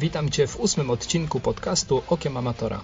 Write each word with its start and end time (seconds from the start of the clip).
Witam 0.00 0.30
Cię 0.30 0.46
w 0.46 0.60
ósmym 0.60 0.90
odcinku 0.90 1.40
podcastu 1.40 2.02
Okiem 2.08 2.36
Amatora. 2.36 2.80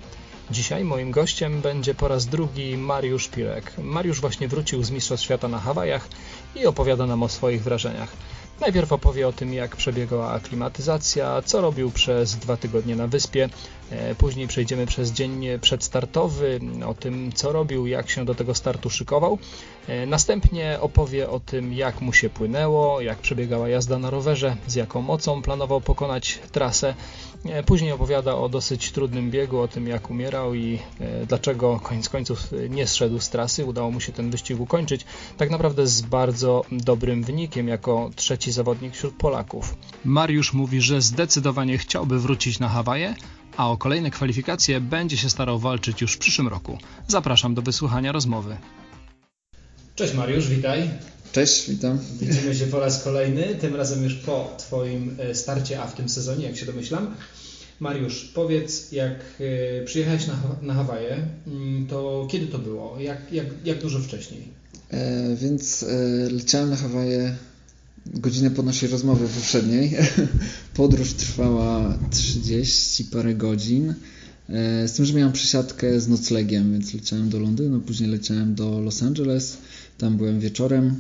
Dzisiaj 0.51 0.85
moim 0.85 1.11
gościem 1.11 1.61
będzie 1.61 1.95
po 1.95 2.09
raz 2.09 2.27
drugi 2.27 2.77
Mariusz 2.77 3.29
Pirek. 3.29 3.73
Mariusz 3.79 4.21
właśnie 4.21 4.49
wrócił 4.49 4.85
z 4.85 4.91
Mistrzostw 4.91 5.25
Świata 5.25 5.49
na 5.49 5.59
Hawajach 5.59 6.09
i 6.57 6.67
opowiada 6.67 7.07
nam 7.07 7.23
o 7.23 7.29
swoich 7.29 7.63
wrażeniach. 7.63 8.13
Najpierw 8.61 8.93
opowie 8.93 9.29
o 9.29 9.33
tym, 9.33 9.55
jak 9.55 9.77
przebiegała 9.77 10.31
aklimatyzacja, 10.31 11.43
co 11.43 11.61
robił 11.61 11.91
przez 11.91 12.37
dwa 12.37 12.57
tygodnie 12.57 12.97
na 12.97 13.07
wyspie. 13.07 13.49
E, 13.91 14.15
później 14.15 14.49
przejdziemy 14.49 14.87
przez 14.87 15.13
dzień 15.13 15.47
przedstartowy, 15.61 16.61
o 16.87 16.95
tym, 16.95 17.33
co 17.33 17.53
robił, 17.53 17.87
jak 17.87 18.11
się 18.11 18.25
do 18.25 18.35
tego 18.35 18.55
startu 18.55 18.91
szykował. 18.91 19.39
E, 19.89 20.07
następnie 20.07 20.79
opowie 20.81 21.31
o 21.31 21.41
tym, 21.41 21.73
jak 21.73 22.01
mu 22.01 22.13
się 22.13 22.31
płynęło, 22.31 23.01
jak 23.01 23.19
przebiegała 23.19 23.69
jazda 23.69 23.99
na 23.99 24.11
rowerze, 24.11 24.57
z 24.67 24.75
jaką 24.75 25.03
mocą 25.03 25.43
planował 25.43 25.81
pokonać 25.81 26.39
trasę. 26.53 26.95
E, 27.45 27.63
później 27.63 27.93
opowiada 27.93 28.35
o 28.35 28.49
dosyć 28.49 28.93
trudnym 28.93 29.31
biegu, 29.31 29.59
o 29.59 29.69
tym, 29.69 29.87
jak 29.87 30.11
umierał 30.11 30.55
i 30.55 30.79
dlaczego 31.29 31.81
koniec 31.83 32.09
końców 32.09 32.39
nie 32.71 32.87
zszedł 32.87 33.21
z 33.21 33.29
trasy. 33.31 33.65
Udało 33.65 33.91
mu 33.91 34.01
się 34.01 34.13
ten 34.13 34.31
wyścig 34.31 34.61
ukończyć. 34.61 35.05
Tak 35.37 35.51
naprawdę 35.51 35.87
z 35.87 36.01
bardzo 36.01 36.65
dobrym 36.73 37.23
wynikiem, 37.23 37.69
jako 37.69 38.11
trzeci 38.17 38.53
zawodnik 38.53 38.95
wśród 38.95 39.15
Polaków. 39.15 39.77
Mariusz 40.05 40.53
mówi, 40.53 40.81
że 40.81 41.03
zdecydowanie 41.03 41.79
chciałby 41.79 42.19
wrócić 42.19 42.59
na 42.59 42.69
Hawaje, 42.69 43.15
a 43.57 43.71
o 43.71 43.77
kolejne 43.77 44.11
kwalifikacje 44.11 44.81
będzie 44.81 45.17
się 45.17 45.31
starał 45.31 45.59
walczyć 45.59 46.01
już 46.01 46.13
w 46.13 46.19
przyszłym 46.19 46.49
roku. 46.49 46.79
Zapraszam 47.09 47.55
do 47.55 47.63
wysłuchania 47.63 48.13
rozmowy. 48.13 48.57
Cześć 49.95 50.15
Mariusz, 50.15 50.49
witaj. 50.49 50.91
Cześć, 51.33 51.71
witam. 51.71 51.99
Widzimy 52.21 52.55
się 52.55 52.67
po 52.67 52.81
raz 52.81 53.05
kolejny, 53.05 53.55
tym 53.55 53.77
razem 53.77 54.05
już 54.05 54.15
po 54.15 54.55
Twoim 54.59 55.17
e, 55.19 55.35
starcie 55.35 55.83
A 55.83 55.87
w 55.87 55.95
tym 55.95 56.09
sezonie, 56.09 56.47
jak 56.47 56.57
się 56.57 56.67
domyślam. 56.67 57.15
Mariusz, 57.81 58.25
powiedz, 58.35 58.93
jak 58.93 59.21
e, 59.41 59.85
przyjechałeś 59.85 60.27
na, 60.27 60.35
na 60.63 60.75
Hawaje, 60.75 61.27
mm, 61.47 61.87
to 61.87 62.27
kiedy 62.31 62.47
to 62.47 62.59
było? 62.59 62.97
Jak, 63.01 63.33
jak, 63.33 63.47
jak 63.65 63.79
dużo 63.79 64.01
wcześniej? 64.01 64.49
E, 64.91 65.37
więc 65.37 65.83
e, 65.83 65.87
leciałem 66.31 66.71
na 66.71 66.77
Hawaje 66.77 67.37
godzinę 68.07 68.51
po 68.51 68.63
naszej 68.63 68.89
rozmowie 68.89 69.27
poprzedniej. 69.29 69.97
Podróż 70.75 71.13
trwała 71.13 71.99
30 72.11 73.05
parę 73.05 73.35
godzin. 73.35 73.95
E, 74.49 74.89
z 74.89 74.93
tym, 74.93 75.05
że 75.05 75.15
miałem 75.15 75.33
przesiadkę 75.33 76.01
z 76.01 76.09
noclegiem, 76.09 76.73
więc 76.73 76.95
leciałem 76.95 77.29
do 77.29 77.39
Londynu, 77.39 77.81
później 77.81 78.11
leciałem 78.11 78.55
do 78.55 78.81
Los 78.81 79.03
Angeles. 79.03 79.57
Tam 79.99 80.17
byłem 80.17 80.41
wieczorem. 80.41 80.95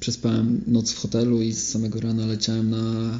Przespałem 0.00 0.60
noc 0.66 0.92
w 0.92 0.98
hotelu 0.98 1.42
i 1.42 1.52
z 1.52 1.68
samego 1.68 2.00
rana 2.00 2.26
leciałem 2.26 2.70
na 2.70 3.18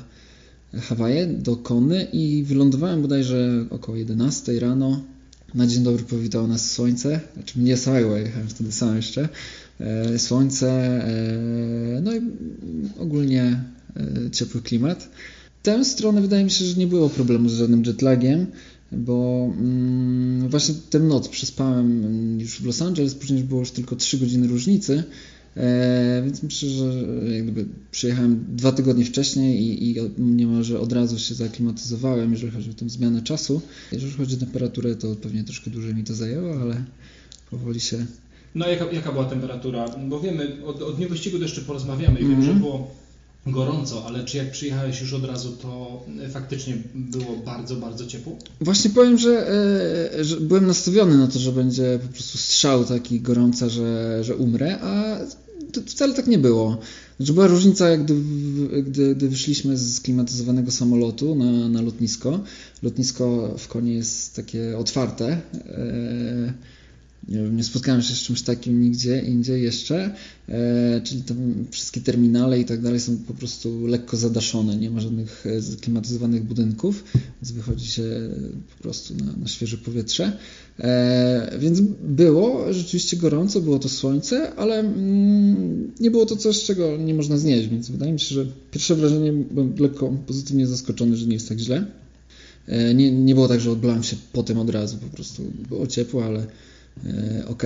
Hawaje 0.80 1.26
do 1.26 1.56
Kony 1.56 2.06
i 2.12 2.42
wylądowałem 2.42 3.02
bodajże 3.02 3.66
około 3.70 3.98
11 3.98 4.60
rano. 4.60 5.02
Na 5.54 5.66
dzień 5.66 5.82
dobry 5.82 6.04
powitało 6.04 6.46
nas 6.46 6.70
słońce, 6.70 7.20
znaczy 7.34 7.58
mnie 7.58 7.76
samego, 7.76 8.16
jechałem 8.16 8.48
wtedy 8.48 8.72
sam 8.72 8.96
jeszcze. 8.96 9.28
E, 9.80 10.18
słońce, 10.18 10.70
e, 11.06 12.00
no 12.02 12.14
i 12.14 12.20
ogólnie 12.98 13.64
e, 13.96 14.30
ciepły 14.30 14.62
klimat. 14.62 15.08
Tę 15.62 15.84
stronę 15.84 16.20
wydaje 16.20 16.44
mi 16.44 16.50
się, 16.50 16.64
że 16.64 16.76
nie 16.76 16.86
było 16.86 17.10
problemu 17.10 17.48
z 17.48 17.54
żadnym 17.54 17.84
jetlagiem, 17.84 18.46
bo 18.92 19.48
mm, 19.58 20.48
właśnie 20.48 20.74
tę 20.90 20.98
noc 20.98 21.28
przespałem 21.28 22.40
już 22.40 22.60
w 22.60 22.66
Los 22.66 22.82
Angeles, 22.82 23.14
później 23.14 23.44
było 23.44 23.60
już 23.60 23.70
tylko 23.70 23.96
3 23.96 24.18
godziny 24.18 24.46
różnicy, 24.46 25.04
więc 26.24 26.42
myślę, 26.42 26.68
że 26.68 26.84
jakby 27.34 27.66
przyjechałem 27.90 28.44
dwa 28.48 28.72
tygodnie 28.72 29.04
wcześniej 29.04 29.62
i, 29.62 29.90
i 29.90 29.96
niemalże 30.18 30.80
od 30.80 30.92
razu 30.92 31.18
się 31.18 31.34
zaklimatyzowałem, 31.34 32.32
jeżeli 32.32 32.52
chodzi 32.52 32.70
o 32.70 32.74
tę 32.74 32.88
zmianę 32.88 33.22
czasu. 33.22 33.60
Jeżeli 33.92 34.12
chodzi 34.12 34.34
o 34.34 34.38
temperaturę, 34.38 34.94
to 34.94 35.16
pewnie 35.16 35.44
troszkę 35.44 35.70
dłużej 35.70 35.94
mi 35.94 36.04
to 36.04 36.14
zajęło, 36.14 36.60
ale 36.60 36.84
powoli 37.50 37.80
się 37.80 38.06
no 38.54 38.68
jaka, 38.68 38.84
jaka 38.92 39.12
była 39.12 39.24
temperatura? 39.24 39.88
Bo 40.08 40.20
wiemy, 40.20 40.56
o, 40.64 40.86
o 40.86 40.92
dniu 40.92 41.08
wyścigu 41.08 41.36
to 41.38 41.42
jeszcze 41.42 41.60
porozmawiamy 41.60 42.20
i 42.20 42.24
mm 42.24 42.26
-hmm. 42.26 42.36
wiem, 42.36 42.44
że 42.44 42.50
mhm. 42.50 42.60
było 42.60 43.02
gorąco, 43.46 44.04
ale 44.06 44.24
czy 44.24 44.36
jak 44.36 44.50
przyjechałeś 44.50 45.00
już 45.00 45.12
od 45.12 45.24
razu, 45.24 45.52
to 45.52 46.02
faktycznie 46.32 46.74
było 46.94 47.36
bardzo, 47.36 47.76
bardzo 47.76 48.06
ciepło? 48.06 48.36
Właśnie 48.60 48.90
powiem, 48.90 49.18
że, 49.18 49.48
e, 50.18 50.24
że 50.24 50.36
byłem 50.40 50.66
nastawiony 50.66 51.18
na 51.18 51.26
to, 51.26 51.38
że 51.38 51.52
będzie 51.52 51.98
po 52.02 52.12
prostu 52.12 52.38
strzał 52.38 52.84
taki 52.84 53.20
gorąca, 53.20 53.68
że, 53.68 54.18
że 54.24 54.36
umrę, 54.36 54.78
a 54.82 55.18
to 55.72 55.80
wcale 55.86 56.14
tak 56.14 56.26
nie 56.26 56.38
było. 56.38 56.78
Znaczy 57.16 57.32
była 57.32 57.46
różnica, 57.46 57.88
jak 57.88 58.04
gdy, 58.04 58.14
gdy, 58.82 59.14
gdy 59.14 59.28
wyszliśmy 59.28 59.76
z 59.76 60.00
klimatyzowanego 60.00 60.70
samolotu 60.70 61.34
na, 61.34 61.68
na 61.68 61.82
lotnisko. 61.82 62.40
Lotnisko 62.82 63.54
w 63.58 63.68
Konie 63.68 63.94
jest 63.94 64.36
takie 64.36 64.78
otwarte. 64.78 65.40
E, 65.54 66.52
nie, 67.28 67.64
spotkałem 67.64 68.02
się 68.02 68.14
z 68.14 68.18
czymś 68.18 68.42
takim 68.42 68.82
nigdzie 68.82 69.22
indziej 69.26 69.62
jeszcze, 69.62 70.14
e, 70.48 71.00
czyli 71.04 71.22
tam 71.22 71.36
wszystkie 71.70 72.00
terminale 72.00 72.60
i 72.60 72.64
tak 72.64 72.80
dalej 72.80 73.00
są 73.00 73.18
po 73.18 73.34
prostu 73.34 73.86
lekko 73.86 74.16
zadaszone, 74.16 74.76
nie 74.76 74.90
ma 74.90 75.00
żadnych 75.00 75.44
e, 75.46 75.76
klimatyzowanych 75.76 76.44
budynków, 76.44 77.04
więc 77.14 77.52
wychodzi 77.52 77.86
się 77.86 78.02
po 78.76 78.82
prostu 78.82 79.14
na, 79.14 79.32
na 79.36 79.48
świeże 79.48 79.76
powietrze. 79.76 80.36
E, 80.78 81.58
więc 81.58 81.80
było 82.04 82.72
rzeczywiście 82.72 83.16
gorąco, 83.16 83.60
było 83.60 83.78
to 83.78 83.88
słońce, 83.88 84.54
ale 84.54 84.78
mm, 84.78 85.92
nie 86.00 86.10
było 86.10 86.26
to 86.26 86.36
coś, 86.36 86.64
czego 86.64 86.96
nie 86.96 87.14
można 87.14 87.38
znieść, 87.38 87.68
więc 87.68 87.90
wydaje 87.90 88.12
mi 88.12 88.20
się, 88.20 88.34
że 88.34 88.46
pierwsze 88.70 88.94
wrażenie 88.94 89.32
byłem 89.32 89.74
lekko 89.78 90.16
pozytywnie 90.26 90.66
zaskoczony, 90.66 91.16
że 91.16 91.26
nie 91.26 91.34
jest 91.34 91.48
tak 91.48 91.58
źle. 91.58 91.86
Nie, 92.94 93.12
nie 93.12 93.34
było 93.34 93.48
tak, 93.48 93.60
że 93.60 93.70
odblałem 93.70 94.02
się 94.02 94.16
potem 94.32 94.58
od 94.58 94.70
razu, 94.70 94.98
po 94.98 95.16
prostu 95.16 95.42
było 95.68 95.86
ciepło, 95.86 96.24
ale 96.24 96.46
ok. 97.46 97.62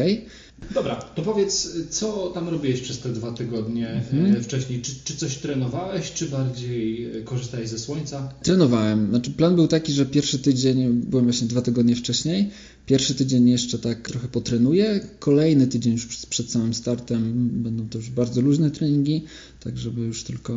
Dobra, 0.74 0.94
to 0.96 1.22
powiedz, 1.22 1.76
co 1.90 2.30
tam 2.34 2.48
robiłeś 2.48 2.80
przez 2.80 2.98
te 2.98 3.08
dwa 3.08 3.32
tygodnie 3.32 3.88
mhm. 3.88 4.36
E, 4.36 4.40
wcześniej? 4.40 4.82
Czy, 4.82 4.92
czy 5.04 5.16
coś 5.16 5.36
trenowałeś, 5.36 6.12
czy 6.12 6.26
bardziej 6.26 7.10
korzystałeś 7.24 7.68
ze 7.68 7.78
słońca? 7.78 8.32
Trenowałem. 8.42 9.08
Znaczy, 9.10 9.30
plan 9.30 9.56
był 9.56 9.68
taki, 9.68 9.92
że 9.92 10.06
pierwszy 10.06 10.38
tydzień, 10.38 10.92
byłem 10.92 11.24
właśnie 11.24 11.48
dwa 11.48 11.62
tygodnie 11.62 11.96
wcześniej, 11.96 12.50
pierwszy 12.86 13.14
tydzień 13.14 13.48
jeszcze 13.48 13.78
tak 13.78 14.08
trochę 14.08 14.28
potrenuję, 14.28 15.00
kolejny 15.18 15.66
tydzień 15.66 15.92
już 15.92 16.06
przed 16.06 16.50
samym 16.50 16.74
startem 16.74 17.48
będą 17.62 17.88
to 17.88 17.98
już 17.98 18.10
bardzo 18.10 18.40
luźne 18.40 18.70
treningi, 18.70 19.24
tak 19.60 19.78
żeby 19.78 20.00
już 20.00 20.24
tylko, 20.24 20.52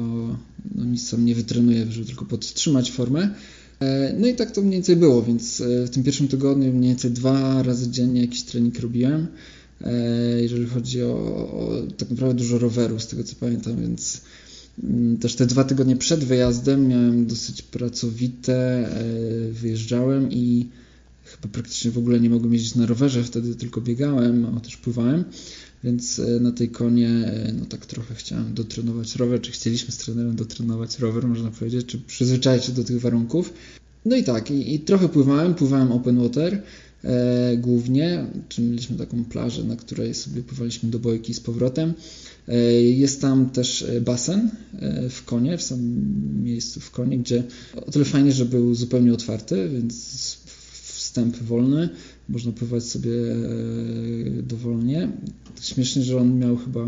no 0.76 0.86
nic 0.86 1.10
sam 1.10 1.26
nie 1.26 1.36
wytrenuję, 1.36 1.86
żeby 1.90 2.08
tylko 2.08 2.26
podtrzymać 2.26 2.92
formę. 2.92 3.30
E, 3.82 4.14
no 4.20 4.28
i 4.28 4.36
tak 4.36 4.52
to 4.52 4.62
mniej 4.62 4.74
więcej 4.74 4.96
było, 4.96 5.24
więc 5.24 5.62
e, 5.62 5.86
w 5.86 5.90
tym 5.90 6.04
pierwszym 6.04 6.28
tygodniu 6.28 6.74
mniej 6.74 6.90
więcej 6.90 7.12
dwa 7.12 7.64
razy 7.64 7.90
dziennie 7.90 8.22
jakiś 8.22 8.44
trening 8.44 8.80
robiłem. 8.80 9.28
E, 9.82 9.94
jeżeli 10.42 10.66
chodzi 10.66 11.04
o, 11.04 11.14
o 11.14 11.84
tak 11.98 12.10
naprawdę 12.10 12.36
dużo 12.36 12.58
roweru, 12.58 13.00
z 13.00 13.08
tego 13.08 13.24
co 13.24 13.36
pamiętam, 13.36 13.82
więc 13.82 14.22
mm, 14.84 15.18
też 15.18 15.36
te 15.36 15.46
dwa 15.46 15.64
tygodnie 15.64 15.96
przed 15.96 16.24
wyjazdem 16.24 16.88
miałem 16.88 17.26
dosyć 17.26 17.62
pracowite, 17.62 18.90
wyjeżdżałem 19.52 20.32
i 20.32 20.70
chyba 21.24 21.48
praktycznie 21.48 21.92
w 21.92 21.98
ogóle 21.98 22.20
nie 22.20 22.30
mogłem 22.30 22.54
jeździć 22.54 22.76
na 22.76 22.86
rowerze, 22.86 23.24
wtedy 23.24 23.56
tylko 23.56 23.82
biegałem, 23.82 24.46
a 24.58 24.60
też 24.60 24.78
pływałem. 24.78 25.24
Więc 25.84 26.20
e, 26.20 26.40
na 26.40 26.52
tej 26.52 26.70
konie 26.70 27.10
e, 27.10 27.54
no 27.60 27.66
tak 27.66 27.86
trochę 27.86 28.16
chciałem 28.16 28.54
dotrenować 28.54 29.16
rower, 29.16 29.42
czy 29.42 29.52
chcieliśmy 29.52 29.92
z 29.92 29.98
trenerem 29.98 30.36
dotrenować 30.36 31.00
rower, 31.00 31.28
można 31.28 31.52
powiedzieć, 31.52 31.86
czy 31.86 31.98
przyzwyczaić 32.00 32.66
się 32.66 32.72
do 32.72 32.84
tych 32.84 33.02
warunków. 33.02 33.54
No 34.06 34.16
i 34.16 34.24
tak, 34.24 34.52
i, 34.52 34.74
i 34.76 34.80
trochę 34.80 35.10
pływałem, 35.10 35.56
pływałem 35.56 35.92
open 35.92 36.20
water 36.20 36.62
e, 37.04 37.58
głównie, 37.58 38.26
czyli 38.50 38.68
mieliśmy 38.68 38.98
taką 38.98 39.26
plażę, 39.26 39.64
na 39.64 39.76
której 39.76 40.14
sobie 40.14 40.44
pływaliśmy 40.44 40.90
do 40.90 41.00
bojki 41.00 41.34
z 41.34 41.40
powrotem. 41.40 41.94
E, 42.48 42.82
jest 42.82 43.22
tam 43.22 43.50
też 43.50 43.86
basen 44.02 44.50
e, 44.80 45.10
w 45.10 45.26
konie, 45.26 45.58
w 45.58 45.64
samym 45.64 46.44
miejscu 46.44 46.80
w 46.80 46.92
konie, 46.92 47.18
gdzie 47.18 47.44
o 47.76 47.92
tyle 47.92 48.06
fajnie, 48.06 48.32
że 48.32 48.46
był 48.46 48.76
zupełnie 48.76 49.14
otwarty, 49.14 49.70
więc 49.70 50.38
wstęp 51.10 51.38
wolny, 51.38 51.90
można 52.30 52.52
pływać 52.52 52.84
sobie 52.84 53.12
e, 53.12 54.42
dowolnie. 54.44 55.10
Śmiesznie, 55.62 56.04
że 56.04 56.18
on 56.18 56.40
miał 56.40 56.58
chyba 56.58 56.88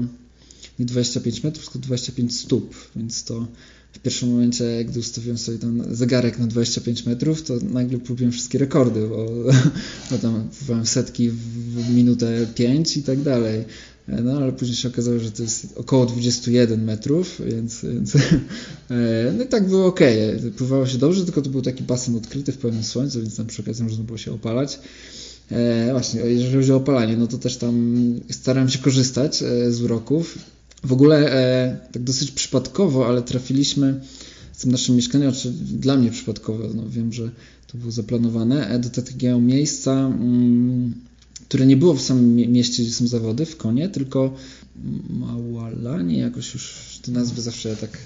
nie 0.79 0.85
25 0.85 1.43
metrów, 1.43 1.65
tylko 1.65 1.79
25 1.79 2.35
stóp, 2.35 2.75
więc 2.95 3.23
to 3.23 3.47
w 3.93 3.99
pierwszym 3.99 4.29
momencie, 4.31 4.85
gdy 4.85 4.99
ustawiłem 4.99 5.37
sobie 5.37 5.57
ten 5.57 5.83
zegarek 5.91 6.39
na 6.39 6.47
25 6.47 7.05
metrów, 7.05 7.43
to 7.43 7.53
nagle 7.69 7.99
próbiłem 7.99 8.31
wszystkie 8.31 8.57
rekordy, 8.57 9.07
bo, 9.07 9.25
bo 10.11 10.17
tam 10.17 10.49
pływałem 10.57 10.85
setki 10.85 11.29
w 11.29 11.89
minutę 11.95 12.47
5 12.55 12.97
i 12.97 13.03
tak 13.03 13.21
dalej. 13.21 13.63
No 14.07 14.37
ale 14.37 14.51
później 14.51 14.77
się 14.77 14.87
okazało, 14.87 15.19
że 15.19 15.31
to 15.31 15.43
jest 15.43 15.73
około 15.77 16.05
21 16.05 16.83
metrów, 16.83 17.41
więc, 17.45 17.85
więc 17.85 18.15
e, 18.15 19.33
no 19.37 19.43
i 19.43 19.47
tak 19.47 19.67
było 19.67 19.85
ok. 19.85 19.99
Pływało 20.57 20.87
się 20.87 20.97
dobrze, 20.97 21.25
tylko 21.25 21.41
to 21.41 21.49
był 21.49 21.61
taki 21.61 21.83
basen 21.83 22.15
odkryty 22.15 22.51
w 22.51 22.57
pełnym 22.57 22.83
słońcu, 22.83 23.21
więc 23.21 23.35
tam 23.35 23.47
przy 23.47 23.61
okazji 23.61 23.83
można 23.83 24.03
było 24.03 24.17
się 24.17 24.33
opalać. 24.33 24.79
E, 25.51 25.91
właśnie, 25.91 26.21
jeżeli 26.21 26.55
chodzi 26.55 26.71
o 26.71 26.75
opalanie, 26.75 27.17
no 27.17 27.27
to 27.27 27.37
też 27.37 27.57
tam 27.57 27.95
starałem 28.29 28.69
się 28.69 28.79
korzystać 28.79 29.43
e, 29.43 29.71
z 29.71 29.81
uroków. 29.81 30.37
W 30.83 30.93
ogóle 30.93 31.79
tak 31.91 32.03
dosyć 32.03 32.31
przypadkowo, 32.31 33.07
ale 33.07 33.21
trafiliśmy 33.21 34.01
tym 34.61 34.71
naszym 34.71 34.95
mieszkaniem, 34.95 35.33
czy 35.33 35.51
dla 35.51 35.97
mnie 35.97 36.11
przypadkowo, 36.11 36.63
no 36.75 36.89
wiem, 36.89 37.13
że 37.13 37.31
to 37.67 37.77
było 37.77 37.91
zaplanowane, 37.91 38.79
do 38.79 38.89
takiego 38.89 39.39
miejsca, 39.39 39.91
mm, 39.91 40.93
które 41.47 41.65
nie 41.65 41.77
było 41.77 41.93
w 41.93 42.01
samym 42.01 42.35
mieście, 42.35 42.83
gdzie 42.83 42.91
są 42.91 43.07
zawody, 43.07 43.45
w 43.45 43.57
Konie, 43.57 43.89
tylko 43.89 44.33
Małalanie, 45.09 46.17
jakoś 46.17 46.53
już 46.53 46.99
te 47.01 47.11
nazwy 47.11 47.41
zawsze 47.41 47.75
tak 47.75 47.97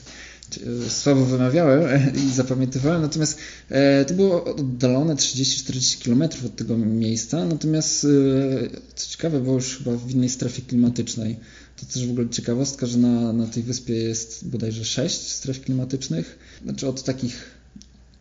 e, 0.86 0.90
słabo 0.90 1.26
wymawiałem 1.26 2.02
i 2.16 2.34
zapamiętywałem, 2.34 3.02
natomiast 3.02 3.38
e, 3.70 4.06
to 4.06 4.14
było 4.14 4.44
oddalone 4.46 5.16
30-40 5.16 6.04
km 6.06 6.24
od 6.46 6.56
tego 6.56 6.78
miejsca, 6.78 7.46
natomiast 7.46 8.06
e, 8.06 8.08
co 8.96 9.10
ciekawe 9.10 9.40
było 9.40 9.56
już 9.56 9.78
chyba 9.78 9.98
w 9.98 10.12
innej 10.12 10.30
strefie 10.30 10.62
klimatycznej. 10.62 11.38
To 11.78 11.86
też 11.86 12.08
w 12.08 12.12
ogóle 12.12 12.30
ciekawostka, 12.30 12.86
że 12.86 12.98
na, 12.98 13.34
na 13.34 13.48
tej 13.48 13.64
wyspie 13.64 13.94
jest 13.94 14.48
bodajże 14.48 14.86
6 14.86 15.22
stref 15.32 15.62
klimatycznych, 15.62 16.40
znaczy 16.64 16.88
od 16.88 17.04
takich 17.04 17.52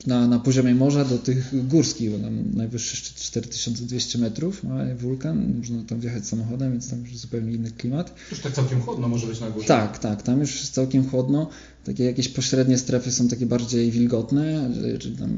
na, 0.07 0.29
na 0.29 0.39
poziomie 0.39 0.75
morza 0.75 1.05
do 1.05 1.19
tych 1.19 1.69
górskich, 1.69 2.11
bo 2.11 2.19
tam 2.19 2.45
najwyższy 2.55 2.97
szczyt 2.97 3.17
4200 3.17 4.19
metrów 4.19 4.65
ma 4.65 4.95
wulkan, 4.99 5.55
można 5.59 5.83
tam 5.83 6.01
wjechać 6.01 6.27
samochodem, 6.27 6.73
więc 6.73 6.91
tam 6.91 7.01
już 7.01 7.17
zupełnie 7.17 7.53
inny 7.53 7.71
klimat. 7.71 8.15
Już 8.31 8.41
tak 8.41 8.53
całkiem 8.53 8.81
chłodno 8.81 9.09
może 9.09 9.27
być 9.27 9.41
na 9.41 9.51
górze. 9.51 9.67
Tak, 9.67 9.99
tak, 9.99 10.23
tam 10.23 10.41
już 10.41 10.61
jest 10.61 10.75
całkiem 10.75 11.11
chłodno. 11.11 11.49
Takie 11.85 12.05
jakieś 12.05 12.29
pośrednie 12.29 12.79
strefy 12.79 13.13
są 13.13 13.29
takie 13.29 13.47
bardziej 13.47 13.91
wilgotne, 13.91 14.71
czyli 14.99 15.17
tam 15.17 15.37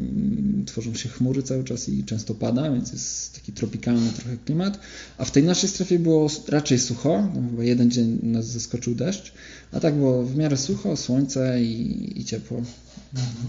tworzą 0.66 0.94
się 0.94 1.08
chmury 1.08 1.42
cały 1.42 1.64
czas 1.64 1.88
i 1.88 2.04
często 2.04 2.34
pada, 2.34 2.72
więc 2.72 2.92
jest 2.92 3.34
taki 3.34 3.52
tropikalny 3.52 4.10
trochę 4.16 4.36
klimat. 4.36 4.80
A 5.18 5.24
w 5.24 5.30
tej 5.30 5.42
naszej 5.42 5.68
strefie 5.68 5.98
było 5.98 6.30
raczej 6.48 6.78
sucho, 6.78 7.28
chyba 7.50 7.64
jeden 7.64 7.90
dzień 7.90 8.18
nas 8.22 8.46
zaskoczył 8.46 8.94
deszcz, 8.94 9.32
a 9.72 9.80
tak 9.80 9.94
było 9.94 10.22
w 10.22 10.36
miarę 10.36 10.56
sucho, 10.56 10.96
słońce 10.96 11.62
i, 11.62 12.20
i 12.20 12.24
ciepło 12.24 12.62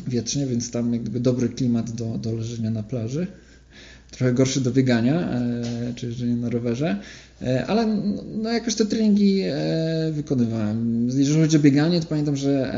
wietrznie, 0.07 0.47
więc 0.47 0.71
tam 0.71 0.94
jak 0.94 1.01
gdyby 1.01 1.19
dobry 1.19 1.49
klimat 1.49 1.91
do, 1.91 2.17
do 2.17 2.31
leżenia 2.31 2.69
na 2.69 2.83
plaży. 2.83 3.27
Trochę 4.12 4.33
gorszy 4.33 4.62
do 4.62 4.71
biegania, 4.71 5.31
e, 5.31 5.94
czy 5.95 6.06
jeżdżenia 6.06 6.36
na 6.36 6.50
rowerze, 6.50 7.00
e, 7.42 7.65
ale 7.65 7.88
no, 8.38 8.51
jakoś 8.51 8.75
te 8.75 8.86
treningi 8.86 9.42
e, 9.42 10.12
wykonywałem. 10.12 11.07
Jeżeli 11.18 11.42
chodzi 11.42 11.57
o 11.57 11.59
bieganie, 11.59 12.01
to 12.01 12.07
pamiętam, 12.07 12.36
że 12.36 12.74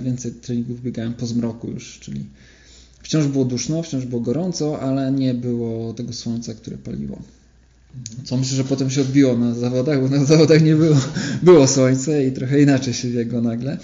więcej 0.00 0.32
treningów 0.32 0.82
biegałem 0.82 1.14
po 1.14 1.26
zmroku 1.26 1.70
już, 1.70 1.98
czyli 2.00 2.24
wciąż 3.02 3.26
było 3.26 3.44
duszno, 3.44 3.82
wciąż 3.82 4.04
było 4.04 4.22
gorąco, 4.22 4.80
ale 4.80 5.12
nie 5.12 5.34
było 5.34 5.92
tego 5.92 6.12
słońca, 6.12 6.54
które 6.54 6.76
paliło. 6.78 7.22
Co 8.24 8.36
myślę, 8.36 8.56
że 8.56 8.64
potem 8.64 8.90
się 8.90 9.00
odbiło 9.00 9.38
na 9.38 9.54
zawodach, 9.54 10.00
bo 10.00 10.08
na 10.08 10.24
zawodach 10.24 10.62
nie 10.62 10.74
było, 10.74 10.96
było 11.42 11.66
słońce 11.66 12.26
i 12.26 12.32
trochę 12.32 12.62
inaczej 12.62 12.94
się 12.94 13.08
biegło 13.08 13.40
nagle 13.40 13.78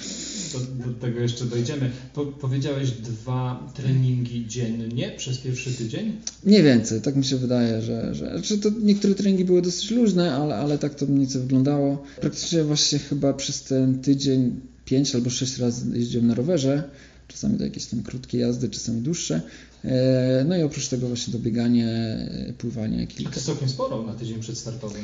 do, 0.53 0.87
do 0.87 1.01
tego 1.01 1.21
jeszcze 1.21 1.45
dojdziemy. 1.45 1.91
Po, 2.15 2.27
powiedziałeś 2.27 2.91
dwa 2.91 3.73
treningi 3.75 4.47
dziennie 4.47 5.11
przez 5.17 5.39
pierwszy 5.39 5.73
tydzień? 5.73 6.13
Mniej 6.45 6.63
więcej, 6.63 7.01
tak 7.01 7.17
mi 7.17 7.25
się 7.25 7.37
wydaje, 7.37 7.83
że, 7.83 8.15
że, 8.15 8.59
to 8.59 8.71
niektóre 8.83 9.15
treningi 9.15 9.45
były 9.45 9.63
dosyć 9.63 9.91
luźne, 9.91 10.35
ale, 10.35 10.57
ale 10.57 10.79
tak 10.79 10.95
to 10.95 11.07
mniej 11.07 11.19
więcej 11.19 11.41
wyglądało. 11.41 12.05
Praktycznie 12.21 12.65
właśnie 12.65 12.99
chyba 12.99 13.33
przez 13.33 13.63
ten 13.63 13.99
tydzień 13.99 14.61
pięć 14.85 15.15
albo 15.15 15.31
sześć 15.31 15.59
razy 15.59 15.99
jeździłem 15.99 16.27
na 16.27 16.35
rowerze, 16.35 16.83
czasami 17.29 17.59
to 17.59 17.65
jakieś 17.65 17.87
tam 17.87 18.03
krótkie 18.03 18.39
jazdy, 18.39 18.69
czasami 18.69 19.01
dłuższe. 19.01 19.43
E, 19.85 20.45
no 20.49 20.57
i 20.57 20.63
oprócz 20.63 20.89
tego 20.89 21.07
właśnie 21.07 21.33
dobieganie, 21.33 22.19
pływanie 22.59 23.07
kilka. 23.07 23.31
A 23.31 23.33
to 23.33 23.37
jest 23.37 23.47
całkiem 23.47 23.69
sporo 23.69 24.03
na 24.03 24.15
tydzień 24.15 24.41
przedstartowy. 24.41 24.99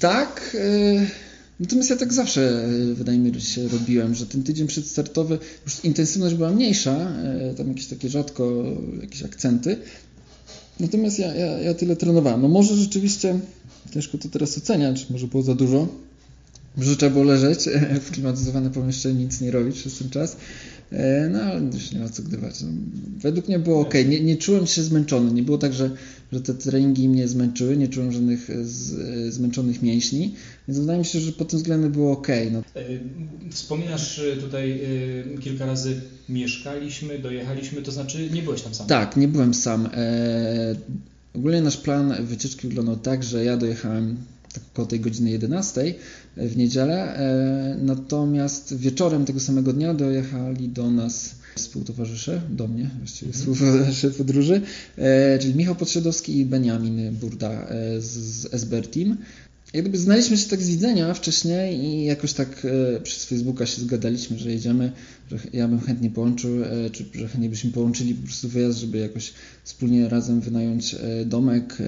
Tak. 0.00 0.56
E, 1.60 1.62
Natomiast 1.62 1.90
ja 1.90 1.96
tak 1.96 2.12
zawsze, 2.12 2.64
e, 2.64 2.94
wydaje 2.94 3.18
mi 3.18 3.40
się, 3.40 3.68
robiłem, 3.68 4.14
że 4.14 4.26
ten 4.26 4.42
tydzień 4.42 4.66
przedstartowy, 4.66 5.38
już 5.64 5.84
intensywność 5.84 6.34
była 6.34 6.50
mniejsza, 6.50 6.96
e, 6.96 7.54
tam 7.54 7.68
jakieś 7.68 7.86
takie 7.86 8.08
rzadko 8.08 8.64
jakieś 9.00 9.22
akcenty. 9.22 9.76
Natomiast 10.80 11.18
ja, 11.18 11.34
ja, 11.34 11.58
ja 11.58 11.74
tyle 11.74 11.96
trenowałem. 11.96 12.42
No 12.42 12.48
może 12.48 12.76
rzeczywiście, 12.76 13.40
ciężko 13.94 14.18
to 14.18 14.28
teraz 14.28 14.58
oceniać, 14.58 15.10
może 15.10 15.26
było 15.26 15.42
za 15.42 15.54
dużo, 15.54 15.88
że 16.78 16.96
trzeba 16.96 17.12
było 17.12 17.24
leżeć 17.24 17.60
w 18.06 18.10
klimatyzowane 18.10 18.70
pomieszczeniu, 18.70 19.20
nic 19.20 19.40
nie 19.40 19.50
robić 19.50 19.76
przez 19.76 19.98
ten 19.98 20.10
czas. 20.10 20.36
E, 20.92 21.28
no 21.32 21.42
ale 21.42 21.60
już 21.60 21.92
nie 21.92 22.00
ma 22.00 22.08
co 22.08 22.22
gdywać. 22.22 22.60
No, 22.60 22.68
według 23.22 23.48
mnie 23.48 23.58
było 23.58 23.80
ok. 23.80 23.94
Nie, 24.08 24.20
nie 24.20 24.36
czułem 24.36 24.66
się 24.66 24.82
zmęczony. 24.82 25.32
Nie 25.32 25.42
było 25.42 25.58
tak, 25.58 25.72
że, 25.72 25.90
że 26.32 26.40
te 26.40 26.54
treningi 26.54 27.08
mnie 27.08 27.28
zmęczyły. 27.28 27.76
Nie 27.76 27.88
czułem 27.88 28.12
żadnych 28.12 28.50
e, 28.50 28.64
z, 28.64 28.98
e, 28.98 29.32
zmęczonych 29.32 29.82
mięśni. 29.82 30.34
Więc 30.68 30.80
wydaje 30.80 30.98
mi 30.98 31.04
się, 31.04 31.20
że 31.20 31.32
pod 31.32 31.48
tym 31.48 31.58
względem 31.58 31.92
było 31.92 32.12
ok. 32.12 32.28
No. 32.52 32.62
Wspominasz 33.50 34.20
tutaj 34.40 34.80
kilka 35.40 35.66
razy 35.66 36.00
mieszkaliśmy, 36.28 37.18
dojechaliśmy, 37.18 37.82
to 37.82 37.92
znaczy 37.92 38.30
nie 38.30 38.42
byłeś 38.42 38.62
tam 38.62 38.74
sam? 38.74 38.86
Tak, 38.86 39.16
nie 39.16 39.28
byłem 39.28 39.54
sam. 39.54 39.88
Ogólnie 41.34 41.62
nasz 41.62 41.76
plan 41.76 42.26
wycieczki 42.26 42.68
wyglądał 42.68 42.96
tak, 42.96 43.24
że 43.24 43.44
ja 43.44 43.56
dojechałem 43.56 44.16
tak 44.52 44.62
około 44.72 44.88
tej 44.88 45.00
godziny 45.00 45.30
11 45.30 45.94
w 46.36 46.56
niedzielę. 46.56 47.16
E, 47.16 47.76
natomiast 47.82 48.76
wieczorem 48.76 49.24
tego 49.24 49.40
samego 49.40 49.72
dnia 49.72 49.94
dojechali 49.94 50.68
do 50.68 50.90
nas 50.90 51.34
współtowarzysze, 51.54 52.42
do 52.50 52.68
mnie 52.68 52.90
właściwie 52.98 53.32
mhm. 53.32 53.54
współtowarzysze 53.54 54.10
podróży, 54.10 54.60
e, 54.98 55.38
czyli 55.38 55.54
Michał 55.54 55.74
Podsiadowski 55.74 56.38
i 56.38 56.46
Beniamin 56.46 57.14
Burda 57.14 57.50
e, 57.50 58.00
z 58.00 58.54
SBR 58.54 58.88
Team 58.88 59.16
jak 59.74 59.96
znaliśmy 59.96 60.36
się 60.36 60.48
tak 60.48 60.62
z 60.62 60.68
widzenia 60.68 61.14
wcześniej 61.14 61.84
i 61.84 62.04
jakoś 62.04 62.32
tak 62.32 62.66
e, 62.96 63.00
przez 63.00 63.24
Facebooka 63.24 63.66
się 63.66 63.82
zgadaliśmy, 63.82 64.38
że 64.38 64.50
jedziemy, 64.50 64.92
że 65.30 65.38
ja 65.52 65.68
bym 65.68 65.80
chętnie 65.80 66.10
połączył, 66.10 66.64
e, 66.64 66.90
czy 66.90 67.04
że 67.14 67.28
chętnie 67.28 67.48
byśmy 67.48 67.70
połączyli 67.70 68.14
po 68.14 68.26
prostu 68.26 68.48
wyjazd, 68.48 68.78
żeby 68.78 68.98
jakoś 68.98 69.32
wspólnie 69.64 70.08
razem 70.08 70.40
wynająć 70.40 70.94
e, 70.94 71.24
domek, 71.24 71.78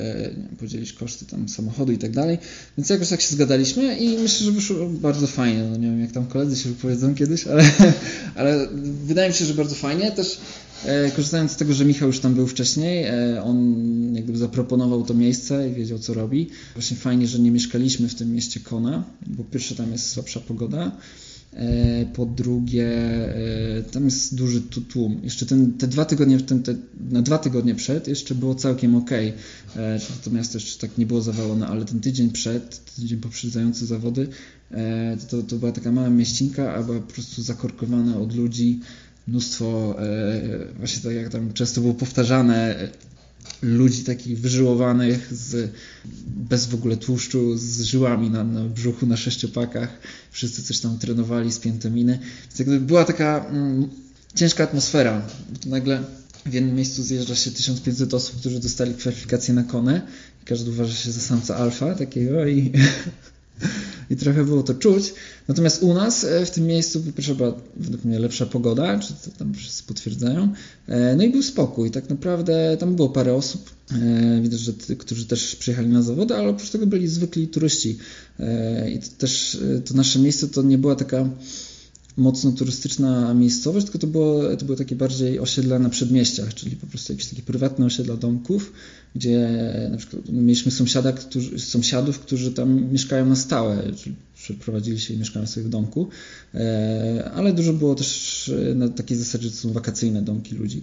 podzielić 0.61 0.93
koszty 0.93 1.27
tam 1.27 1.49
samochodu 1.49 1.93
i 1.93 1.99
tak 1.99 2.11
dalej. 2.11 2.39
Więc 2.79 2.91
jakoś 2.91 3.09
tak 3.09 3.21
się 3.21 3.35
zgadaliśmy 3.35 3.97
i 3.99 4.19
myślę, 4.19 4.47
że 4.47 4.53
wyszło 4.53 4.89
bardzo 4.89 5.27
fajnie. 5.27 5.63
No 5.71 5.77
nie 5.77 5.87
wiem, 5.87 6.01
jak 6.01 6.13
tam 6.13 6.27
koledzy 6.27 6.57
się 6.57 6.69
wypowiedzą 6.69 7.15
kiedyś, 7.15 7.47
ale, 7.47 7.65
ale 8.35 8.69
wydaje 9.05 9.29
mi 9.29 9.35
się, 9.35 9.45
że 9.45 9.55
bardzo 9.55 9.75
fajnie. 9.75 10.13
Też 10.13 10.39
E, 10.72 10.72
korzystając 11.17 11.53
z 11.53 11.57
tego, 11.57 11.75
że 11.75 11.85
Michał 11.85 12.09
już 12.09 12.21
tam 12.21 12.35
był 12.35 12.47
wcześniej, 12.47 13.05
e, 13.05 13.43
on 13.45 14.15
jakby 14.15 14.39
zaproponował 14.39 15.05
to 15.05 15.15
miejsce 15.15 15.71
i 15.71 15.75
wiedział, 15.75 15.99
co 15.99 16.15
robi. 16.15 16.49
Właśnie 16.75 16.97
fajnie, 16.97 17.27
że 17.27 17.39
nie 17.39 17.51
mieszkaliśmy 17.51 18.09
w 18.09 18.15
tym 18.15 18.33
mieście 18.33 18.61
Kona, 18.61 19.05
bo 19.27 19.45
pierwsze 19.45 19.75
tam 19.75 19.93
jest 19.93 20.11
słabsza 20.11 20.41
pogoda. 20.41 20.97
E, 21.53 22.07
po 22.07 22.27
drugie, 22.27 22.93
tam 23.93 24.05
jest 24.05 24.35
duży 24.35 24.63
tłum. 24.63 25.21
Jeszcze 25.23 25.47
ten, 25.47 25.73
te 25.73 25.87
dwa 25.87 26.05
tygodnie, 26.05 26.41
ten, 26.41 26.63
te, 26.63 26.75
na 27.11 27.23
dwa 27.23 27.39
tygodnie 27.39 27.75
przed 27.75 28.09
jeszcze 28.09 28.35
było 28.35 28.55
całkiem 28.55 28.95
ok. 28.95 29.11
To 30.25 30.31
miasto 30.31 30.59
jeszcze 30.59 30.89
tak 30.89 30.99
nie 30.99 31.07
było 31.07 31.23
zawalone, 31.23 31.67
ale 31.67 31.85
ten 31.85 32.01
tydzień 32.01 32.31
przed, 32.31 32.95
tydzień 32.95 33.19
poprzedzający 33.19 33.87
zawody, 33.87 34.29
to, 35.31 35.43
to 35.43 35.57
była 35.57 35.73
taka 35.73 35.93
mała 35.93 36.11
mieścinka, 36.11 36.75
a 36.75 36.83
była 36.83 37.01
po 37.01 37.13
prostu 37.13 37.43
zakorkowana 37.43 38.19
od 38.19 38.35
ludzi 38.35 38.81
mnóstwo, 39.29 39.97
e, 40.03 40.75
właśnie 40.79 41.03
tak 41.03 41.13
jak 41.13 41.29
tam 41.29 41.53
często 41.53 41.81
było 41.81 41.95
powtarzane, 41.95 42.89
ludzi 43.63 44.05
takich 44.05 44.41
wyżyłowanych, 44.41 45.35
z, 45.35 45.73
bez 46.27 46.67
w 46.67 46.75
ogóle 46.75 46.97
tłuszczu, 46.97 47.59
z 47.59 47.81
żyłami 47.81 48.31
na, 48.31 48.45
na 48.45 48.65
brzuchu, 48.65 49.07
na 49.07 49.17
sześciopakach. 49.17 49.89
Wszyscy 50.31 50.63
coś 50.63 50.79
tam 50.79 50.99
trenowali, 50.99 51.53
spięte 51.53 51.91
miny. 51.91 52.19
Więc 52.43 52.59
jakby 52.59 52.81
była 52.81 53.05
taka 53.05 53.47
mm, 53.47 53.89
ciężka 54.35 54.65
atmosfera. 54.65 55.23
Nagle 55.67 56.05
w 56.47 56.53
jednym 56.53 56.77
miejscu 56.77 57.03
zjeżdża 57.03 57.35
się 57.35 57.51
1500 57.51 58.15
osób, 58.15 58.41
którzy 58.41 58.61
dostali 58.61 58.95
kwalifikacje 58.95 59.55
na 59.55 59.63
konę 59.63 60.03
każdy 60.45 60.71
uważa 60.71 60.95
się 60.95 61.13
za 61.13 61.21
samca 61.21 61.57
alfa 61.57 61.95
takiego 61.95 62.47
i 62.47 62.73
i 64.11 64.17
trochę 64.17 64.45
było 64.45 64.63
to 64.63 64.75
czuć. 64.75 65.15
Natomiast 65.49 65.83
u 65.83 65.95
nas 65.95 66.25
e, 66.25 66.47
w 66.47 66.51
tym 66.51 66.67
miejscu 66.67 67.03
była 67.37 67.55
według 67.77 68.05
mnie 68.05 68.19
lepsza 68.19 68.47
pogoda, 68.47 68.99
czy 68.99 69.15
to 69.15 69.39
tam 69.39 69.55
wszyscy 69.55 69.83
potwierdzają. 69.83 70.53
E, 70.87 71.17
no 71.17 71.23
i 71.23 71.31
był 71.31 71.43
spokój. 71.43 71.91
Tak 71.91 72.11
naprawdę 72.11 72.77
tam 72.81 72.97
było 72.97 73.09
parę 73.09 73.35
osób, 73.35 73.71
e, 73.93 74.41
widać, 74.43 74.61
że 74.61 74.73
ty, 74.73 74.97
którzy 74.97 75.27
też 75.27 75.57
przyjechali 75.57 75.89
na 75.89 76.03
zawody, 76.03 76.35
ale 76.35 76.49
oprócz 76.49 76.71
tego 76.71 76.87
byli 76.87 77.09
zwykli 77.09 77.49
turyści. 77.49 77.99
I 78.95 78.99
to 78.99 79.07
też 79.19 79.59
to 79.85 79.95
nasze 79.95 80.19
miejsce 80.19 80.49
to 80.49 80.63
nie 80.63 80.79
była 80.79 80.95
taka 80.95 81.29
mocno 82.17 82.53
turystyczna 82.53 83.35
miejscowość, 83.35 83.87
tylko 83.87 83.99
to 83.99 84.07
było, 84.07 84.57
to 84.57 84.65
było 84.65 84.79
takie 84.79 84.97
bardziej 84.97 85.41
osiedla 85.41 85.79
na 85.79 85.89
przedmieściach, 85.89 86.55
czyli 86.55 86.77
po 86.77 86.87
prostu 86.87 87.13
jakieś 87.13 87.27
takie 87.27 87.43
prywatne 87.43 87.87
osiedla 87.87 88.17
domków, 88.17 88.73
gdzie 89.15 89.49
na 89.91 89.97
przykład 89.97 90.29
mieliśmy 90.29 90.73
sąsiada, 90.73 91.13
którzy, 91.13 91.59
sąsiadów, 91.59 92.19
którzy 92.19 92.53
tam 92.53 92.93
mieszkają 92.93 93.27
na 93.27 93.37
stałe, 93.37 93.93
czyli 93.97 94.15
przeprowadzili 94.43 95.01
się 95.01 95.15
i 95.15 95.19
mieszkają 95.19 95.47
sobie 95.47 95.67
w 95.67 95.69
domku, 95.69 96.09
e, 96.55 97.31
ale 97.35 97.53
dużo 97.53 97.73
było 97.73 97.95
też 97.95 98.49
e, 98.71 98.75
na 98.75 98.89
takiej 98.89 99.17
zasadzie, 99.17 99.45
że 99.45 99.51
to 99.51 99.57
są 99.57 99.73
wakacyjne 99.73 100.23
domki 100.23 100.55
ludzi. 100.55 100.83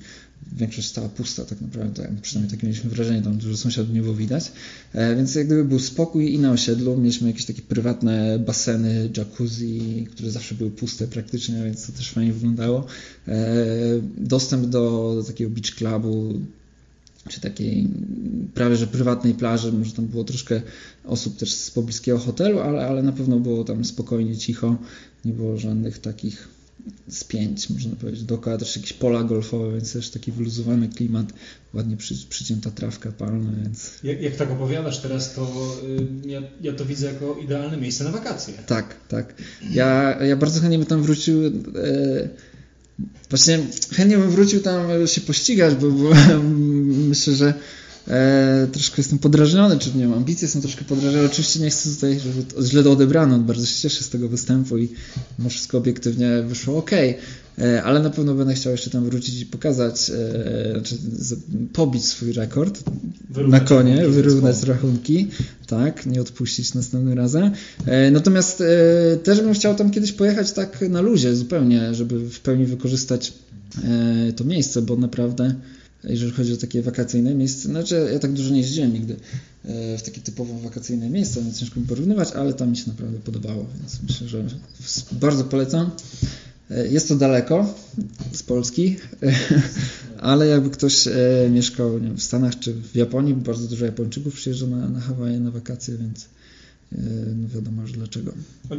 Większość 0.51 0.87
stała 0.87 1.09
pusta 1.09 1.45
tak 1.45 1.61
naprawdę, 1.61 2.15
przynajmniej 2.21 2.57
takie 2.57 2.67
mieliśmy 2.67 2.89
wrażenie, 2.89 3.21
tam 3.21 3.37
dużo 3.37 3.57
sąsiadów 3.57 3.93
nie 3.93 4.01
było 4.01 4.13
widać. 4.15 4.51
E, 4.93 5.15
więc 5.15 5.35
jak 5.35 5.45
gdyby 5.45 5.65
był 5.65 5.79
spokój 5.79 6.33
i 6.33 6.39
na 6.39 6.51
osiedlu 6.51 6.97
mieliśmy 6.97 7.27
jakieś 7.27 7.45
takie 7.45 7.61
prywatne 7.61 8.39
baseny, 8.39 9.09
jacuzzi, 9.17 10.07
które 10.11 10.31
zawsze 10.31 10.55
były 10.55 10.71
puste 10.71 11.07
praktycznie, 11.07 11.63
więc 11.63 11.87
to 11.87 11.93
też 11.93 12.11
fajnie 12.11 12.33
wyglądało. 12.33 12.85
Dostęp 14.17 14.65
do, 14.65 15.13
do 15.15 15.23
takiego 15.23 15.49
beach 15.49 15.75
clubu, 15.75 16.39
czy 17.27 17.41
takiej 17.41 17.88
prawie 18.53 18.75
że 18.75 18.88
prywatnej 18.88 19.33
plaży, 19.33 19.73
może 19.73 19.91
tam 19.91 20.07
było 20.07 20.23
troszkę 20.23 20.61
osób 21.05 21.38
też 21.38 21.53
z 21.53 21.71
pobliskiego 21.71 22.19
hotelu, 22.19 22.59
ale, 22.59 22.88
ale 22.88 23.03
na 23.03 23.11
pewno 23.11 23.39
było 23.39 23.63
tam 23.63 23.85
spokojnie, 23.85 24.38
cicho, 24.38 24.77
nie 25.25 25.33
było 25.33 25.57
żadnych 25.57 25.99
takich 25.99 26.47
spięć, 27.09 27.69
można 27.69 27.95
powiedzieć. 27.95 28.23
Dookoła 28.23 28.57
też 28.57 28.75
jakieś 28.75 28.93
pola 28.93 29.23
golfowe, 29.23 29.71
więc 29.71 29.93
też 29.93 30.09
taki 30.09 30.31
wyluzowany 30.31 30.89
klimat, 30.89 31.33
ładnie 31.73 31.97
przy, 31.97 32.15
przycięta 32.29 32.71
trawka 32.71 33.11
palna, 33.11 33.51
więc... 33.63 33.91
Jak, 34.03 34.21
jak 34.21 34.35
tak 34.35 34.51
opowiadasz 34.51 35.01
teraz, 35.01 35.33
to 35.33 35.75
y, 36.23 36.29
ja, 36.29 36.41
ja, 36.61 36.73
to 36.73 36.85
widzę 36.85 37.07
jako 37.07 37.38
idealne 37.43 37.77
miejsce 37.77 38.03
na 38.03 38.11
wakacje. 38.11 38.53
Tak, 38.67 38.95
tak. 39.07 39.33
Ja, 39.71 40.17
ja 40.23 40.35
bardzo 40.35 40.59
chętnie 40.59 40.77
bym 40.77 40.88
tam 40.88 41.03
wrócił... 41.03 41.45
E, 41.45 42.29
Właśnie 43.29 43.60
chętnie 43.94 44.18
bym 44.18 44.29
wrócił 44.29 44.62
tam 44.62 45.08
się 45.08 45.22
pościgać, 45.22 45.75
bo, 45.75 45.91
bo 45.91 46.10
myślę, 47.10 47.34
że 47.36 47.53
e, 48.09 48.67
troszkę 48.71 48.95
jestem 48.97 49.19
podrażniony, 49.19 49.79
czy 49.79 49.97
nie 49.97 50.07
mam 50.07 50.17
ambicje, 50.17 50.47
są 50.47 50.61
troszkę 50.61 50.85
podrażnione. 50.85 51.25
Oczywiście 51.25 51.59
nie 51.59 51.69
chcę 51.69 51.89
tutaj, 51.89 52.19
żeby 52.19 52.67
źle 52.67 52.83
to 52.83 52.91
odebrano, 52.91 53.39
bardzo 53.39 53.65
się 53.65 53.81
cieszę 53.81 54.03
z 54.03 54.09
tego 54.09 54.29
występu 54.29 54.77
i 54.77 54.89
no 55.39 55.49
wszystko 55.49 55.77
obiektywnie 55.77 56.43
wyszło 56.47 56.77
ok. 56.77 56.91
E, 57.61 57.83
ale 57.83 57.99
na 57.99 58.09
pewno 58.09 58.35
będę 58.35 58.53
chciał 58.53 58.71
jeszcze 58.71 58.89
tam 58.89 59.05
wrócić 59.05 59.41
i 59.41 59.45
pokazać, 59.45 60.09
e, 60.09 60.71
znaczy 60.71 60.95
pobić 61.73 62.05
swój 62.05 62.31
rekord 62.33 62.83
wyrównać 63.29 63.61
na 63.61 63.67
konie, 63.67 63.95
rachunki, 63.95 64.15
wyrównać 64.15 64.63
rachunki, 64.63 65.27
tak, 65.67 66.05
nie 66.05 66.21
odpuścić 66.21 66.73
następnym 66.73 67.17
razem. 67.17 67.51
E, 67.85 68.11
natomiast 68.11 68.63
też 69.23 69.41
bym 69.41 69.53
chciał 69.53 69.75
tam 69.75 69.91
kiedyś 69.91 70.11
pojechać 70.11 70.51
tak 70.51 70.81
na 70.89 71.01
luzie 71.01 71.35
zupełnie, 71.35 71.93
żeby 71.93 72.29
w 72.29 72.39
pełni 72.39 72.65
wykorzystać 72.65 73.33
to 74.35 74.43
miejsce, 74.43 74.81
bo 74.81 74.95
naprawdę 74.95 75.55
jeżeli 76.03 76.32
chodzi 76.32 76.53
o 76.53 76.58
takie 76.58 76.82
wakacyjne 76.82 77.36
miejsce, 77.36 77.70
znaczy 77.70 78.10
ja 78.13 78.20
tak 78.20 78.34
dużo 78.34 78.50
nie 78.50 78.58
jeździłem 78.58 78.94
nigdy 78.94 79.15
w 79.98 80.01
takie 80.06 80.22
typowo 80.22 80.60
wakacyjne 80.60 81.10
miejsca, 81.10 81.41
więc 81.41 81.60
ciężko 81.60 81.79
mi 81.79 81.86
porównywać, 81.86 82.32
ale 82.32 82.53
tam 82.53 82.70
mi 82.70 82.77
się 82.77 82.88
naprawdę 82.88 83.20
podobało, 83.20 83.65
więc 83.79 84.00
myślę, 84.08 84.27
że 84.27 84.44
bardzo 85.12 85.44
polecam. 85.44 85.91
E, 86.72 86.88
jest 86.88 87.08
to 87.08 87.15
daleko 87.15 87.74
z 88.32 88.44
Polski, 88.44 88.96
ale 90.20 90.48
jakby 90.48 90.70
ktoś 90.70 91.08
e, 91.08 91.12
mieszkał 91.51 92.00
wiem, 92.00 92.18
w 92.18 92.24
Stanach 92.24 92.60
czy 92.60 92.74
w 92.74 92.96
Japonii, 92.96 93.34
bardzo 93.34 93.68
dużo 93.68 93.86
Japończyków 93.86 94.34
przyjeżdża 94.34 94.68
na, 94.68 94.89
na 94.89 95.00
Hawaje 95.00 95.39
na 95.39 95.51
wakacje, 95.51 95.98
więc 95.98 96.25
e, 96.25 96.27
no 97.36 97.48
wiadomo 97.48 97.81
już 97.81 97.91
dlaczego. 97.91 98.34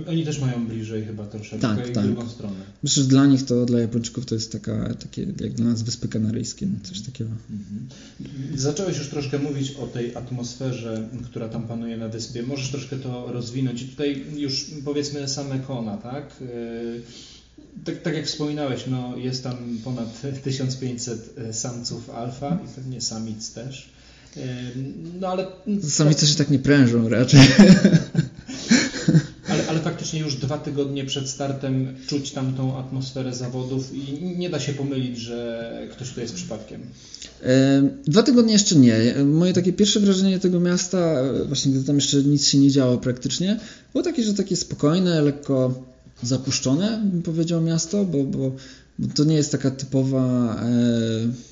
Oni 0.08 0.24
też 0.24 0.40
mają 0.40 0.66
bliżej 0.66 1.04
chyba 1.04 1.26
troszeczkę 1.26 1.58
tak, 1.58 1.88
i 1.88 1.92
tak. 1.92 2.06
drugą 2.06 2.28
stronę. 2.28 2.56
Myślę, 2.82 3.02
że 3.02 3.08
dla 3.08 3.26
nich 3.26 3.44
to, 3.44 3.66
dla 3.66 3.80
Japończyków 3.80 4.26
to 4.26 4.34
jest 4.34 4.52
taka, 4.52 4.94
takie 4.94 5.22
jak 5.40 5.52
dla 5.52 5.64
nas 5.64 5.82
Wyspy 5.82 6.08
Kanaryjskie, 6.08 6.66
no, 6.66 6.72
coś 6.82 7.00
takiego. 7.00 7.30
Mhm. 7.50 7.88
Zacząłeś 8.58 8.98
już 8.98 9.08
troszkę 9.08 9.38
mówić 9.38 9.70
o 9.70 9.86
tej 9.86 10.16
atmosferze, 10.16 11.08
która 11.24 11.48
tam 11.48 11.62
panuje 11.62 11.96
na 11.96 12.08
wyspie. 12.08 12.42
Możesz 12.42 12.70
troszkę 12.70 12.96
to 12.96 13.32
rozwinąć 13.32 13.82
i 13.82 13.88
tutaj 13.88 14.24
już 14.36 14.66
powiedzmy 14.84 15.28
same 15.28 15.58
kona, 15.58 15.96
tak? 15.96 16.36
tak, 17.84 18.02
tak 18.02 18.14
jak 18.14 18.26
wspominałeś, 18.26 18.86
no 18.86 19.16
jest 19.16 19.44
tam 19.44 19.56
ponad 19.84 20.22
1500 20.44 21.38
e, 21.38 21.52
samców 21.52 22.10
alfa 22.10 22.58
i 22.64 22.74
pewnie 22.74 23.00
samic 23.00 23.52
też. 23.52 23.90
No 25.20 25.28
ale... 25.28 25.46
Samice 25.88 26.26
się 26.26 26.34
tak 26.34 26.50
nie 26.50 26.58
prężą 26.58 27.08
raczej. 27.08 27.40
Ale, 29.48 29.66
ale 29.68 29.80
faktycznie 29.80 30.20
już 30.20 30.34
dwa 30.34 30.58
tygodnie 30.58 31.04
przed 31.04 31.28
startem 31.28 31.96
czuć 32.06 32.30
tam 32.30 32.54
tą 32.54 32.78
atmosferę 32.78 33.34
zawodów 33.34 33.94
i 33.94 34.22
nie 34.38 34.50
da 34.50 34.60
się 34.60 34.72
pomylić, 34.72 35.18
że 35.18 35.88
ktoś 35.92 36.10
tu 36.10 36.20
jest 36.20 36.34
przypadkiem. 36.34 36.80
Dwa 38.06 38.22
tygodnie 38.22 38.52
jeszcze 38.52 38.76
nie. 38.76 39.14
Moje 39.24 39.52
takie 39.52 39.72
pierwsze 39.72 40.00
wrażenie 40.00 40.38
tego 40.38 40.60
miasta, 40.60 41.22
właśnie 41.46 41.72
gdy 41.72 41.84
tam 41.84 41.96
jeszcze 41.96 42.22
nic 42.22 42.46
się 42.46 42.58
nie 42.58 42.70
działo 42.70 42.98
praktycznie, 42.98 43.60
było 43.92 44.04
takie, 44.04 44.22
że 44.22 44.34
takie 44.34 44.56
spokojne, 44.56 45.22
lekko 45.22 45.84
zapuszczone, 46.22 47.02
bym 47.04 47.22
powiedział, 47.22 47.60
miasto, 47.60 48.04
bo, 48.04 48.24
bo, 48.24 48.52
bo 48.98 49.14
to 49.14 49.24
nie 49.24 49.34
jest 49.34 49.52
taka 49.52 49.70
typowa, 49.70 50.54
e, 50.54 51.49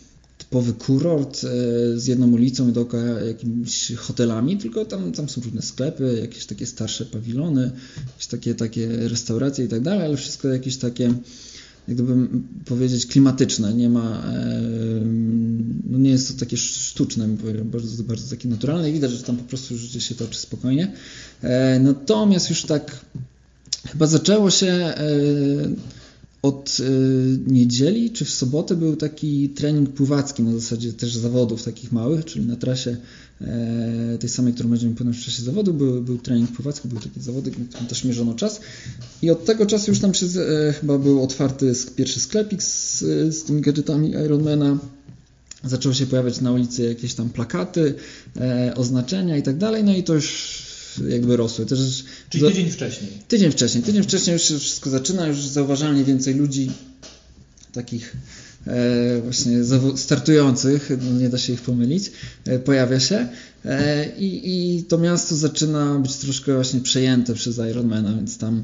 typowy 0.48 0.72
kurort 0.72 1.44
e, 1.44 1.98
z 1.98 2.06
jedną 2.06 2.32
ulicą 2.32 2.72
dookoła 2.72 3.02
jakimiś 3.02 3.92
hotelami, 3.96 4.56
tylko 4.56 4.84
tam, 4.84 5.12
tam 5.12 5.28
są 5.28 5.40
różne 5.40 5.62
sklepy, 5.62 6.18
jakieś 6.20 6.46
takie 6.46 6.66
starsze 6.66 7.04
pawilony, 7.04 7.70
jakieś 8.06 8.26
takie, 8.26 8.54
takie 8.54 9.08
restauracje 9.08 9.64
i 9.64 9.68
tak 9.68 9.80
dalej, 9.80 10.06
ale 10.06 10.16
wszystko 10.16 10.48
jakieś 10.48 10.76
takie 10.76 11.14
jak 11.88 11.96
gdybym 11.96 12.48
powiedzieć, 12.64 13.06
klimatyczne. 13.06 13.74
Nie 13.74 13.88
ma, 13.88 14.22
e, 14.34 14.60
no 15.90 15.98
nie 15.98 16.10
jest 16.10 16.32
to 16.32 16.40
takie 16.40 16.56
sztuczne, 16.56 17.28
bardzo, 17.64 18.02
bardzo 18.02 18.30
takie 18.30 18.48
naturalne 18.48 18.90
i 18.90 18.92
widać, 18.92 19.10
że 19.10 19.22
tam 19.22 19.36
po 19.36 19.44
prostu 19.44 19.78
życie 19.78 20.00
się 20.00 20.14
toczy 20.14 20.38
spokojnie. 20.38 20.92
E, 21.42 21.80
natomiast 21.80 22.50
już 22.50 22.62
tak 22.62 23.04
Chyba 23.86 24.06
zaczęło 24.06 24.50
się 24.50 24.94
od 26.42 26.76
e, 26.80 26.84
niedzieli 27.52 28.10
czy 28.10 28.24
w 28.24 28.30
sobotę 28.30 28.76
był 28.76 28.96
taki 28.96 29.48
trening 29.48 29.90
pływacki 29.90 30.42
na 30.42 30.52
zasadzie 30.52 30.92
też 30.92 31.16
zawodów 31.16 31.62
takich 31.62 31.92
małych, 31.92 32.24
czyli 32.24 32.46
na 32.46 32.56
trasie 32.56 32.96
e, 33.40 34.18
tej 34.20 34.28
samej, 34.28 34.54
którą 34.54 34.68
będziemy 34.68 34.94
płynąć 34.94 35.16
w 35.18 35.24
czasie 35.24 35.42
zawodu, 35.42 35.74
był, 35.74 36.02
był 36.02 36.18
trening 36.18 36.52
pływacki, 36.52 36.88
były 36.88 37.00
takie 37.00 37.20
zawody, 37.20 37.50
którym 37.50 37.86
też 37.88 38.04
mierzono 38.04 38.34
czas. 38.34 38.60
I 39.22 39.30
od 39.30 39.44
tego 39.44 39.66
czasu 39.66 39.90
już 39.90 40.00
tam 40.00 40.14
się, 40.14 40.26
chyba 40.80 40.98
był 40.98 41.22
otwarty 41.22 41.72
pierwszy 41.96 42.20
sklepik 42.20 42.62
z, 42.62 43.00
z 43.34 43.42
tymi 43.42 43.60
gadżetami 43.60 44.10
Ironmana, 44.10 44.78
zaczęły 45.64 45.94
się 45.94 46.06
pojawiać 46.06 46.40
na 46.40 46.52
ulicy 46.52 46.82
jakieś 46.82 47.14
tam 47.14 47.30
plakaty, 47.30 47.94
oznaczenia 48.74 49.36
i 49.36 49.42
tak 49.42 49.56
dalej, 49.56 49.84
no 49.84 49.96
i 49.96 50.02
to 50.02 50.14
już 50.14 50.57
jakby 51.08 51.36
rosły. 51.36 51.66
Też 51.66 52.04
Czyli 52.30 52.44
tydzień 52.44 52.70
wcześniej. 52.70 53.10
Tydzień 53.28 53.50
wcześniej. 53.50 53.84
Tydzień 53.84 54.02
wcześniej 54.02 54.32
już 54.32 54.42
się 54.42 54.58
wszystko 54.58 54.90
zaczyna, 54.90 55.26
już 55.26 55.40
zauważalnie 55.40 56.04
więcej 56.04 56.34
ludzi 56.34 56.70
takich 57.72 58.16
e, 58.66 59.20
właśnie 59.22 59.56
startujących, 59.96 60.90
no 61.10 61.20
nie 61.20 61.28
da 61.28 61.38
się 61.38 61.52
ich 61.52 61.60
pomylić, 61.60 62.12
e, 62.44 62.58
pojawia 62.58 63.00
się 63.00 63.28
e, 63.64 64.08
i, 64.18 64.76
i 64.76 64.82
to 64.82 64.98
miasto 64.98 65.36
zaczyna 65.36 65.98
być 65.98 66.16
troszkę 66.16 66.54
właśnie 66.54 66.80
przejęte 66.80 67.34
przez 67.34 67.60
Ironmana, 67.70 68.14
więc 68.14 68.38
tam 68.38 68.62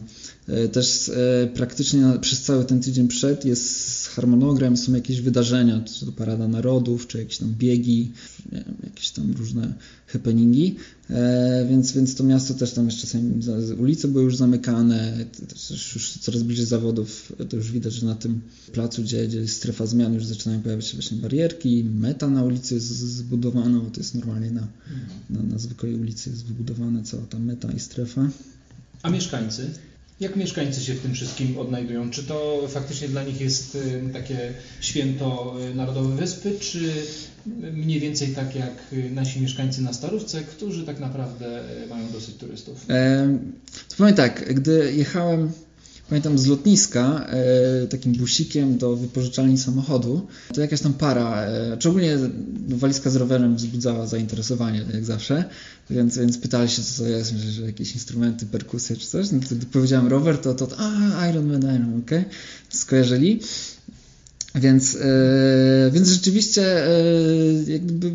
e, 0.49 0.69
też 0.69 1.09
e, 1.09 1.47
praktycznie 1.55 2.03
przez 2.21 2.43
cały 2.43 2.65
ten 2.65 2.81
tydzień 2.81 3.09
przed 3.09 3.45
jest 3.45 4.04
harmonogram, 4.15 4.77
są 4.77 4.95
jakieś 4.95 5.21
wydarzenia, 5.21 5.81
czy 5.81 6.07
to 6.07 6.13
Parada 6.13 6.49
Narodów, 6.49 7.07
czy 7.07 7.19
jakieś 7.19 7.39
tam 7.39 7.55
biegi, 7.59 8.13
wiem, 8.53 8.75
jakieś 8.85 9.11
tam 9.11 9.33
różne 9.33 9.75
happeningi, 10.07 10.77
e, 11.11 11.67
więc, 11.71 11.93
więc 11.93 12.15
to 12.15 12.25
miasto 12.25 12.55
też 12.55 12.73
tam 12.73 12.87
jeszcze 12.87 13.03
czasami 13.03 13.41
ulice 13.79 14.09
były 14.09 14.25
już 14.25 14.37
zamykane, 14.37 15.25
też 15.49 15.95
już 15.95 16.13
coraz 16.13 16.43
bliżej 16.43 16.67
zawodów, 16.67 17.33
to 17.49 17.57
już 17.57 17.73
widać, 17.73 17.93
że 17.93 18.07
na 18.07 18.15
tym 18.15 18.41
placu, 18.73 19.03
gdzie, 19.03 19.27
gdzie 19.27 19.39
jest 19.39 19.57
strefa 19.57 19.87
zmian, 19.87 20.15
już 20.15 20.27
zaczynają 20.27 20.63
pojawiać 20.63 20.87
się 20.87 20.95
właśnie 20.95 21.17
barierki, 21.17 21.85
meta 21.85 22.31
na 22.31 22.45
ulicy 22.45 22.75
jest 22.75 22.87
zbudowana, 22.87 23.81
bo 23.81 23.91
to 23.91 24.01
jest 24.01 24.15
normalnie 24.15 24.51
na, 24.51 24.69
na, 25.31 25.43
na 25.43 25.59
zwykłej 25.59 25.95
ulicy 25.95 26.31
jest 26.31 26.45
wybudowana 26.45 27.03
cała 27.03 27.23
ta 27.23 27.39
meta 27.39 27.73
i 27.73 27.81
strefa. 27.81 28.31
A 29.03 29.11
mieszkańcy? 29.11 29.71
Jak 30.21 30.37
mieszkańcy 30.37 30.81
się 30.81 30.95
w 30.95 31.01
tym 31.01 31.15
wszystkim 31.15 31.59
odnajdują? 31.59 32.11
Czy 32.11 32.23
to 32.23 32.69
faktycznie 32.69 33.09
dla 33.09 33.23
nich 33.23 33.41
jest 33.41 33.75
y, 33.75 34.03
takie 34.13 34.53
święto 34.81 35.55
y, 35.71 35.75
Narodowe 35.75 36.17
Wyspy, 36.17 36.59
czy 36.61 36.93
mniej 37.73 38.01
więcej 38.01 38.29
tak 38.29 38.57
jak 38.57 38.73
y, 38.93 39.11
nasi 39.11 39.41
mieszkańcy 39.41 39.83
na 39.83 39.93
Starówce, 39.93 40.41
którzy 40.41 40.87
tak 40.87 41.01
naprawdę 41.01 41.63
mają 41.91 42.13
dosyć 42.13 42.35
turystów? 42.35 42.85
E, 42.91 43.39
powiem 43.99 44.15
tak, 44.15 44.55
gdy 44.55 44.93
jechałem 44.97 45.53
pamiętam 46.09 46.39
z 46.39 46.47
lotniska 46.47 47.27
e, 47.27 47.87
takim 47.87 48.13
busikiem 48.13 48.79
do 48.79 48.97
wypożyczalni 48.97 49.59
samochodu, 49.59 50.27
to 50.55 50.61
jakaś 50.61 50.81
tam 50.81 50.95
para, 50.95 51.47
e, 51.47 51.79
ogólnie 51.89 52.19
walizka 52.69 53.11
z 53.11 53.17
rowerem 53.17 53.57
wzbudzała 53.57 54.07
zainteresowanie, 54.07 54.85
jak 54.95 55.05
zawsze, 55.05 55.45
więc, 55.91 56.19
więc 56.19 56.39
pytali 56.39 56.69
się, 56.69 56.83
co 56.83 57.03
to 57.03 57.09
jest, 57.09 57.31
że, 57.31 57.63
jakieś 57.63 57.95
instrumenty, 57.95 58.47
perkusje 58.47 58.97
czy 58.97 59.07
coś. 59.07 59.31
No 59.31 59.41
to 59.41 59.67
powiedziałem 59.73 60.09
rower, 60.09 60.39
to, 60.39 60.55
to, 60.55 60.69
a, 60.79 61.29
Iron 61.29 61.47
Man, 61.47 61.63
Iron 61.63 61.91
Man, 61.91 62.01
okej, 62.05 62.19
okay. 62.19 62.31
skojarzyli. 62.69 63.41
Więc, 64.55 64.97
e, 64.97 65.91
więc 65.93 66.09
rzeczywiście 66.09 66.87
jakby 67.67 68.13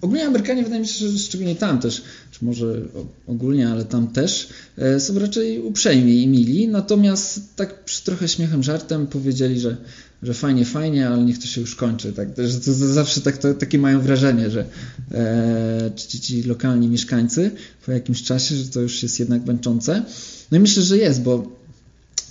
ogólnie 0.00 0.26
Amerykanie 0.26 0.62
wydaje 0.62 0.80
mi 0.80 0.88
się, 0.88 1.08
że 1.08 1.18
szczególnie 1.18 1.56
tam 1.56 1.80
też, 1.80 2.02
czy 2.30 2.44
może 2.44 2.82
ogólnie, 3.26 3.68
ale 3.68 3.84
tam 3.84 4.08
też, 4.08 4.48
e, 4.78 5.00
są 5.00 5.18
raczej 5.18 5.60
uprzejmi 5.60 6.22
i 6.22 6.28
mili, 6.28 6.68
natomiast 6.68 7.56
tak 7.56 7.84
przy 7.84 8.04
trochę 8.04 8.28
śmiechem, 8.28 8.62
żartem 8.62 9.06
powiedzieli, 9.06 9.60
że, 9.60 9.76
że 10.22 10.34
fajnie, 10.34 10.64
fajnie, 10.64 11.08
ale 11.08 11.24
niech 11.24 11.38
to 11.38 11.46
się 11.46 11.60
już 11.60 11.74
kończy. 11.74 12.12
Tak, 12.12 12.28
że 12.48 12.60
to 12.60 12.72
zawsze 12.72 13.20
tak, 13.20 13.38
to, 13.38 13.54
takie 13.54 13.78
mają 13.78 14.00
wrażenie, 14.00 14.50
że 14.50 14.64
e, 15.12 15.90
ci, 15.96 16.20
ci 16.20 16.42
lokalni 16.42 16.88
mieszkańcy 16.88 17.50
po 17.86 17.92
jakimś 17.92 18.22
czasie, 18.22 18.56
że 18.56 18.68
to 18.68 18.80
już 18.80 19.02
jest 19.02 19.20
jednak 19.20 19.46
męczące. 19.46 20.02
No 20.50 20.58
i 20.58 20.60
myślę, 20.60 20.82
że 20.82 20.98
jest, 20.98 21.22
bo 21.22 21.52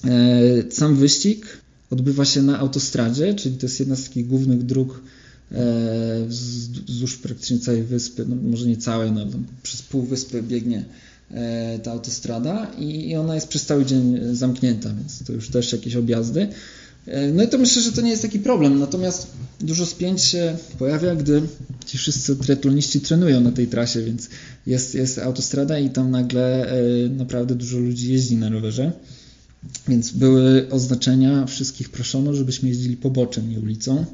e, 0.03 0.71
sam 0.71 0.95
wyścig 0.95 1.57
odbywa 1.89 2.25
się 2.25 2.41
na 2.41 2.59
autostradzie, 2.59 3.33
czyli 3.33 3.57
to 3.57 3.65
jest 3.65 3.79
jedna 3.79 3.95
z 3.95 4.03
takich 4.03 4.27
głównych 4.27 4.63
dróg 4.63 5.01
wzdłuż 6.27 7.17
praktycznie 7.17 7.59
całej 7.59 7.83
wyspy, 7.83 8.25
no 8.29 8.35
może 8.35 8.67
nie 8.67 8.77
całej, 8.77 9.11
no 9.11 9.25
przez 9.63 9.81
pół 9.81 10.01
wyspy 10.01 10.43
biegnie 10.43 10.85
e, 11.31 11.79
ta 11.79 11.91
autostrada 11.91 12.71
i 12.79 13.15
ona 13.15 13.35
jest 13.35 13.47
przez 13.47 13.65
cały 13.65 13.85
dzień 13.85 14.19
zamknięta, 14.31 14.89
więc 14.93 15.23
to 15.23 15.33
już 15.33 15.49
też 15.49 15.71
jakieś 15.71 15.95
objazdy. 15.95 16.47
E, 17.07 17.31
no 17.31 17.43
i 17.43 17.47
to 17.47 17.57
myślę, 17.57 17.81
że 17.81 17.91
to 17.91 18.01
nie 18.01 18.09
jest 18.09 18.21
taki 18.21 18.39
problem, 18.39 18.79
natomiast 18.79 19.27
dużo 19.61 19.85
spięć 19.85 20.21
się 20.21 20.57
pojawia, 20.79 21.15
gdy 21.15 21.41
ci 21.85 21.97
wszyscy 21.97 22.35
triatloniści 22.35 23.01
trenują 23.01 23.41
na 23.41 23.51
tej 23.51 23.67
trasie, 23.67 24.03
więc 24.03 24.29
jest, 24.67 24.95
jest 24.95 25.19
autostrada 25.19 25.79
i 25.79 25.89
tam 25.89 26.11
nagle 26.11 26.73
naprawdę 27.09 27.55
dużo 27.55 27.77
ludzi 27.77 28.13
jeździ 28.13 28.37
na 28.37 28.49
rowerze. 28.49 28.91
Więc 29.87 30.11
były 30.11 30.69
oznaczenia, 30.69 31.45
wszystkich 31.45 31.89
proszono, 31.89 32.33
żebyśmy 32.33 32.69
jeździli 32.69 32.97
poboczem, 32.97 33.49
nie 33.49 33.59
ulicą. 33.59 34.05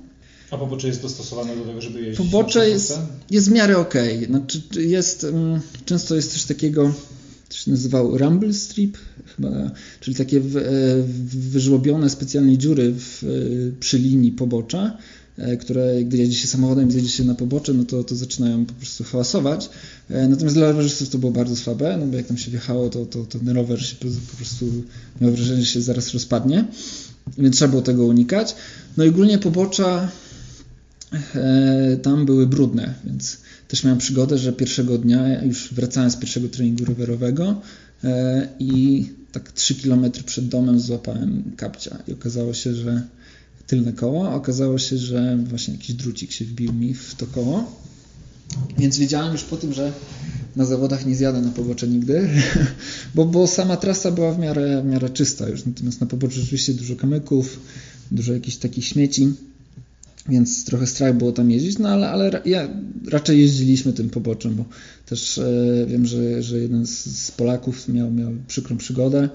A 0.52 0.58
pobocze 0.58 0.88
jest 0.88 1.02
dostosowane 1.02 1.56
do 1.56 1.66
tego, 1.66 1.82
żeby 1.82 2.02
jeździć 2.02 2.18
Pobocze 2.18 2.70
jest, 2.70 3.00
jest 3.32 3.50
w 3.50 3.52
miarę 3.52 3.78
okej. 3.78 4.18
Okay. 4.18 4.28
Znaczy 4.28 4.62
jest, 4.76 5.24
um, 5.24 5.62
często 5.86 6.16
jest 6.16 6.34
coś 6.34 6.44
takiego, 6.44 6.94
to 7.50 7.56
się 7.56 7.72
nazywał 7.72 8.18
rumble 8.18 8.54
strip, 8.54 8.98
chyba, 9.36 9.72
czyli 10.00 10.16
takie 10.16 10.38
e, 10.38 10.42
wyżłobione 11.26 12.10
specjalnie 12.10 12.58
dziury 12.58 12.94
w, 12.98 13.24
e, 13.24 13.80
przy 13.80 14.00
linii 14.00 14.32
pobocza, 14.32 14.98
E, 15.38 15.58
które 15.58 16.04
gdy 16.04 16.18
jedzie 16.18 16.36
się 16.36 16.48
samochodem 16.48 16.90
i 16.90 16.92
zjedzie 16.92 17.10
się 17.10 17.24
na 17.24 17.36
pobocze, 17.36 17.74
no 17.74 17.86
to, 17.86 18.04
to 18.04 18.16
zaczynają 18.16 18.66
po 18.66 18.74
prostu 18.74 19.04
hałasować. 19.04 19.70
Natomiast 20.10 20.56
dla 20.56 20.68
rowerzystów 20.68 21.10
to 21.10 21.18
było 21.18 21.32
bardzo 21.32 21.56
słabe, 21.56 21.98
no 21.98 22.06
bo 22.06 22.18
jak 22.18 22.28
tam 22.28 22.38
się 22.38 22.52
wjechało, 22.52 22.90
to, 22.90 23.06
to, 23.06 23.26
to 23.26 23.40
ten 23.40 23.50
rower 23.50 23.86
się 23.86 23.96
po 24.32 24.38
prostu 24.38 24.66
miał 25.22 25.32
wrażenie, 25.32 25.62
że 25.62 25.66
się 25.66 25.82
zaraz 25.82 26.14
rozpadnie, 26.14 26.66
więc 27.38 27.56
trzeba 27.56 27.70
było 27.70 27.82
tego 27.82 28.06
unikać. 28.06 28.56
No 28.98 29.04
i 29.04 29.10
ogólnie 29.10 29.38
pobocza 29.38 30.12
tam 32.02 32.26
były 32.26 32.48
brudne, 32.48 32.94
więc 33.06 33.38
też 33.68 33.84
miałem 33.84 34.00
przygodę, 34.00 34.38
że 34.38 34.54
pierwszego 34.54 34.98
dnia 34.98 35.44
już 35.44 35.74
wracałem 35.74 36.12
z 36.12 36.16
pierwszego 36.16 36.50
treningu 36.50 36.86
rowerowego 36.86 37.62
i 38.60 39.06
tak 39.32 39.52
3 39.52 39.76
km 39.76 40.12
przed 40.26 40.48
domem 40.48 40.80
złapałem 40.80 41.44
kapcia 41.58 41.98
i 42.08 42.14
okazało 42.14 42.54
się, 42.54 42.76
że 42.76 43.02
tylne 43.68 43.94
koło. 43.94 44.34
Okazało 44.34 44.78
się, 44.78 44.98
że 44.98 45.38
właśnie 45.38 45.74
jakiś 45.74 45.96
drucik 45.96 46.32
się 46.32 46.46
wbił 46.46 46.74
mi 46.74 46.94
w 46.94 47.16
to 47.16 47.28
koło. 47.28 47.82
Więc 48.78 48.98
wiedziałem 48.98 49.32
już 49.32 49.44
po 49.44 49.58
tym, 49.58 49.74
że 49.74 49.92
na 50.56 50.66
zawodach 50.66 51.06
nie 51.06 51.16
zjadę 51.16 51.42
na 51.42 51.52
pobocze 51.52 51.88
nigdy, 51.88 52.30
bo, 53.16 53.26
bo 53.26 53.48
sama 53.48 53.78
trasa 53.78 54.12
była 54.12 54.32
w 54.32 54.40
miarę, 54.40 54.82
w 54.82 54.86
miarę 54.86 55.10
czysta 55.10 55.50
już. 55.50 55.66
Natomiast 55.66 56.02
na 56.02 56.08
poboczu 56.08 56.40
rzeczywiście 56.40 56.74
dużo 56.74 56.96
kamyków, 56.96 57.60
dużo 58.12 58.34
jakichś 58.34 58.58
takich 58.58 58.86
śmieci, 58.86 59.34
więc 60.30 60.66
trochę 60.66 60.88
strach 60.88 61.18
było 61.18 61.32
tam 61.32 61.52
jeździć, 61.52 61.80
no 61.80 61.90
ale, 61.90 62.10
ale 62.10 62.42
ja, 62.46 62.70
raczej 63.08 63.42
jeździliśmy 63.42 63.94
tym 63.94 64.10
poboczem, 64.10 64.56
bo 64.56 64.66
też 65.06 65.38
e, 65.38 65.86
wiem, 65.88 66.06
że, 66.06 66.44
że 66.44 66.58
jeden 66.58 66.88
z, 66.88 67.32
Polaków 67.32 67.88
miał, 67.88 68.12
miał 68.12 68.32
przykrą 68.48 68.78
przygodę 68.78 69.30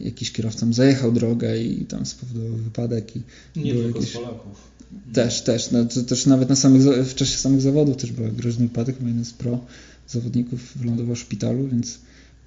jakiś 0.00 0.32
kierowcą 0.32 0.72
zajechał 0.72 1.12
drogę 1.12 1.62
i 1.62 1.84
tam 1.84 2.06
spowodował 2.06 2.56
wypadek. 2.56 3.16
I 3.16 3.22
Nie 3.56 3.74
tylko 3.74 3.98
jakieś... 3.98 4.10
z 4.10 4.16
Polaków. 4.16 4.68
Też, 5.12 5.42
też. 5.42 5.70
No, 5.70 5.84
to 5.84 6.02
też 6.02 6.26
nawet 6.26 6.48
na 6.48 6.56
samych, 6.56 6.82
w 6.82 7.14
czasie 7.14 7.36
samych 7.36 7.60
zawodów 7.60 7.96
też 7.96 8.12
był 8.12 8.32
groźny 8.32 8.66
wypadek, 8.68 8.96
bo 9.00 9.08
jeden 9.08 9.24
z 9.24 9.32
pro 9.32 9.60
zawodników 10.08 10.60
wylądował 10.76 11.14
w 11.14 11.18
szpitalu, 11.18 11.68
więc 11.68 11.98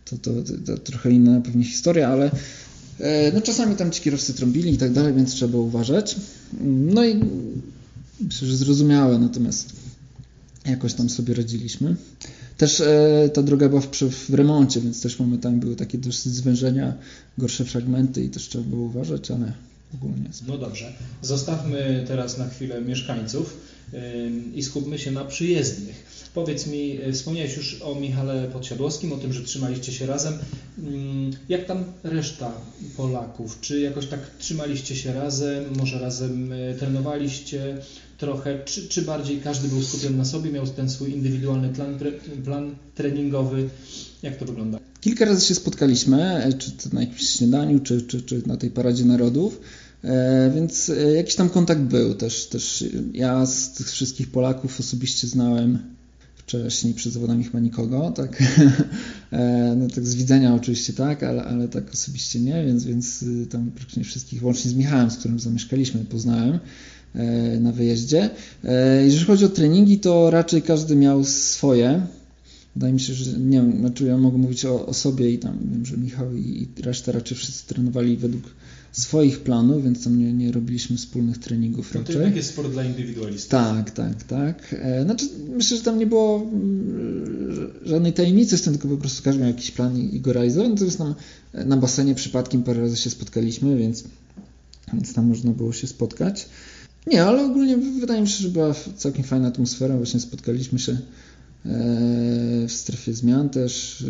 to, 0.05 0.17
to, 0.17 0.32
to, 0.43 0.53
to 0.65 0.77
trochę 0.77 1.12
inna 1.12 1.41
pewnie 1.41 1.63
historia, 1.63 2.08
ale 2.10 2.32
e, 2.99 3.32
no 3.32 3.41
czasami 3.41 3.75
tam 3.75 3.91
ci 3.91 4.01
kierowcy 4.01 4.34
trąbili 4.34 4.73
i 4.73 4.77
tak 4.77 4.91
dalej, 4.93 5.13
więc 5.13 5.32
trzeba 5.32 5.58
uważać. 5.58 6.15
No 6.63 7.05
i 7.05 7.19
myślę, 8.21 8.47
że 8.47 8.57
zrozumiałe, 8.57 9.19
natomiast 9.19 9.75
jakoś 10.65 10.93
tam 10.93 11.10
sobie 11.10 11.34
radziliśmy. 11.34 11.95
Też 12.57 12.79
e, 12.81 13.29
ta 13.34 13.43
droga 13.43 13.69
była 13.69 13.81
w, 13.81 13.88
w, 13.89 14.34
remoncie, 14.34 14.81
więc 14.81 15.01
też 15.01 15.19
momentami 15.19 15.60
były 15.60 15.75
takie 15.75 15.97
dosyć 15.97 16.34
zwężenia, 16.34 16.93
gorsze 17.38 17.65
fragmenty 17.65 18.23
i 18.23 18.29
też 18.29 18.49
trzeba 18.49 18.63
było 18.63 18.86
uważać, 18.86 19.31
ale 19.31 19.53
ogólnie. 19.93 20.29
No 20.47 20.57
dobrze. 20.57 20.93
Zostawmy 21.21 22.05
teraz 22.07 22.38
na 22.38 22.49
chwilę 22.49 22.81
mieszkańców 22.81 23.57
i 24.56 24.63
skupmy 24.63 24.99
się 24.99 25.12
na 25.12 25.25
przyjezdnych. 25.25 26.12
Powiedz 26.34 26.67
mi, 26.67 26.99
e, 27.01 27.13
wspomniałeś 27.13 27.58
już 27.58 27.82
o 27.82 27.95
Michale 27.95 28.47
Podsiadłowskim, 28.54 29.13
o 29.13 29.17
tym, 29.17 29.34
że 29.34 29.43
trzymaliście 29.43 29.91
się 29.91 30.06
razem. 30.06 30.34
Jak 31.49 31.65
tam 31.65 31.84
reszta 32.04 32.51
Polaków? 32.97 33.58
Czy 33.62 33.80
jakoś 33.80 34.08
tak 34.08 34.19
trzymaliście 34.39 34.95
się 34.95 35.13
razem? 35.13 35.63
Może 35.77 35.99
razem 35.99 36.54
e, 36.54 36.73
trenowaliście? 36.73 37.77
trochę, 38.21 38.60
czy, 38.65 38.88
czy 38.88 39.01
bardziej 39.01 39.38
każdy 39.41 39.67
był 39.67 39.82
skupiony 39.82 40.17
na 40.17 40.25
sobie, 40.25 40.51
miał 40.51 40.67
ten 40.67 40.89
swój 40.89 41.12
indywidualny 41.12 41.69
plan, 41.69 41.99
plan 42.45 42.75
treningowy? 42.95 43.69
Jak 44.23 44.38
to 44.38 44.45
wygląda? 44.45 44.80
Kilka 45.01 45.25
razy 45.25 45.45
się 45.45 45.56
spotkaliśmy, 45.56 46.49
czy 46.60 46.71
to 46.71 46.89
na 46.93 47.01
jakimś 47.01 47.30
śniadaniu, 47.30 47.80
czy, 47.80 48.01
czy, 48.01 48.21
czy 48.21 48.47
na 48.47 48.58
tej 48.58 48.69
paradzie 48.69 49.06
narodów. 49.06 49.62
E, 50.03 50.51
więc 50.55 50.89
e, 50.89 51.13
jakiś 51.15 51.35
tam 51.35 51.49
kontakt 51.49 51.81
był 51.81 52.13
też, 52.13 52.45
też. 52.47 52.83
Ja 53.13 53.45
z 53.45 53.73
tych 53.73 53.91
wszystkich 53.91 54.31
Polaków 54.31 54.79
osobiście 54.79 55.27
znałem 55.27 55.79
wcześniej 56.35 56.93
przed 56.93 57.13
zawodami 57.13 57.43
chyba 57.43 57.59
nikogo, 57.59 58.11
tak? 58.11 58.37
E, 59.31 59.75
no 59.77 59.87
tak 59.87 60.07
z 60.07 60.15
widzenia 60.15 60.55
oczywiście 60.55 60.93
tak, 60.93 61.23
ale, 61.23 61.43
ale 61.43 61.67
tak 61.67 61.93
osobiście 61.93 62.39
nie, 62.39 62.65
więc, 62.65 62.85
więc 62.85 63.25
tam 63.49 63.71
praktycznie 63.71 64.03
wszystkich, 64.03 64.43
łącznie 64.43 64.71
z 64.71 64.73
Michałem, 64.73 65.11
z 65.11 65.17
którym 65.17 65.39
zamieszkaliśmy, 65.39 66.05
poznałem. 66.05 66.59
Na 67.59 67.71
wyjeździe. 67.71 68.29
Jeżeli 69.03 69.25
chodzi 69.25 69.45
o 69.45 69.49
treningi, 69.49 69.99
to 69.99 70.31
raczej 70.31 70.61
każdy 70.61 70.95
miał 70.95 71.23
swoje. 71.23 72.07
Wydaje 72.75 72.93
mi 72.93 72.99
się, 72.99 73.13
że 73.13 73.39
nie 73.39 73.57
wiem, 73.57 73.79
znaczy 73.79 74.05
ja 74.05 74.17
mogę 74.17 74.37
mówić 74.37 74.65
o, 74.65 74.85
o 74.85 74.93
sobie 74.93 75.31
i 75.31 75.39
tam 75.39 75.57
wiem, 75.71 75.85
że 75.85 75.97
Michał 75.97 76.35
i, 76.35 76.67
i 76.77 76.81
reszta 76.81 77.11
raczej 77.11 77.37
wszyscy 77.37 77.67
trenowali 77.67 78.17
według 78.17 78.43
swoich 78.91 79.39
planów, 79.39 79.84
więc 79.84 80.04
tam 80.04 80.19
nie, 80.19 80.34
nie 80.34 80.51
robiliśmy 80.51 80.97
wspólnych 80.97 81.38
treningów 81.38 81.93
no 81.93 81.99
raczej. 81.99 82.15
To 82.15 82.38
jest 82.38 82.49
sport 82.49 82.71
dla 82.71 82.84
indywidualistów. 82.84 83.49
Tak, 83.49 83.91
tak, 83.91 84.23
tak. 84.23 84.75
E, 84.80 85.04
znaczy, 85.04 85.25
myślę, 85.49 85.77
że 85.77 85.84
tam 85.84 85.99
nie 85.99 86.08
było 86.08 86.49
mm, 86.54 87.71
żadnej 87.86 88.13
tajemnicy 88.13 88.58
z 88.58 88.62
tym, 88.62 88.73
tylko 88.73 88.88
po 88.88 88.97
prostu 88.97 89.23
każdy 89.23 89.41
miał 89.41 89.49
jakiś 89.49 89.71
plan 89.71 89.97
i, 89.97 90.19
go 90.19 90.34
realizował. 90.34 90.69
Natomiast 90.69 90.97
tam 90.97 91.15
na 91.54 91.77
basenie 91.77 92.15
przypadkiem 92.15 92.63
parę 92.63 92.82
razy 92.82 92.97
się 92.97 93.10
spotkaliśmy, 93.10 93.77
więc, 93.77 94.04
więc 94.93 95.13
tam 95.13 95.27
można 95.27 95.51
było 95.51 95.73
się 95.73 95.88
spotkać. 95.88 96.49
Nie, 97.08 97.23
ale 97.23 97.45
ogólnie 97.45 97.77
wydaje 97.77 98.21
mi 98.21 98.27
się, 98.27 98.43
że 98.43 98.49
była 98.49 98.75
całkiem 98.97 99.23
fajna 99.23 99.47
atmosfera. 99.47 99.97
Właśnie 99.97 100.19
spotkaliśmy 100.19 100.80
się 100.80 100.91
e, 100.91 100.99
w 102.67 102.71
strefie 102.71 103.13
zmian 103.13 103.49
też 103.49 104.01
e, 104.01 104.06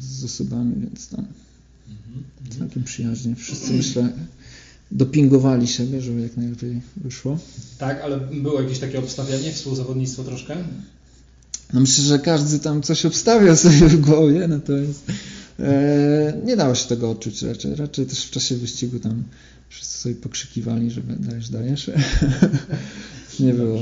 z 0.00 0.24
osobami, 0.24 0.74
więc 0.80 1.08
tam 1.08 1.26
mhm. 1.90 2.58
całkiem 2.58 2.84
przyjaźnie. 2.84 3.36
Wszyscy 3.36 3.72
myślę 3.72 4.12
dopingowali 4.90 5.68
siebie, 5.68 6.00
żeby 6.00 6.20
jak 6.20 6.36
najlepiej 6.36 6.80
wyszło. 6.96 7.38
Tak, 7.78 8.00
ale 8.00 8.20
było 8.20 8.62
jakieś 8.62 8.78
takie 8.78 8.98
obstawianie, 8.98 9.52
współzawodnictwo 9.52 10.24
troszkę? 10.24 10.56
No 11.72 11.80
myślę, 11.80 12.04
że 12.04 12.18
każdy 12.18 12.58
tam 12.58 12.82
coś 12.82 13.06
obstawia 13.06 13.56
sobie 13.66 13.88
w 13.88 14.00
głowie, 14.00 14.48
no 14.48 14.60
to 14.60 14.72
jest... 14.72 15.04
E, 15.58 16.40
nie 16.44 16.56
dało 16.56 16.74
się 16.74 16.88
tego 16.88 17.10
odczuć 17.10 17.42
raczej. 17.42 17.74
Raczej 17.74 18.06
też 18.06 18.24
w 18.24 18.30
czasie 18.30 18.56
wyścigu 18.56 18.98
tam 18.98 19.24
Wszyscy 19.68 19.98
sobie 19.98 20.14
pokrzykiwali, 20.14 20.90
żeby 20.90 21.16
dajesz, 21.16 21.48
dajesz. 21.48 21.90
Nie 23.40 23.54
było. 23.54 23.78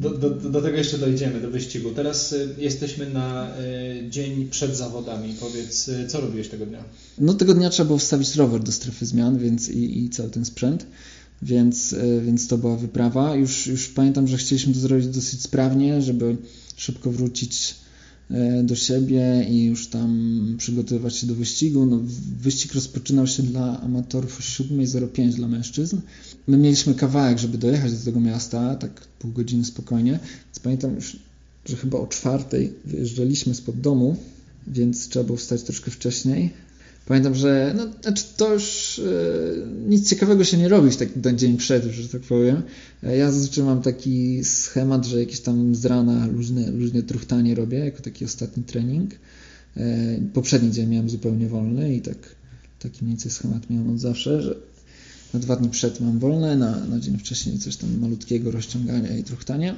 Do, 0.00 0.10
do, 0.10 0.30
do, 0.30 0.62
tego 0.62 0.76
jeszcze 0.76 0.98
dojdziemy, 0.98 1.40
do 1.40 1.50
wyścigu. 1.50 1.90
Teraz 1.90 2.32
y, 2.32 2.54
jesteśmy 2.58 3.10
na 3.10 3.58
y, 3.58 4.10
dzień 4.10 4.48
przed 4.50 4.76
zawodami. 4.76 5.34
Powiedz, 5.40 5.88
y, 5.88 6.06
co 6.08 6.20
robiłeś 6.20 6.48
tego 6.48 6.66
dnia? 6.66 6.84
No 7.18 7.34
tego 7.34 7.54
dnia 7.54 7.70
trzeba 7.70 7.86
było 7.86 7.98
wstawić 7.98 8.36
rower 8.36 8.62
do 8.62 8.72
strefy 8.72 9.06
zmian 9.06 9.38
więc 9.38 9.68
i, 9.68 10.04
i 10.04 10.10
cały 10.10 10.30
ten 10.30 10.44
sprzęt, 10.44 10.86
więc, 11.42 11.94
więc 12.26 12.48
to 12.48 12.58
była 12.58 12.76
wyprawa. 12.76 13.34
Już, 13.34 13.66
już 13.66 13.88
pamiętam, 13.88 14.28
że 14.28 14.36
chcieliśmy 14.36 14.74
to 14.74 14.80
zrobić 14.80 15.06
dosyć 15.06 15.42
sprawnie, 15.42 16.02
żeby 16.02 16.36
szybko 16.76 17.10
wrócić 17.10 17.74
do 18.62 18.76
siebie 18.76 19.46
i 19.50 19.64
już 19.64 19.88
tam 19.88 20.54
przygotowywać 20.58 21.16
się 21.16 21.26
do 21.26 21.34
wyścigu. 21.34 21.86
No, 21.86 22.00
wyścig 22.40 22.74
rozpoczynał 22.74 23.26
się 23.26 23.42
dla 23.42 23.80
amatorów 23.80 24.38
o 24.38 24.42
7.05 24.42 25.32
dla 25.32 25.48
mężczyzn. 25.48 26.00
My 26.46 26.56
mieliśmy 26.56 26.94
kawałek, 26.94 27.38
żeby 27.38 27.58
dojechać 27.58 27.92
do 27.92 28.04
tego 28.04 28.20
miasta, 28.20 28.74
tak 28.74 29.00
pół 29.18 29.32
godziny 29.32 29.64
spokojnie. 29.64 30.10
Więc 30.46 30.58
pamiętam, 30.58 30.94
już 30.94 31.16
że 31.66 31.76
chyba 31.76 31.98
o 31.98 32.06
czwartej 32.06 32.72
wyjeżdżaliśmy 32.84 33.54
spod 33.54 33.80
domu, 33.80 34.16
więc 34.66 35.08
trzeba 35.08 35.24
było 35.24 35.38
wstać 35.38 35.62
troszkę 35.62 35.90
wcześniej. 35.90 36.50
Pamiętam, 37.06 37.34
że 37.34 37.74
no, 37.76 37.86
znaczy 38.02 38.24
to 38.36 38.54
już 38.54 38.98
e, 38.98 39.88
nic 39.88 40.10
ciekawego 40.10 40.44
się 40.44 40.56
nie 40.56 40.68
robi 40.68 40.90
w 40.90 40.96
taki 40.96 41.20
ten 41.20 41.38
dzień 41.38 41.56
przed, 41.56 41.84
że 41.84 42.08
tak 42.08 42.20
powiem. 42.20 42.62
E, 43.02 43.16
ja 43.16 43.32
zazwyczaj 43.32 43.64
mam 43.64 43.82
taki 43.82 44.44
schemat, 44.44 45.06
że 45.06 45.20
jakieś 45.20 45.40
tam 45.40 45.74
z 45.74 45.84
rana 45.84 46.26
luźne, 46.26 46.70
luźne 46.70 47.02
truchtanie 47.02 47.54
robię, 47.54 47.78
jako 47.78 48.02
taki 48.02 48.24
ostatni 48.24 48.62
trening. 48.62 49.14
E, 49.76 50.18
poprzedni 50.34 50.70
dzień 50.70 50.88
miałem 50.88 51.10
zupełnie 51.10 51.48
wolny 51.48 51.94
i 51.94 52.00
tak 52.00 52.16
taki 52.78 53.04
mniej 53.04 53.12
więcej 53.16 53.30
schemat 53.30 53.70
miałem 53.70 53.90
od 53.90 54.00
zawsze, 54.00 54.42
że 54.42 54.56
na 55.34 55.40
dwa 55.40 55.56
dni 55.56 55.68
przed 55.68 56.00
mam 56.00 56.18
wolne, 56.18 56.56
na, 56.56 56.86
na 56.86 57.00
dzień 57.00 57.18
wcześniej 57.18 57.58
coś 57.58 57.76
tam 57.76 57.98
malutkiego 57.98 58.50
rozciągania 58.50 59.16
i 59.16 59.24
truchtanie. 59.24 59.74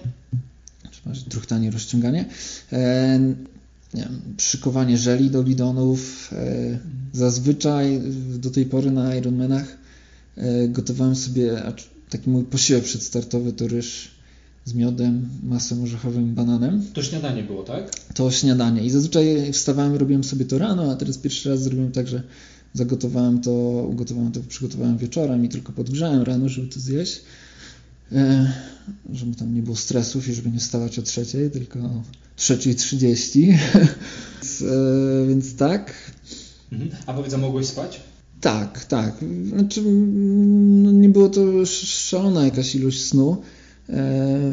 Przepraszam, 0.91 1.25
truchtanie, 1.29 1.71
rozciąganie. 1.71 2.25
E, 2.73 3.19
wiem, 3.95 4.21
szykowanie 4.39 4.99
żeli 4.99 5.31
do 5.31 5.45
bidonów. 5.45 6.31
E, 6.33 6.79
zazwyczaj 7.13 8.01
do 8.39 8.51
tej 8.51 8.67
pory 8.67 8.91
na 8.91 9.15
Ironmanach 9.15 9.77
e, 10.37 10.69
gotowałem 10.69 11.17
sobie 11.17 11.63
taki 12.11 12.31
mój 12.31 12.45
posiłek 12.45 12.85
przedstartowy 12.85 13.53
to 13.53 13.69
ryż 13.69 14.11
z 14.65 14.75
miodem, 14.75 15.29
masłem 15.43 15.83
orzechowym, 15.83 16.35
bananem. 16.35 16.83
To 16.93 17.03
śniadanie 17.03 17.43
było, 17.43 17.63
tak? 17.63 18.01
To 18.15 18.31
śniadanie. 18.31 18.85
I 18.85 18.91
zazwyczaj 18.91 19.53
wstawałem 19.53 19.95
i 19.95 19.99
robiłem 19.99 20.25
sobie 20.25 20.45
to 20.45 20.59
rano, 20.59 20.93
a 20.93 20.97
teraz 20.97 21.19
pierwszy 21.19 21.51
raz 21.51 21.63
zrobiłem 21.63 21.93
tak, 21.93 22.09
że 22.09 22.23
zagotowałem 22.75 23.41
to, 23.41 23.53
ugotowałem 23.91 24.33
to, 24.33 24.41
przygotowałem 24.49 24.99
wieczorem 24.99 25.45
i 25.45 25.49
tylko 25.49 25.73
podgrzałem 25.73 26.23
rano, 26.23 26.49
żeby 26.49 26.69
to 26.69 26.81
zjeść. 26.81 27.21
E, 28.13 28.53
żeby 29.13 29.37
tam 29.37 29.55
nie 29.55 29.63
było 29.63 29.77
stresów 29.77 30.29
i 30.29 30.35
żeby 30.35 30.51
nie 30.51 30.59
wstawać 30.59 30.99
o 30.99 31.03
trzeciej, 31.03 31.51
tylko 31.51 31.79
o 31.79 32.03
trzeciej 32.37 32.75
trzydzieści. 32.75 33.47
więc, 34.35 34.63
e, 34.63 35.27
więc 35.29 35.57
tak. 35.57 35.95
Mhm. 36.73 36.91
A 37.07 37.15
powiedz, 37.15 37.35
a 37.35 37.39
mogłeś 37.39 37.67
spać? 37.67 38.01
Tak, 38.41 38.85
tak. 38.85 39.15
Znaczy, 39.49 39.83
no 39.83 40.93
nie 40.93 41.09
było 41.09 41.29
to 41.29 41.67
szalona 41.67 42.45
jakaś 42.45 42.75
ilość 42.75 43.03
snu. 43.03 43.43
E, 43.89 44.53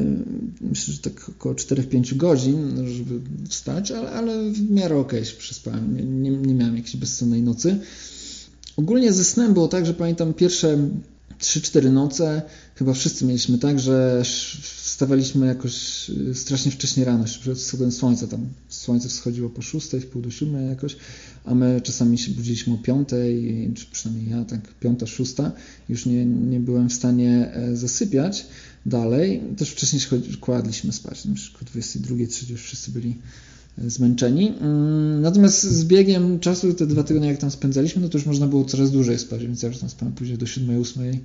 myślę, 0.61 0.93
że 0.93 0.99
tak 0.99 1.29
około 1.29 1.55
4-5 1.55 2.15
godzin, 2.15 2.87
żeby 2.87 3.21
wstać, 3.49 3.91
ale, 3.91 4.11
ale 4.11 4.51
w 4.51 4.71
miarę 4.71 4.97
okej 4.97 5.19
okay 5.19 5.31
się 5.31 5.37
przespałem. 5.37 5.97
Nie, 5.97 6.03
nie, 6.03 6.37
nie 6.37 6.53
miałem 6.53 6.75
jakiejś 6.75 6.95
bezsennej 6.95 7.41
nocy. 7.41 7.79
Ogólnie 8.77 9.13
ze 9.13 9.23
snem 9.23 9.53
było 9.53 9.67
tak, 9.67 9.85
że 9.85 9.93
pamiętam 9.93 10.33
pierwsze 10.33 10.77
3-4 11.43 11.91
noce, 11.91 12.41
chyba 12.75 12.93
wszyscy 12.93 13.25
mieliśmy 13.25 13.57
tak, 13.57 13.79
że 13.79 14.23
wstawaliśmy 14.61 15.47
jakoś 15.47 16.09
y, 16.09 16.35
strasznie 16.35 16.71
wcześnie 16.71 17.05
rano, 17.05 17.23
przed 17.23 17.57
wschodem 17.57 17.91
słońca, 17.91 18.27
tam. 18.27 18.49
Słońce 18.69 19.09
wschodziło 19.09 19.49
po 19.49 19.61
6, 19.61 19.91
w 19.91 20.05
pół 20.05 20.21
do 20.21 20.31
7 20.31 20.69
jakoś, 20.69 20.95
a 21.45 21.55
my 21.55 21.81
czasami 21.83 22.17
się 22.17 22.31
budziliśmy 22.31 22.73
o 22.73 22.77
5, 22.77 23.09
czy 23.75 23.85
przynajmniej 23.91 24.31
ja 24.31 24.45
tak 24.45 24.73
5, 24.79 24.99
6, 25.05 25.33
już 25.89 26.05
nie, 26.05 26.25
nie 26.25 26.59
byłem 26.59 26.89
w 26.89 26.93
stanie 26.93 27.51
e, 27.53 27.75
zasypiać 27.75 28.45
dalej, 28.85 29.41
też 29.57 29.69
wcześniej 29.69 30.01
kładliśmy 30.39 30.91
spać, 30.93 31.25
na 31.25 31.35
przykład 31.35 31.63
22, 31.63 32.27
3 32.27 32.45
już 32.51 32.61
wszyscy 32.61 32.91
byli 32.91 33.15
zmęczeni. 33.77 34.53
Mm, 34.61 35.21
natomiast 35.21 35.63
z 35.63 35.85
biegiem 35.85 36.39
czasu, 36.39 36.73
te 36.73 36.87
dwa 36.87 37.03
tygodnie 37.03 37.27
jak 37.27 37.37
tam 37.37 37.51
spędzaliśmy, 37.51 38.01
no 38.01 38.09
to 38.09 38.17
już 38.17 38.27
można 38.27 38.47
było 38.47 38.65
coraz 38.65 38.91
dłużej 38.91 39.19
spać, 39.19 39.41
więc 39.41 39.63
ja 39.63 39.69
już 39.69 39.77
tam 39.77 39.89
spałem 39.89 40.13
później 40.13 40.37
do 40.37 40.45
7, 40.45 40.81
8 40.81 41.19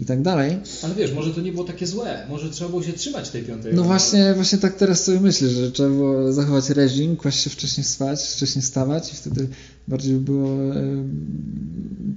i 0.00 0.04
tak 0.04 0.22
dalej. 0.22 0.56
Ale 0.82 0.94
wiesz, 0.94 1.12
może 1.12 1.34
to 1.34 1.40
nie 1.40 1.52
było 1.52 1.64
takie 1.64 1.86
złe, 1.86 2.26
może 2.28 2.50
trzeba 2.50 2.70
było 2.70 2.82
się 2.82 2.92
trzymać 2.92 3.30
tej 3.30 3.42
piątej. 3.42 3.74
No 3.74 3.84
właśnie, 3.84 4.34
właśnie 4.34 4.58
tak 4.58 4.76
teraz 4.76 5.04
sobie 5.04 5.20
myślę, 5.20 5.48
że 5.48 5.72
trzeba 5.72 5.88
było 5.88 6.32
zachować 6.32 6.70
reżim, 6.70 7.16
kłaść 7.16 7.40
się 7.40 7.50
wcześniej 7.50 7.84
spać, 7.84 8.20
wcześniej 8.22 8.62
stawać 8.62 9.12
i 9.12 9.16
wtedy 9.16 9.48
bardziej 9.88 10.14
było 10.14 10.58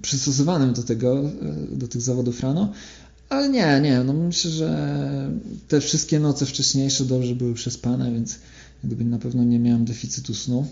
przystosowanym 0.01 0.73
do 0.73 0.83
tego, 0.83 1.19
e, 1.19 1.77
do 1.77 1.87
tych 1.87 2.01
zawodów 2.01 2.43
rano. 2.43 2.73
Ale 3.29 3.49
nie, 3.49 3.79
nie, 3.83 4.03
no 4.03 4.13
myślę, 4.13 4.51
że 4.51 5.31
te 5.67 5.81
wszystkie 5.81 6.19
noce 6.19 6.45
wcześniejsze 6.45 7.05
dobrze 7.05 7.35
były 7.35 7.53
przespane, 7.53 8.11
więc 8.11 8.35
gdyby 8.83 9.05
na 9.05 9.19
pewno 9.19 9.43
nie 9.43 9.59
miałem 9.59 9.85
deficytu 9.85 10.33
snu. 10.33 10.67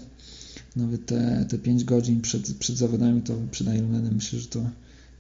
Nawet 0.75 1.05
te, 1.05 1.45
te 1.49 1.57
5 1.57 1.83
godzin 1.83 2.21
przed, 2.21 2.53
przed 2.53 2.77
zawodami, 2.77 3.21
to 3.21 3.37
przed 3.51 3.67
Ironmanem 3.67 4.15
myślę, 4.15 4.39
że 4.39 4.47
to 4.47 4.69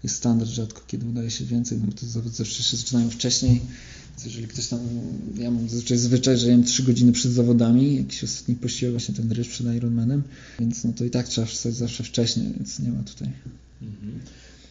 jest 0.03 0.15
standard, 0.15 0.49
rzadko 0.49 0.81
kiedy 0.87 1.05
udaje 1.05 1.31
się 1.31 1.45
więcej, 1.45 1.77
no 1.77 1.85
bo 1.85 1.91
te 1.91 2.05
zawody 2.05 2.35
zawsze 2.35 2.63
się 2.63 2.77
zaczynają 2.77 3.09
wcześniej. 3.09 3.61
Jeżeli 4.25 4.47
ktoś 4.47 4.67
tam, 4.67 4.79
ja 5.37 5.51
mam 5.51 5.69
zazwyczaj 5.69 5.97
zwyczaj, 5.97 6.37
że 6.37 6.47
jem 6.47 6.63
3 6.63 6.83
godziny 6.83 7.11
przed 7.11 7.31
zawodami, 7.31 7.95
jakiś 7.95 8.23
ostatni 8.23 8.55
posiłek, 8.55 8.93
właśnie 8.93 9.15
ten 9.15 9.31
ryż 9.31 9.47
przed 9.47 9.75
Ironmanem, 9.75 10.23
więc 10.59 10.83
no 10.83 10.93
to 10.93 11.05
i 11.05 11.09
tak 11.09 11.27
trzeba 11.27 11.47
wstać 11.47 11.75
zawsze 11.75 12.03
wcześniej, 12.03 12.53
więc 12.57 12.79
nie 12.79 12.91
ma 12.91 13.03
tutaj. 13.03 13.31
Mhm. 13.81 14.19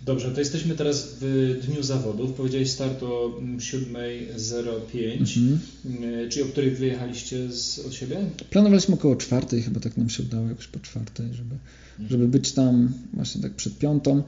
Dobrze, 0.05 0.31
to 0.31 0.41
jesteśmy 0.41 0.75
teraz 0.75 1.17
w 1.21 1.61
dniu 1.67 1.83
zawodów. 1.83 2.33
Powiedziałeś 2.33 2.71
start 2.71 3.03
o 3.03 3.41
7.05, 3.59 5.21
mhm. 5.21 5.59
E, 6.05 6.29
czyli 6.29 6.45
o 6.45 6.49
której 6.49 6.71
wyjechaliście 6.71 7.53
z, 7.53 7.79
od 7.79 7.95
siebie? 7.95 8.17
Planowaliśmy 8.51 8.95
około 8.95 9.17
czwartej, 9.17 9.63
chyba 9.63 9.81
tak 9.81 9.97
nam 9.97 10.11
się 10.11 10.23
udało 10.23 10.49
jakoś 10.49 10.67
po 10.67 10.81
czwartej, 10.81 11.27
żeby, 11.35 11.55
mhm. 11.91 12.09
żeby 12.11 12.29
być 12.29 12.53
tam 12.53 12.93
właśnie 13.13 13.43
tak 13.43 13.53
przed 13.53 13.79
piątą. 13.79 14.23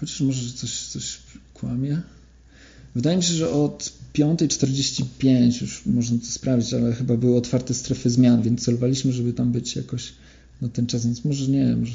Chociaż 0.00 0.20
może 0.20 0.52
coś, 0.52 0.70
coś 0.70 1.18
kłamie. 1.54 2.00
Wydaje 2.94 3.16
mi 3.16 3.22
się, 3.22 3.34
że 3.34 3.50
od 3.50 3.92
5.45 4.14 5.62
już 5.62 5.86
można 5.86 6.18
to 6.18 6.26
sprawdzić, 6.26 6.74
ale 6.74 6.92
chyba 6.92 7.16
były 7.16 7.36
otwarte 7.36 7.74
strefy 7.74 8.10
zmian, 8.10 8.42
więc 8.42 8.64
celowaliśmy, 8.64 9.12
żeby 9.12 9.32
tam 9.32 9.52
być 9.52 9.76
jakoś 9.76 10.12
na 10.62 10.68
ten 10.68 10.86
czas, 10.86 11.04
więc 11.06 11.24
może 11.24 11.50
nie, 11.50 11.76
może 11.76 11.92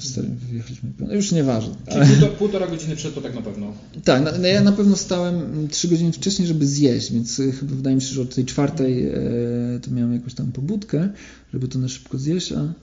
wyjechaliśmy. 0.50 0.89
No 1.00 1.13
już 1.13 1.32
nieważne. 1.32 1.76
Czyli 1.86 1.97
ale... 2.00 2.08
półtora, 2.08 2.32
półtora 2.32 2.67
godziny 2.67 2.95
przed 2.95 3.15
to 3.15 3.21
tak 3.21 3.36
na 3.36 3.41
pewno. 3.41 3.74
Tak, 4.04 4.24
no, 4.39 4.47
ja 4.47 4.62
na 4.62 4.71
pewno 4.71 4.95
stałem 4.95 5.67
trzy 5.67 5.88
godziny 5.88 6.12
wcześniej, 6.12 6.47
żeby 6.47 6.67
zjeść, 6.67 7.12
więc 7.12 7.39
y, 7.39 7.52
chyba 7.52 7.76
wydaje 7.76 7.95
mi 7.95 8.02
się, 8.02 8.13
że 8.13 8.21
od 8.21 8.36
tej 8.36 8.45
czwartej 8.45 9.08
e, 9.08 9.13
to 9.82 9.91
miałem 9.91 10.13
jakąś 10.13 10.34
tam 10.34 10.52
pobudkę, 10.52 11.10
żeby 11.54 11.67
to 11.67 11.80
na 11.80 11.88
szybko 11.88 12.17
zjeść, 12.17 12.52
a... 12.52 12.74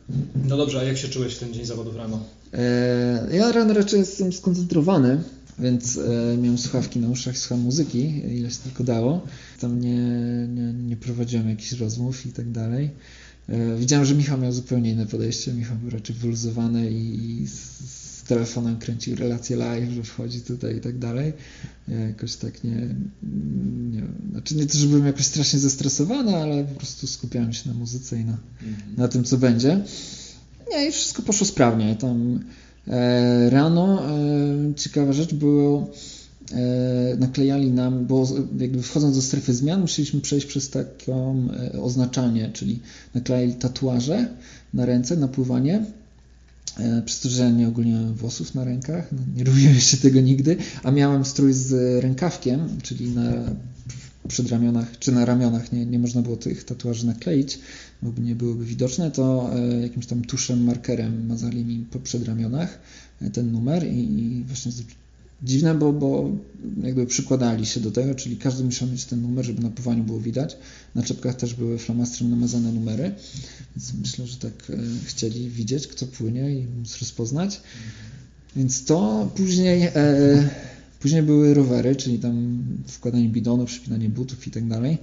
No 0.49 0.57
dobrze, 0.57 0.79
a 0.79 0.83
jak 0.83 0.99
się 0.99 1.09
czułeś 1.09 1.35
w 1.35 1.39
ten 1.39 1.55
dzień 1.55 1.65
zawodów 1.65 1.97
rano? 1.97 2.25
E, 2.55 3.29
ja 3.37 3.53
rano 3.53 3.75
raczej 3.75 4.01
jestem 4.01 4.33
skoncentrowany, 4.33 5.23
więc 5.59 5.99
e, 5.99 6.37
miałem 6.37 6.59
słuchawki 6.59 6.99
na 6.99 7.09
uszach, 7.09 7.39
słucham 7.39 7.61
muzyki, 7.61 8.23
ile 8.37 8.51
się 8.51 8.59
tylko 8.65 8.85
dało. 8.85 9.23
Tam 9.61 9.81
nie, 9.81 9.99
nie, 10.49 10.73
nie 10.73 10.97
prowadziłem 10.97 11.49
jakichś 11.49 11.73
rozmów 11.73 12.27
i 12.27 12.33
tak 12.33 12.51
dalej. 12.51 12.91
E, 13.49 13.77
widziałem, 13.77 14.05
że 14.05 14.15
Michał 14.15 14.39
miał 14.39 14.53
zupełnie 14.53 14.91
inne 14.91 15.07
podejście. 15.07 15.53
Michał 15.53 15.77
był 15.77 15.91
raczej 15.91 16.17
wyluzowany 16.17 16.91
i 16.91 17.47
z, 17.47 17.99
telefonem 18.29 18.79
kręcił 18.79 19.17
relacje 19.17 19.57
live, 19.57 19.91
że 19.91 20.03
wchodzi 20.03 20.41
tutaj 20.41 20.77
i 20.77 20.81
tak 20.81 20.99
dalej. 20.99 21.33
Ja 21.89 21.99
jakoś 21.99 22.37
tak 22.37 22.65
nie, 22.65 22.95
nie 23.93 24.03
znaczy 24.31 24.57
nie 24.57 24.67
to, 24.67 24.79
że 24.79 24.87
byłem 24.87 25.07
jakoś 25.07 25.27
strasznie 25.27 25.59
zestresowany, 25.59 26.37
ale 26.37 26.65
po 26.65 26.75
prostu 26.75 27.07
skupiałem 27.07 27.53
się 27.53 27.69
na 27.69 27.75
muzyce 27.75 28.21
i 28.21 28.25
na, 28.25 28.39
mhm. 28.63 28.95
na 28.97 29.09
tym, 29.09 29.25
co 29.25 29.37
będzie. 29.39 29.81
Nie, 30.71 30.89
i 30.89 30.93
wszystko 30.93 31.23
poszło 31.23 31.47
sprawnie. 31.47 31.97
Tam 31.97 32.41
e, 32.89 33.51
rano 33.51 34.03
e, 34.03 34.75
ciekawa 34.75 35.13
rzecz 35.13 35.35
było 35.35 35.91
naklejali 37.19 37.71
nam, 37.71 38.07
bo 38.07 38.29
jakby 38.59 38.83
wchodząc 38.83 39.17
do 39.17 39.23
strefy 39.23 39.55
zmian 39.55 39.81
musieliśmy 39.81 40.21
przejść 40.21 40.47
przez 40.47 40.71
taką 40.71 41.49
e, 41.75 41.83
oznaczanie, 41.83 42.51
czyli 42.53 42.81
naklejali 43.15 43.55
tatuaże 43.55 44.29
na 44.75 44.87
ręce, 44.87 45.17
na 45.17 45.29
pływanie. 45.29 45.85
E, 46.79 47.03
przez 47.03 47.21
to, 47.21 47.29
że 47.29 47.43
ja 47.43 47.51
nie 47.51 47.73
włosów 48.15 48.55
na 48.55 48.65
rękach, 48.65 49.13
no 49.13 49.19
nie 49.37 49.45
robiłem 49.45 49.75
jeszcze 49.75 49.97
tego 49.97 50.21
nigdy, 50.21 50.57
a 50.83 50.91
miałem 50.91 51.25
strój 51.25 51.53
z 51.53 52.03
rękawkiem, 52.03 52.69
czyli 52.83 53.11
na 53.11 53.33
przedramionach 54.29 54.99
czy 54.99 55.13
na 55.13 55.25
ramionach 55.25 55.73
nie, 55.73 55.87
nie 55.87 55.99
można 55.99 56.23
było 56.23 56.37
tych 56.37 56.65
tatuaży 56.65 57.07
nakleić, 57.07 57.59
bo 58.03 58.23
nie 58.23 58.35
byłyby 58.35 58.65
widoczne, 58.65 59.11
to 59.11 59.51
jakimś 59.83 60.07
tam 60.07 60.23
tuszem, 60.23 60.65
markerem 60.65 61.27
mazali 61.27 61.65
mi 61.65 61.87
po 61.91 61.99
przedramionach 61.99 62.79
ten 63.33 63.53
numer 63.53 63.87
i, 63.87 64.21
i 64.21 64.45
właśnie 64.45 64.73
Dziwne, 65.43 65.75
bo, 65.75 65.93
bo 65.93 66.31
jakby 66.83 67.07
przykładali 67.07 67.67
się 67.67 67.81
do 67.81 67.91
tego, 67.91 68.15
czyli 68.15 68.37
każdy 68.37 68.65
musiał 68.65 68.89
mieć 68.89 69.05
ten 69.05 69.23
numer, 69.23 69.45
żeby 69.45 69.63
na 69.63 69.71
pływaniu 69.71 70.05
było 70.05 70.21
widać. 70.21 70.57
Na 70.95 71.03
czepkach 71.03 71.35
też 71.35 71.55
były 71.55 71.79
flamastrem 71.79 72.31
namazane 72.31 72.73
numery, 72.73 73.15
więc 73.77 73.95
myślę, 74.01 74.27
że 74.27 74.37
tak 74.37 74.71
e, 74.71 74.77
chcieli 75.05 75.51
widzieć, 75.51 75.87
kto 75.87 76.07
płynie 76.07 76.55
i 76.55 76.67
móc 76.67 76.99
rozpoznać. 77.01 77.61
Więc 78.57 78.85
to 78.85 79.31
później, 79.37 79.83
e, 79.83 80.49
później 81.01 81.23
były 81.23 81.55
rowery, 81.55 81.97
czyli 81.97 82.19
tam 82.19 82.65
wkładanie 82.87 83.29
bidonu, 83.29 83.65
przypinanie 83.65 84.09
butów 84.09 84.47
i 84.47 84.51
tak 84.51 84.69
dalej. 84.69 84.99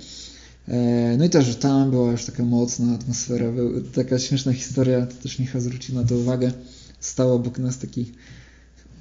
E, 0.68 1.16
no 1.18 1.26
i 1.26 1.30
też 1.30 1.56
tam 1.56 1.92
była 1.92 2.12
już 2.12 2.26
taka 2.26 2.44
mocna 2.44 2.96
atmosfera. 2.96 3.46
Taka 3.94 4.20
śmieszna 4.20 4.54
historia, 4.54 5.06
to 5.06 5.14
też 5.24 5.40
Michał 5.40 5.62
zwrócił 5.62 5.96
na 5.96 6.04
to 6.04 6.16
uwagę. 6.16 6.52
Stał 7.00 7.34
obok 7.34 7.60
nas 7.60 7.78
taki 7.78 8.12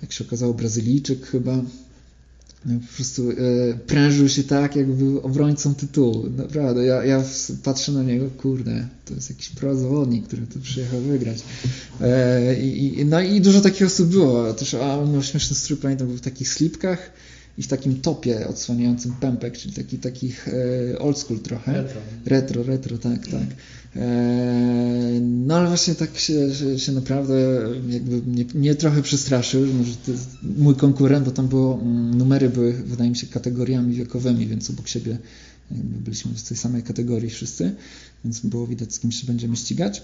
jak 0.02 0.12
się 0.12 0.24
okazało, 0.24 0.54
Brazylijczyk 0.54 1.26
chyba. 1.26 1.56
no, 2.66 2.80
po 2.80 2.94
prostu 2.94 3.30
e, 3.30 3.34
prężył 3.86 4.28
się 4.28 4.44
tak, 4.44 4.76
jakby 4.76 4.94
był 4.94 5.20
obrońcą 5.20 5.74
tytułu. 5.74 6.30
Naprawdę, 6.36 6.84
ja, 6.84 7.04
ja 7.04 7.24
patrzę 7.62 7.92
na 7.92 8.02
niego, 8.02 8.30
kurde, 8.30 8.88
to 9.04 9.14
jest 9.14 9.30
jakiś 9.30 9.48
prozawodnik, 9.48 10.26
który 10.26 10.46
tu 10.46 10.60
przyjechał 10.60 11.00
wygrać. 11.00 11.38
E, 12.00 12.60
i, 12.60 13.04
no 13.06 13.20
i 13.20 13.40
dużo 13.40 13.60
takich 13.60 13.86
osób 13.86 14.08
było. 14.08 14.52
Też, 14.52 14.74
a 14.74 14.98
on 14.98 15.12
miał 15.12 15.22
śmieszny 15.22 15.56
strój, 15.56 15.78
pamiętam, 15.78 16.08
był 16.08 16.16
w 16.16 16.20
takich 16.20 16.48
slipkach 16.48 17.10
i 17.58 17.62
w 17.62 17.66
takim 17.66 18.00
topie 18.00 18.48
odsłaniającym 18.48 19.12
pępek, 19.12 19.58
czyli 19.58 19.74
taki, 19.74 19.98
takich 19.98 20.48
e, 20.48 20.98
old 20.98 21.18
school 21.18 21.38
trochę. 21.38 21.72
Retro. 21.72 22.00
Retro, 22.26 22.62
retro, 22.62 22.98
tak, 22.98 23.26
tak. 23.26 23.46
E, 23.96 25.20
no 25.20 25.56
ale 25.56 25.68
właśnie 25.68 25.94
tak 25.94 26.18
się, 26.18 26.54
się, 26.54 26.78
się 26.78 26.92
naprawdę 26.92 27.34
jakby 27.88 28.22
mnie, 28.22 28.44
mnie, 28.54 28.74
trochę 28.74 29.02
przestraszył, 29.02 29.66
może 29.66 29.90
mój 30.42 30.74
konkurent, 30.74 31.24
bo 31.24 31.30
tam 31.30 31.48
było, 31.48 31.80
mm, 31.82 32.18
numery 32.18 32.50
były 32.50 32.72
wydaje 32.72 33.10
mi 33.10 33.16
się 33.16 33.26
kategoriami 33.26 33.94
wiekowymi, 33.94 34.46
więc 34.46 34.70
obok 34.70 34.88
siebie 34.88 35.18
byliśmy 35.70 36.34
w 36.34 36.42
tej 36.42 36.56
samej 36.56 36.82
kategorii 36.82 37.30
wszyscy, 37.30 37.74
więc 38.24 38.40
było 38.40 38.66
widać 38.66 38.94
z 38.94 39.00
kim 39.00 39.12
się 39.12 39.26
będziemy 39.26 39.56
ścigać. 39.56 40.02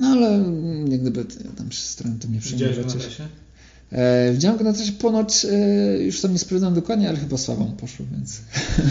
No 0.00 0.06
ale 0.06 0.44
jak 0.88 1.00
gdyby 1.00 1.24
ja 1.44 1.50
tam 1.50 1.72
się 1.72 1.82
starałem 1.82 2.18
to 2.18 2.28
nie 2.28 2.40
przejmować. 2.40 3.20
Widziałem 4.32 4.58
go 4.58 4.64
na 4.64 4.72
trasie 4.72 4.92
ponoć, 4.92 5.44
e, 5.44 6.02
już 6.02 6.20
tam 6.20 6.32
nie 6.32 6.38
sprawdzam 6.38 6.74
dokładnie, 6.74 7.08
ale 7.08 7.18
chyba 7.18 7.36
sławą 7.36 7.72
poszło, 7.76 8.06
więc 8.12 8.40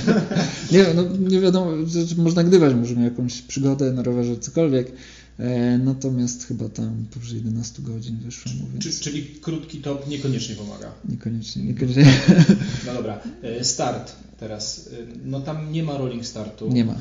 nie, 0.71 0.85
no, 0.95 1.03
nie 1.29 1.39
wiadomo, 1.39 1.71
można 2.17 2.43
gdywać, 2.43 2.73
może 2.73 2.95
miał 2.95 3.03
jakąś 3.03 3.41
przygodę 3.41 3.93
na 3.93 4.03
rowerze, 4.03 4.37
cokolwiek, 4.37 4.91
e, 5.39 5.77
natomiast 5.77 6.47
chyba 6.47 6.69
tam 6.69 7.05
powyżej 7.11 7.37
11 7.37 7.81
godzin 7.81 8.17
wyszło 8.17 8.51
mu, 8.51 8.67
więc... 8.73 8.99
Czyli 8.99 9.23
krótki 9.23 9.77
top 9.77 10.09
niekoniecznie 10.09 10.55
pomaga? 10.55 10.91
Niekoniecznie, 11.09 11.63
niekoniecznie. 11.63 12.05
No 12.87 12.93
dobra, 12.93 13.21
e, 13.43 13.63
start 13.63 14.11
teraz, 14.39 14.89
e, 14.93 15.07
no 15.25 15.41
tam 15.41 15.71
nie 15.71 15.83
ma 15.83 15.97
rolling 15.97 16.25
startu. 16.25 16.69
Nie 16.69 16.85
ma. 16.85 16.95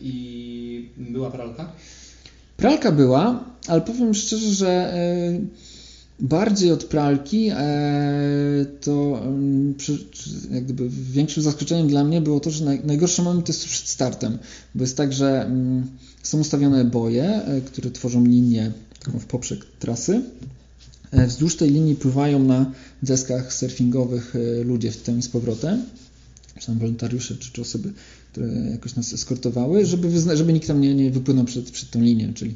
I 0.00 0.88
była 0.96 1.30
pralka? 1.30 1.72
Pralka 2.56 2.92
była, 2.92 3.44
ale 3.66 3.80
powiem 3.80 4.14
szczerze, 4.14 4.54
że 4.54 4.68
e, 4.68 5.40
bardziej 6.20 6.72
od 6.72 6.84
pralki, 6.84 7.50
e, 7.52 8.66
to 8.80 9.22
mm, 9.22 9.74
jak 10.50 10.64
gdyby 10.64 10.88
większym 10.90 11.42
zaskoczeniem 11.42 11.88
dla 11.88 12.04
mnie 12.04 12.20
było 12.20 12.40
to, 12.40 12.50
że 12.50 12.64
najgorszy 12.64 13.22
moment 13.22 13.48
jest 13.48 13.64
przed 13.64 13.88
startem, 13.88 14.38
bo 14.74 14.84
jest 14.84 14.96
tak, 14.96 15.12
że 15.12 15.44
mm, 15.44 15.86
są 16.22 16.40
ustawione 16.40 16.84
boje, 16.84 17.24
e, 17.24 17.60
które 17.60 17.90
tworzą 17.90 18.24
linię 18.24 18.72
w 19.20 19.24
poprzek 19.24 19.64
trasy. 19.78 20.22
E, 21.10 21.26
wzdłuż 21.26 21.56
tej 21.56 21.70
linii 21.70 21.94
pływają 21.94 22.38
na 22.44 22.72
deskach 23.02 23.54
surfingowych 23.54 24.34
ludzie 24.64 24.90
w 24.92 24.96
tym 24.96 25.18
i 25.18 25.22
z 25.22 25.28
powrotem, 25.28 25.82
czy 26.58 26.66
tam 26.66 26.78
wolontariusze, 26.78 27.36
czy, 27.36 27.52
czy 27.52 27.62
osoby, 27.62 27.92
które 28.32 28.46
jakoś 28.70 28.96
nas 28.96 29.12
eskortowały, 29.12 29.86
żeby, 29.86 30.36
żeby 30.36 30.52
nikt 30.52 30.66
tam 30.66 30.80
nie, 30.80 30.94
nie 30.94 31.10
wypłynął 31.10 31.44
przed, 31.44 31.70
przed 31.70 31.90
tą 31.90 32.00
linią, 32.00 32.34
czyli 32.34 32.54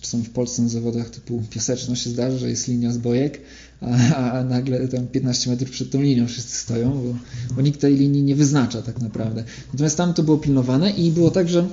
Czasami 0.00 0.24
w 0.24 0.30
Polsce 0.30 0.62
na 0.62 0.68
zawodach 0.68 1.10
typu 1.10 1.42
piaseczno 1.50 1.96
się 1.96 2.10
zdarza, 2.10 2.38
że 2.38 2.50
jest 2.50 2.68
linia 2.68 2.92
z 2.92 2.98
bojek, 2.98 3.40
a, 3.80 4.14
a, 4.14 4.44
nagle 4.44 4.88
tam 4.88 5.06
15 5.06 5.50
metrów 5.50 5.70
przed 5.70 5.90
tą 5.90 6.02
linią 6.02 6.26
wszyscy 6.26 6.58
stoją, 6.58 6.90
bo, 6.90 7.14
bo 7.54 7.62
nikt 7.62 7.80
tej 7.80 7.96
linii 7.96 8.22
nie 8.22 8.34
wyznacza 8.34 8.82
tak 8.82 9.00
naprawdę. 9.00 9.44
Natomiast 9.72 9.96
tam 9.96 10.14
to 10.14 10.22
było 10.22 10.38
pilnowane 10.38 10.90
i 10.90 11.10
było 11.10 11.30
tak, 11.30 11.48
że 11.48 11.68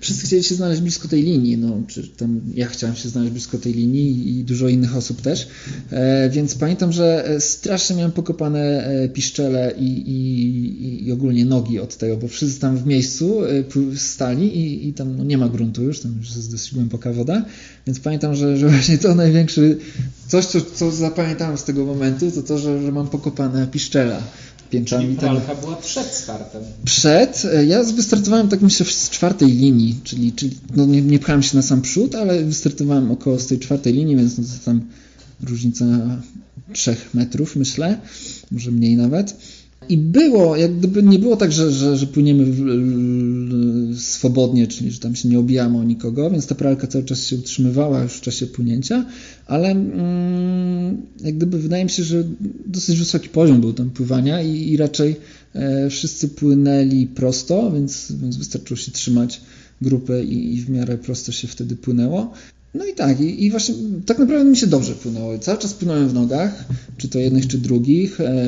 wszyscy 0.00 0.26
chcieli 0.26 0.42
się 0.42 0.54
znaleźć 0.54 0.80
blisko 0.80 1.08
tej 1.08 1.22
linii, 1.22 1.58
no, 1.58 1.82
czy 1.86 2.08
tam 2.08 2.40
ja 2.54 2.66
chciałem 2.66 2.96
się 2.96 3.08
znaleźć 3.08 3.32
blisko 3.32 3.58
tej 3.58 3.74
linii 3.74 4.38
i 4.38 4.44
dużo 4.44 4.68
innych 4.68 4.96
osób 4.96 5.22
też, 5.22 5.48
e, 5.90 6.30
więc 6.30 6.54
pamiętam, 6.54 6.92
że 6.92 7.28
e, 7.28 7.40
strasznie 7.40 7.96
miałem 7.96 8.12
pokopane 8.12 8.86
e, 8.86 9.08
piszczele 9.08 9.74
i, 9.78 10.10
i, 10.10 11.06
i, 11.06 11.12
ogólnie 11.12 11.44
nogi 11.44 11.80
od 11.80 11.96
tego, 11.96 12.16
bo 12.16 12.28
wszyscy 12.28 12.60
tam 12.60 12.76
w 12.76 12.86
miejscu 12.86 13.44
e, 13.44 13.64
stali 13.96 14.58
i, 14.58 14.88
i 14.88 14.92
tam 14.92 15.16
no, 15.16 15.24
nie 15.24 15.38
ma 15.38 15.48
gruntu 15.48 15.82
już, 15.82 16.00
tam 16.00 16.16
już 16.18 16.36
jest 16.36 16.50
dosyć 16.50 16.74
głęboka 16.74 17.12
woda, 17.12 17.44
więc 17.86 18.00
pamiętam, 18.00 18.34
że, 18.34 18.56
że 18.56 18.68
właśnie 18.68 18.98
to 18.98 19.14
największy, 19.14 19.78
coś 20.28 20.46
co, 20.46 20.60
co 20.60 20.90
zapamiętałem 20.90 21.58
z 21.58 21.64
tego 21.64 21.84
momentu, 21.84 22.30
to 22.30 22.42
to, 22.42 22.58
że, 22.58 22.82
że 22.82 22.92
mam 22.92 23.08
pokopane 23.08 23.66
piszczela 23.66 24.22
piętami. 24.70 25.04
Czyli 25.04 25.16
pralka 25.16 25.54
była 25.54 25.76
przed 25.76 26.06
startem. 26.06 26.62
Przed. 26.84 27.42
E, 27.54 27.66
ja 27.66 27.84
wystartowałem 27.84 28.48
tak 28.48 28.60
myślę 28.60 28.86
z 28.86 29.10
czwartej 29.10 29.48
linii, 29.48 30.00
czyli, 30.04 30.32
czyli 30.32 30.56
no 30.76 30.86
nie, 30.86 31.02
nie 31.02 31.18
pchałem 31.18 31.42
się 31.42 31.56
na 31.56 31.62
sam 31.62 31.82
przód, 31.82 32.14
ale 32.14 32.44
wystartowałem 32.44 33.10
około 33.10 33.38
z 33.38 33.46
tej 33.46 33.58
czwartej 33.58 33.92
linii, 33.92 34.16
więc 34.16 34.38
no 34.38 34.44
to 34.44 34.64
tam 34.64 34.80
różnica 35.42 35.84
trzech 36.72 37.14
metrów 37.14 37.56
myślę, 37.56 38.00
może 38.50 38.70
mniej 38.70 38.96
nawet. 38.96 39.36
I 39.88 39.98
było, 39.98 40.56
jak 40.56 40.76
gdyby 40.78 41.02
nie 41.02 41.18
było 41.18 41.36
tak, 41.36 41.52
że, 41.52 41.72
że, 41.72 41.96
że 41.96 42.06
płyniemy 42.06 42.44
w, 42.44 42.60
w, 43.94 44.00
swobodnie, 44.00 44.66
czyli 44.66 44.90
że 44.90 44.98
tam 44.98 45.14
się 45.14 45.28
nie 45.28 45.38
obijamy 45.38 45.78
o 45.78 45.84
nikogo, 45.84 46.30
więc 46.30 46.46
ta 46.46 46.54
pralka 46.54 46.86
cały 46.86 47.04
czas 47.04 47.26
się 47.26 47.36
utrzymywała 47.36 48.02
już 48.02 48.12
w 48.12 48.20
czasie 48.20 48.46
płynięcia, 48.46 49.04
ale 49.46 49.70
mm, 49.70 50.96
jak 51.20 51.36
gdyby 51.36 51.58
wydaje 51.58 51.84
mi 51.84 51.90
się, 51.90 52.04
że 52.04 52.24
dosyć 52.66 52.98
wysoki 52.98 53.28
poziom 53.28 53.60
był 53.60 53.72
tam 53.72 53.90
pływania 53.90 54.42
i, 54.42 54.70
i 54.70 54.76
raczej 54.76 55.16
e, 55.54 55.90
wszyscy 55.90 56.28
płynęli 56.28 57.06
prosto, 57.06 57.72
więc, 57.72 58.12
więc 58.12 58.36
wystarczyło 58.36 58.78
się 58.78 58.92
trzymać 58.92 59.40
grupę 59.82 60.24
i, 60.24 60.54
i 60.54 60.60
w 60.60 60.70
miarę 60.70 60.98
prosto 60.98 61.32
się 61.32 61.48
wtedy 61.48 61.76
płynęło. 61.76 62.32
No 62.74 62.86
i 62.86 62.94
tak, 62.94 63.20
i, 63.20 63.44
i, 63.44 63.50
właśnie 63.50 63.74
tak 64.06 64.18
naprawdę 64.18 64.50
mi 64.50 64.56
się 64.56 64.66
dobrze 64.66 64.94
płynęło. 64.94 65.38
Cały 65.38 65.58
czas 65.58 65.74
płynąłem 65.74 66.08
w 66.08 66.14
nogach, 66.14 66.64
czy 66.96 67.08
to 67.08 67.18
jednych, 67.18 67.46
czy 67.46 67.58
drugich. 67.58 68.20
E, 68.20 68.46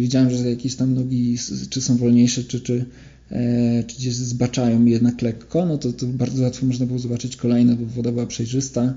widziałem, 0.00 0.30
że 0.30 0.50
jakieś 0.50 0.74
tam 0.74 0.94
nogi 0.94 1.38
czy 1.70 1.82
są 1.82 1.96
wolniejsze, 1.96 2.44
czy, 2.44 2.60
czy, 2.60 2.84
e, 3.30 3.84
czy 3.84 3.96
gdzieś 3.96 4.14
zbaczają 4.14 4.84
jednak 4.84 5.22
lekko, 5.22 5.66
no 5.66 5.78
to, 5.78 5.92
to 5.92 6.06
bardzo 6.06 6.42
łatwo 6.42 6.66
można 6.66 6.86
było 6.86 6.98
zobaczyć 6.98 7.36
kolejne, 7.36 7.76
bo 7.76 7.86
woda 7.86 8.12
była 8.12 8.26
przejrzysta. 8.26 8.94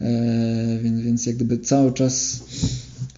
E, 0.00 0.78
więc, 0.82 1.00
więc 1.00 1.26
jak 1.26 1.36
gdyby 1.36 1.58
cały 1.58 1.92
czas 1.92 2.40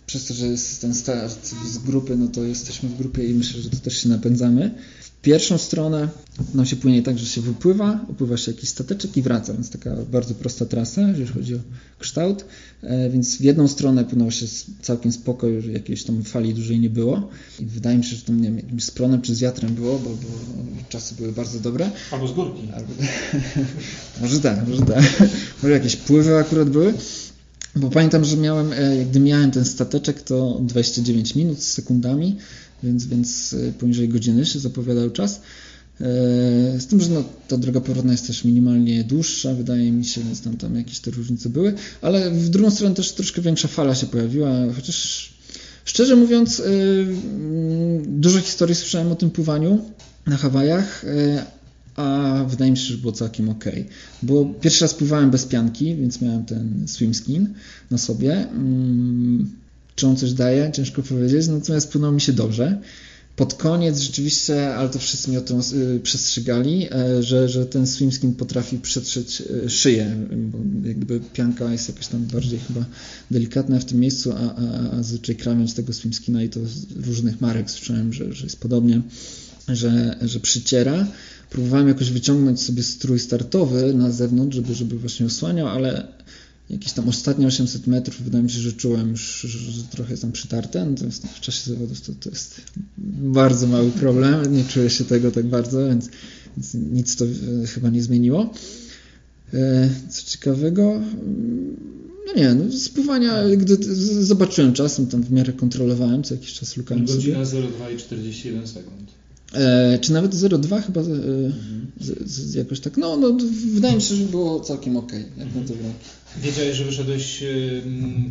przez 0.07 0.27
to, 0.27 0.35
że 0.35 0.47
jest 0.47 0.81
ten 0.81 0.95
start 0.95 1.55
z 1.73 1.79
grupy, 1.79 2.17
no 2.17 2.29
to 2.29 2.45
jesteśmy 2.45 2.89
w 2.89 2.97
grupie 2.97 3.29
i 3.29 3.35
myślę, 3.35 3.61
że 3.61 3.71
to 3.71 3.77
też 3.77 4.03
się 4.03 4.09
napędzamy 4.09 4.75
pierwszą 5.23 5.59
stronę 5.59 6.09
nam 6.55 6.67
się 6.67 6.77
płynie 6.77 7.03
tak, 7.03 7.19
że 7.19 7.27
się 7.27 7.41
wypływa, 7.41 8.01
opływa 8.11 8.37
się 8.37 8.53
jakiś 8.53 8.69
stateczek 8.69 9.17
i 9.17 9.23
wraca, 9.23 9.53
więc 9.53 9.71
taka 9.71 9.97
bardzo 10.13 10.35
prosta 10.35 10.67
trasa, 10.67 11.09
jeżeli 11.09 11.27
chodzi 11.27 11.55
o 11.55 11.59
kształt, 11.99 12.45
e, 12.83 13.11
więc 13.11 13.37
w 13.37 13.41
jedną 13.41 13.69
stronę 13.69 14.05
płynęło 14.05 14.31
się 14.31 14.47
całkiem 14.83 15.13
spokojnie, 15.13 15.61
że 15.61 15.73
jakiejś 15.73 16.05
tam 16.05 16.23
fali 16.23 16.55
dużej 16.55 16.81
nie 16.81 16.91
było 16.91 17.29
i 17.61 17.67
wydaje 17.67 17.99
mi 17.99 18.05
się, 18.05 18.17
że 18.17 18.23
to 18.23 18.33
nie 18.33 18.43
wiem, 18.43 18.57
jakimś 18.57 18.85
z 18.85 18.91
pronem 18.91 19.23
czy 19.23 19.35
z 19.35 19.41
wiatrem 19.41 19.75
było, 19.75 19.99
bo, 19.99 20.11
bo 20.11 20.29
czasy 20.89 21.15
były 21.15 21.33
bardzo 21.33 21.61
dobre. 21.61 21.91
Albo 22.11 22.29
z 22.29 22.33
górki. 22.33 22.69
Albo... 22.75 22.93
może 24.21 24.41
tak, 24.41 24.69
może 24.69 24.83
tak. 24.83 25.05
może 25.63 25.75
jakieś 25.75 25.97
pływy 25.97 26.37
akurat 26.37 26.71
były. 26.71 26.95
Bo 27.77 27.91
pamiętam, 27.91 28.25
że 28.25 28.37
miałem, 28.37 28.73
e, 28.73 29.05
gdy 29.05 29.21
miałem 29.21 29.51
ten 29.51 29.65
stateczek, 29.65 30.23
to 30.23 30.61
29 30.63 31.35
minut 31.35 31.63
z 31.63 31.73
sekundami, 31.73 32.37
więc, 32.83 33.07
więc 33.07 33.57
e, 33.69 33.73
poniżej 33.73 34.09
godziny 34.09 34.47
się 34.47 34.59
zapowiadał 34.59 35.11
czas. 35.11 35.41
E, 36.01 36.05
z 36.81 36.87
tym, 36.87 37.01
że 37.01 37.11
no, 37.11 37.25
ta 37.49 37.57
droga 37.57 37.81
powrotna 37.81 38.13
jest 38.13 38.27
też 38.27 38.45
minimalnie 38.45 39.05
dłuższa, 39.05 39.55
wydaje 39.55 39.93
mi 39.93 40.05
się, 40.05 40.21
więc 40.21 40.41
tam, 40.41 40.57
tam 40.57 40.77
jakieś 40.77 41.01
te 41.01 41.11
różnice 41.11 41.49
były, 41.49 41.75
ale 42.03 42.31
w 42.31 42.49
drugą 42.49 42.71
stronę 42.71 42.95
też 42.95 43.13
troszkę 43.13 43.43
większa 43.43 43.69
fala 43.69 43.95
się 43.95 44.07
pojawiła, 44.07 44.51
chociaż 44.77 45.31
szczerze 45.85 46.17
mówiąc, 46.17 46.63
dużo 48.07 48.41
historii 48.41 48.75
słyszałem 48.75 49.13
o 49.13 49.17
tym 49.17 49.31
pływaniu 49.31 49.85
na 50.27 50.37
Hawajach, 50.37 51.05
a 51.97 52.45
wydaje 52.49 52.71
mi 52.71 52.77
się, 52.77 52.85
że 52.85 52.99
było 52.99 53.13
całkiem 53.13 53.49
ok. 53.49 53.65
Bo 54.23 54.45
pierwszy 54.61 54.85
raz 54.85 54.95
pływałem 54.95 55.31
bez 55.31 55.45
pianki, 55.45 55.97
więc 55.97 56.21
miałem 56.21 56.45
ten 56.45 56.89
swim 56.89 57.15
skin 57.15 57.55
na 57.91 57.99
sobie. 57.99 58.47
Czy 59.97 60.07
on 60.07 60.17
coś 60.17 60.33
daje? 60.33 60.73
Ciężko 60.73 61.03
powiedzieć, 61.03 61.49
natomiast 61.49 61.93
płynął 61.93 62.13
mi 62.13 62.21
się 62.21 62.33
dobrze. 62.33 62.81
Pod 63.37 63.55
koniec 63.55 63.99
rzeczywiście, 63.99 64.75
ale 64.75 64.89
to 64.89 64.99
wszyscy 64.99 65.31
mi 65.31 65.37
o 65.37 65.41
tym 65.41 65.61
y, 65.97 66.01
przestrzegali, 66.01 66.89
e, 66.93 67.23
że, 67.23 67.49
że 67.49 67.67
ten 67.67 67.87
swim 67.87 68.13
skin 68.13 68.35
potrafi 68.35 68.79
przetrzeć 68.79 69.43
e, 69.65 69.71
szyję, 69.71 70.17
bo 70.37 70.59
jakby 70.89 71.21
pianka 71.21 71.73
jest 71.73 71.89
jakaś 71.89 72.07
tam 72.07 72.25
bardziej 72.25 72.59
chyba 72.59 72.85
delikatna 73.31 73.79
w 73.79 73.85
tym 73.85 74.01
miejscu, 74.01 74.33
a, 74.33 74.55
a, 74.55 74.99
a 74.99 75.03
zwyczaj 75.03 75.37
krawędź 75.37 75.73
tego 75.73 75.93
swim 75.93 76.13
skina 76.13 76.43
i 76.43 76.49
to 76.49 76.61
z 76.67 77.07
różnych 77.07 77.41
marek 77.41 77.71
słyszałem, 77.71 78.13
że, 78.13 78.33
że 78.33 78.45
jest 78.45 78.61
podobnie, 78.61 79.03
że, 79.69 80.17
że 80.23 80.41
przyciera 80.41 81.07
próbowałem 81.51 81.89
jakoś 81.89 82.11
wyciągnąć 82.11 82.63
sobie 82.63 82.83
strój 82.83 83.19
startowy 83.19 83.95
na 83.95 84.11
zewnątrz, 84.11 84.57
żeby, 84.57 84.75
żeby 84.75 84.99
właśnie 84.99 85.27
osłaniał, 85.27 85.69
ale 85.69 86.09
jakieś 86.71 86.93
tam 86.93 87.09
ostatnie 87.09 87.47
800 87.47 87.87
metrów 87.87 88.23
wydaje 88.23 88.45
mi 88.45 88.51
się, 88.51 88.61
że 88.61 88.73
czułem 88.73 89.11
już, 89.11 89.41
że, 89.41 89.83
trochę 89.83 90.11
jestem 90.11 90.33
przytarte, 90.33 90.85
natomiast 90.85 91.27
w 91.27 91.41
czasie 91.41 91.71
zawodów 91.71 92.01
to, 92.01 92.13
to 92.21 92.31
jest 92.31 92.61
bardzo 93.19 93.67
mały 93.67 93.91
problem, 93.91 94.57
nie 94.57 94.65
czuję 94.65 94.91
się 94.91 95.05
tego 95.05 95.31
tak 95.31 95.47
bardzo, 95.47 95.89
więc, 95.89 96.09
więc 96.57 96.75
nic 96.75 97.17
to 97.17 97.25
e, 97.25 97.67
chyba 97.67 97.89
nie 97.89 98.03
zmieniło. 98.03 98.51
E, 99.55 99.91
co 100.11 100.23
ciekawego, 100.23 101.01
No 102.27 102.33
nie, 102.37 102.55
no 102.55 102.73
spływania, 102.73 103.49
gdy 103.57 103.95
zobaczyłem 104.25 104.73
czasem, 104.73 105.07
tam 105.07 105.23
w 105.23 105.33
miarę 105.33 105.53
kontrolowałem, 105.53 106.23
co 106.23 106.35
jakiś 106.35 106.53
czas 106.53 106.77
lukałem 106.77 107.05
Godzina 107.05 107.45
02 107.45 107.91
i 107.91 107.97
41 107.97 108.67
sekund. 108.67 109.11
E, 109.55 109.99
czy 109.99 110.13
nawet 110.13 110.35
0,2 110.35 110.83
chyba 110.83 111.01
e, 111.01 111.05
mhm. 111.05 111.87
z, 112.01 112.31
z, 112.31 112.55
jakoś 112.55 112.81
tak. 112.81 112.97
No, 112.97 113.17
no, 113.17 113.37
wydaje 113.73 113.97
mi 113.97 114.03
się, 114.03 114.15
że 114.15 114.25
było 114.25 114.61
całkiem 114.61 114.97
ok. 114.97 115.13
Jak 115.13 115.47
mhm. 115.47 115.63
na 115.63 115.69
to 115.69 115.75
Wiedziałeś, 116.43 116.77
że 116.77 116.85
wyszedłeś 116.85 117.43
y, 117.43 117.83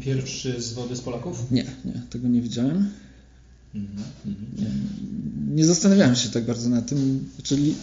pierwszy 0.01 0.61
z 0.61 0.73
wody 0.73 0.95
z 0.95 1.01
Polaków? 1.01 1.51
Nie, 1.51 1.65
nie, 1.85 2.01
tego 2.09 2.27
nie 2.27 2.41
wiedziałem. 2.41 2.89
Mhm. 3.75 4.07
Nie, 4.57 4.67
nie, 5.55 5.65
zastanawiałem 5.65 6.15
się 6.15 6.29
tak 6.29 6.45
bardzo 6.45 6.69
na 6.69 6.81
tym. 6.81 7.29
Czyli 7.43 7.75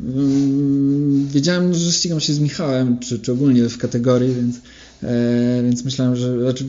um, 0.00 1.28
wiedziałem, 1.28 1.74
że 1.74 1.92
ścigam 1.92 2.20
się 2.20 2.34
z 2.34 2.38
Michałem, 2.38 2.98
czy, 2.98 3.18
czy 3.18 3.32
ogólnie 3.32 3.68
w 3.68 3.78
kategorii, 3.78 4.34
więc, 4.34 4.56
e, 5.02 5.62
więc 5.62 5.84
myślałem, 5.84 6.16
że. 6.16 6.40
Znaczy, 6.40 6.64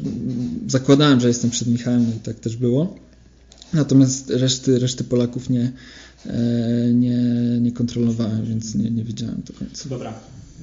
zakładałem, 0.68 1.20
że 1.20 1.28
jestem 1.28 1.50
przed 1.50 1.68
Michałem 1.68 2.16
i 2.18 2.20
tak 2.20 2.40
też 2.40 2.58
było. 2.58 2.96
Natomiast 3.74 4.30
reszty, 4.30 4.80
reszty 4.80 5.04
Polaków 5.04 5.50
nie, 5.50 5.72
e, 6.26 6.40
nie, 6.94 7.20
nie 7.62 7.72
kontrolowałem, 7.72 8.46
więc 8.46 8.76
nie, 8.76 8.92
nie 8.92 9.04
wiedziałem 9.04 9.42
do 9.46 9.54
końca. 9.54 9.90
Dobra. 9.90 10.14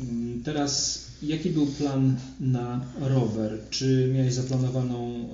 Mm, 0.00 0.42
teraz 0.42 0.98
jaki 1.22 1.50
był 1.50 1.66
plan 1.66 2.16
na 2.40 2.84
rower? 3.00 3.58
Czy 3.70 4.10
miałeś 4.14 4.34
zaplanowaną 4.34 5.28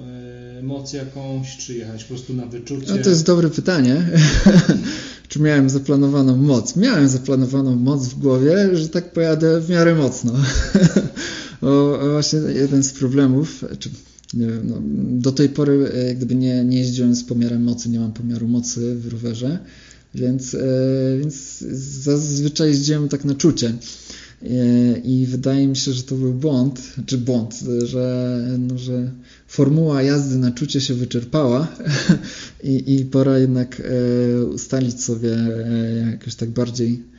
e, 0.58 0.62
moc 0.62 0.92
jakąś, 0.92 1.56
czy 1.56 1.74
jechać 1.74 2.04
po 2.04 2.08
prostu 2.08 2.34
na 2.34 2.46
wyczucie? 2.46 2.86
No 2.88 3.02
to 3.02 3.10
jest 3.10 3.26
dobre 3.26 3.50
pytanie. 3.50 4.08
czy 5.28 5.40
miałem 5.40 5.70
zaplanowaną 5.70 6.36
moc? 6.36 6.76
Miałem 6.76 7.08
zaplanowaną 7.08 7.76
moc 7.76 8.06
w 8.06 8.18
głowie, 8.18 8.76
że 8.76 8.88
tak 8.88 9.12
pojadę 9.12 9.60
w 9.60 9.70
miarę 9.70 9.94
mocno. 9.94 10.32
o, 11.62 11.98
właśnie 12.10 12.38
jeden 12.38 12.82
z 12.82 12.92
problemów, 12.92 13.64
czy 13.78 13.90
nie 14.34 14.46
wiem, 14.46 14.62
no, 14.64 14.76
do 15.20 15.32
tej 15.32 15.48
pory 15.48 15.90
e, 15.92 16.14
gdyby 16.14 16.34
nie, 16.34 16.64
nie 16.64 16.78
jeździłem 16.78 17.14
z 17.14 17.24
pomiarem 17.24 17.62
mocy, 17.62 17.88
nie 17.88 18.00
mam 18.00 18.12
pomiaru 18.12 18.48
mocy 18.48 18.96
w 18.96 19.12
rowerze, 19.12 19.58
więc, 20.14 20.54
e, 20.54 20.58
więc 21.20 21.58
zazwyczaj 22.02 22.68
jeździłem 22.68 23.08
tak 23.08 23.24
na 23.24 23.34
czucie. 23.34 23.72
E, 24.44 24.98
I 24.98 25.26
wydaje 25.26 25.66
mi 25.66 25.76
się, 25.76 25.92
że 25.92 26.02
to 26.02 26.14
był 26.14 26.34
błąd, 26.34 26.94
czy 27.06 27.18
błąd, 27.18 27.60
że, 27.84 28.38
no, 28.58 28.78
że 28.78 29.10
formuła 29.46 30.02
jazdy 30.02 30.38
na 30.38 30.50
czucie 30.50 30.80
się 30.80 30.94
wyczerpała 30.94 31.68
i, 32.62 32.94
i 32.94 33.04
pora 33.04 33.38
jednak 33.38 33.82
ustalić 34.54 35.02
sobie 35.02 35.36
jakoś 36.12 36.34
tak 36.34 36.50
bardziej 36.50 37.14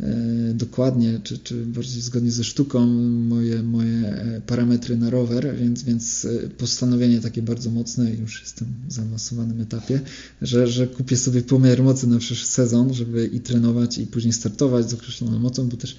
E, 0.00 0.54
dokładnie, 0.54 1.20
czy, 1.22 1.38
czy 1.38 1.66
bardziej 1.66 2.02
zgodnie 2.02 2.30
ze 2.30 2.44
sztuką 2.44 2.86
moje, 3.10 3.62
moje 3.62 4.08
e, 4.08 4.40
parametry 4.46 4.96
na 4.96 5.10
rower, 5.10 5.56
więc, 5.56 5.82
więc 5.82 6.24
e, 6.24 6.48
postanowienie 6.48 7.20
takie 7.20 7.42
bardzo 7.42 7.70
mocne, 7.70 8.10
już 8.10 8.40
jestem 8.40 8.68
w 8.88 8.92
zaawansowanym 8.92 9.60
etapie, 9.60 10.00
że, 10.42 10.66
że 10.66 10.86
kupię 10.86 11.16
sobie 11.16 11.42
pomiar 11.42 11.82
mocy 11.82 12.06
na 12.06 12.18
przyszły 12.18 12.46
sezon, 12.46 12.94
żeby 12.94 13.26
i 13.26 13.40
trenować, 13.40 13.98
i 13.98 14.06
później 14.06 14.32
startować 14.32 14.90
z 14.90 14.94
określoną 14.94 15.38
mocą, 15.38 15.68
bo 15.68 15.76
też 15.76 15.96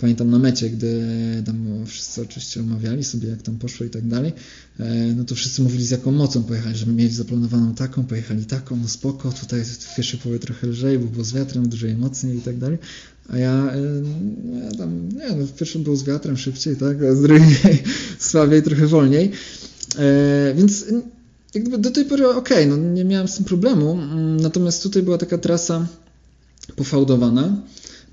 pamiętam 0.00 0.30
na 0.30 0.38
mecie, 0.38 0.70
gdy 0.70 1.02
tam 1.46 1.86
wszyscy 1.86 2.22
oczywiście 2.22 2.60
omawiali 2.60 3.04
sobie, 3.04 3.28
jak 3.28 3.42
tam 3.42 3.56
poszło 3.58 3.86
i 3.86 3.90
tak 3.90 4.08
dalej, 4.08 4.32
no 5.16 5.24
to 5.24 5.34
wszyscy 5.34 5.62
mówili 5.62 5.86
z 5.86 5.90
jaką 5.90 6.12
mocą 6.12 6.42
pojechali, 6.42 6.76
żeby 6.76 6.92
mieli 6.92 7.10
zaplanowaną 7.10 7.74
taką, 7.74 8.04
pojechali 8.04 8.44
taką, 8.44 8.76
no 8.76 8.88
spoko, 8.88 9.32
tutaj 9.32 9.64
w 9.64 9.96
pierwszej 9.96 10.20
połowie 10.20 10.38
trochę 10.38 10.66
lżej, 10.66 10.98
bo 10.98 11.06
było 11.06 11.24
z 11.24 11.32
wiatrem, 11.32 11.68
dużej 11.68 11.96
mocniej 11.96 12.38
i 12.38 12.40
tak 12.40 12.58
dalej, 12.58 12.78
a 13.28 13.38
ja, 13.38 13.72
no 14.44 14.64
ja 14.64 14.70
tam, 14.70 15.08
nie 15.08 15.36
no, 15.36 15.46
w 15.46 15.52
pierwszym 15.52 15.82
było 15.82 15.96
z 15.96 16.04
wiatrem 16.04 16.36
szybciej, 16.36 16.76
tak, 16.76 17.02
a 17.02 17.14
z 17.14 17.22
drugiej 17.22 17.82
słabiej, 18.18 18.62
trochę 18.62 18.86
wolniej. 18.86 19.30
E, 19.98 20.54
więc 20.56 20.84
jakby 21.54 21.78
do 21.78 21.90
tej 21.90 22.04
pory 22.04 22.28
ok, 22.28 22.50
no 22.68 22.76
nie 22.76 23.04
miałem 23.04 23.28
z 23.28 23.36
tym 23.36 23.44
problemu, 23.44 23.92
mm, 23.92 24.40
natomiast 24.40 24.82
tutaj 24.82 25.02
była 25.02 25.18
taka 25.18 25.38
trasa 25.38 25.86
pofałdowana, 26.76 27.62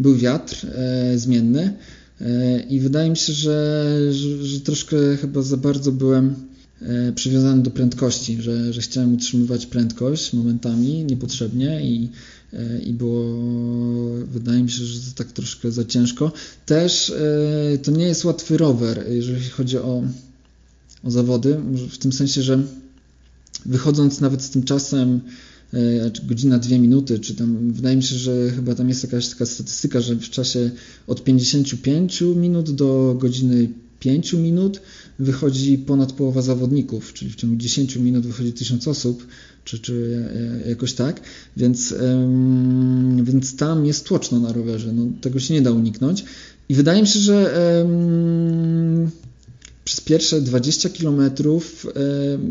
był 0.01 0.15
wiatr 0.15 0.65
e, 0.65 1.17
zmienny 1.17 1.73
e, 2.21 2.59
i 2.69 2.79
wydaje 2.79 3.09
mi 3.09 3.17
się, 3.17 3.33
że, 3.33 3.97
że, 4.43 4.59
troszkę 4.59 4.97
chyba 5.21 5.41
za 5.41 5.57
bardzo 5.57 5.91
byłem 5.91 6.35
e, 6.81 7.11
przywiązany 7.11 7.63
do 7.63 7.71
prędkości, 7.71 8.41
że, 8.41 8.73
że 8.73 8.81
chciałem 8.81 9.13
utrzymywać 9.13 9.65
prędkość 9.65 10.33
momentami 10.33 11.05
niepotrzebnie 11.05 11.81
i 11.85 12.09
i 12.85 12.93
było, 12.93 13.35
wydaje 14.25 14.63
mi 14.63 14.71
się, 14.71 14.85
że 14.85 14.99
to 14.99 15.15
tak 15.15 15.31
troszkę 15.31 15.71
za 15.71 15.85
ciężko. 15.85 16.31
Też 16.65 17.13
to 17.83 17.91
nie 17.91 18.05
jest 18.05 18.25
łatwy 18.25 18.57
rower, 18.57 19.05
jeżeli 19.09 19.49
chodzi 19.49 19.77
o, 19.77 20.03
o 21.03 21.11
zawody, 21.11 21.57
w 21.91 21.97
tym 21.97 22.11
sensie, 22.11 22.41
że 22.41 22.63
wychodząc 23.65 24.21
nawet 24.21 24.41
z 24.41 24.49
tym 24.49 24.63
czasem 24.63 25.21
godzina, 26.23 26.59
dwie 26.59 26.79
minuty, 26.79 27.19
czy 27.19 27.35
tam, 27.35 27.71
wydaje 27.71 27.95
mi 27.95 28.03
się, 28.03 28.15
że 28.15 28.51
chyba 28.55 28.75
tam 28.75 28.89
jest 28.89 29.03
jakaś 29.03 29.27
taka 29.27 29.45
statystyka, 29.45 30.01
że 30.01 30.15
w 30.15 30.29
czasie 30.29 30.71
od 31.07 31.23
55 31.23 32.23
minut 32.35 32.71
do 32.71 33.15
godziny 33.19 33.69
5 33.99 34.33
minut 34.33 34.81
wychodzi 35.19 35.77
ponad 35.77 36.11
połowa 36.13 36.41
zawodników, 36.41 37.13
czyli 37.13 37.31
w 37.31 37.35
ciągu 37.35 37.55
10 37.55 37.95
minut 37.95 38.27
wychodzi 38.27 38.53
1000 38.53 38.87
osób, 38.87 39.27
czy, 39.63 39.79
czy 39.79 40.25
jakoś 40.67 40.93
tak, 40.93 41.21
więc, 41.57 41.95
więc 43.23 43.55
tam 43.55 43.85
jest 43.85 44.05
tłoczno 44.05 44.39
na 44.39 44.53
rowerze, 44.53 44.93
no, 44.93 45.05
tego 45.21 45.39
się 45.39 45.53
nie 45.53 45.61
da 45.61 45.71
uniknąć. 45.71 46.25
I 46.69 46.75
wydaje 46.75 47.01
mi 47.01 47.07
się, 47.07 47.19
że 47.19 47.55
przez 49.91 50.01
pierwsze 50.01 50.41
20 50.41 50.89
kilometrów 50.89 51.87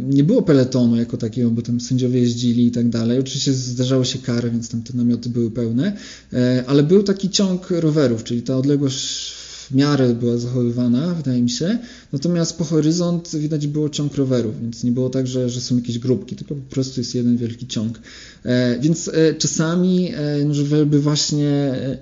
nie 0.08 0.24
było 0.24 0.42
peletonu 0.42 0.96
jako 0.96 1.16
takiego, 1.16 1.50
bo 1.50 1.62
tam 1.62 1.80
sędziowie 1.80 2.20
jeździli 2.20 2.66
i 2.66 2.70
tak 2.70 2.88
dalej. 2.88 3.18
Oczywiście 3.18 3.52
zdarzały 3.52 4.04
się 4.04 4.18
kary, 4.18 4.50
więc 4.50 4.68
tam 4.68 4.82
te 4.82 4.96
namioty 4.96 5.28
były 5.28 5.50
pełne, 5.50 5.96
e, 6.32 6.64
ale 6.66 6.82
był 6.82 7.02
taki 7.02 7.30
ciąg 7.30 7.70
rowerów, 7.70 8.24
czyli 8.24 8.42
ta 8.42 8.56
odległość 8.56 9.32
w 9.70 9.74
miarę 9.74 10.14
była 10.14 10.36
zachowywana, 10.36 11.14
wydaje 11.14 11.42
mi 11.42 11.50
się. 11.50 11.78
Natomiast 12.12 12.58
po 12.58 12.64
horyzont 12.64 13.36
widać 13.36 13.66
było 13.66 13.88
ciąg 13.88 14.14
rowerów, 14.14 14.62
więc 14.62 14.84
nie 14.84 14.92
było 14.92 15.10
tak, 15.10 15.26
że, 15.26 15.50
że 15.50 15.60
są 15.60 15.76
jakieś 15.76 15.98
grupki, 15.98 16.36
tylko 16.36 16.54
po 16.54 16.70
prostu 16.70 17.00
jest 17.00 17.14
jeden 17.14 17.36
wielki 17.36 17.66
ciąg. 17.66 18.00
E, 18.44 18.78
więc 18.80 19.08
e, 19.08 19.34
czasami, 19.34 20.12
e, 20.14 20.44
no, 20.44 20.54
właśnie 21.00 21.48
e, 21.48 21.98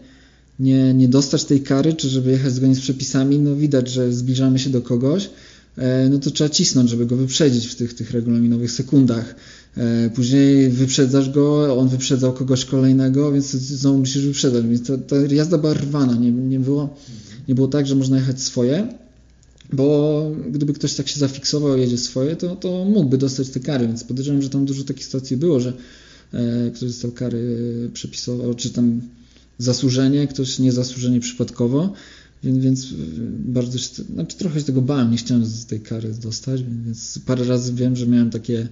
nie, 0.59 0.95
nie 0.95 1.09
dostać 1.09 1.45
tej 1.45 1.61
kary, 1.61 1.93
czy 1.93 2.09
żeby 2.09 2.31
jechać 2.31 2.53
zgodnie 2.53 2.75
z 2.75 2.81
przepisami, 2.81 3.39
no 3.39 3.57
widać, 3.57 3.91
że 3.91 4.13
zbliżamy 4.13 4.59
się 4.59 4.71
do 4.71 4.83
kogoś, 4.83 5.31
e, 5.77 6.09
no 6.09 6.19
to 6.19 6.31
trzeba 6.31 6.51
cisnąć, 6.51 6.91
żeby 6.91 7.07
go 7.07 7.17
wyprzedzić 7.17 7.67
w 7.67 7.75
tych, 7.75 7.95
tych 7.95 8.11
regulaminowych 8.11 8.73
sekundach. 8.73 9.35
E, 9.77 10.11
później 10.11 10.69
wyprzedzasz 10.69 11.31
go, 11.31 11.77
on 11.79 11.89
wyprzedzał 11.89 12.33
kogoś 12.33 12.65
kolejnego, 12.65 13.33
więc 13.33 13.51
znowu 13.51 13.99
musisz 13.99 14.27
wyprzedzać. 14.27 14.67
Więc 14.67 14.87
ta, 15.07 15.17
jazda 15.31 15.59
była 15.59 15.75
rwana, 15.75 16.15
nie, 16.15 16.31
nie 16.31 16.61
było 16.61 16.97
nie 17.49 17.55
było 17.55 17.69
tak, 17.69 17.87
że 17.87 17.95
można 17.95 18.17
jechać 18.17 18.41
swoje, 18.41 18.95
bo 19.73 20.31
gdyby 20.51 20.73
ktoś 20.73 20.95
tak 20.95 21.09
się 21.09 21.21
zafiksował, 21.21 21.79
jedzie 21.79 21.99
swoje, 21.99 22.37
to, 22.37 22.57
to 22.57 22.85
mógłby 22.85 23.19
dostać 23.19 23.49
te 23.49 23.61
kary, 23.61 23.87
więc 23.87 24.05
podejrzewam, 24.05 24.43
że 24.43 24.51
tam 24.51 24.65
dużo 24.65 24.85
takich 24.85 25.05
sytuacji 25.05 25.37
było, 25.37 25.61
że 25.61 25.73
e, 26.33 26.71
ktoś 26.71 26.89
dostał 26.89 27.13
kary 27.13 27.91
przepisowe, 27.93 28.55
czy 28.55 28.71
tam 28.71 29.01
zasłużenie, 29.59 30.27
ktoś 30.27 30.59
niezasłużenie 30.59 31.21
przypadkowo, 31.21 31.93
więc, 32.43 32.59
więc 32.59 32.87
bardzo 33.29 33.79
się, 33.79 34.03
znaczy 34.15 34.37
trochę 34.37 34.61
się 34.61 34.67
tego 34.67 34.83
bałem, 34.83 35.11
nie 35.11 35.17
chciałem 35.17 35.47
z 35.47 35.67
tej 35.67 35.81
kary 35.81 36.15
dostać, 36.15 36.63
więc 36.63 37.19
parę 37.27 37.45
razy 37.45 37.73
wiem, 37.73 37.97
że 37.97 38.07
miałem 38.07 38.31
takie, 38.31 38.69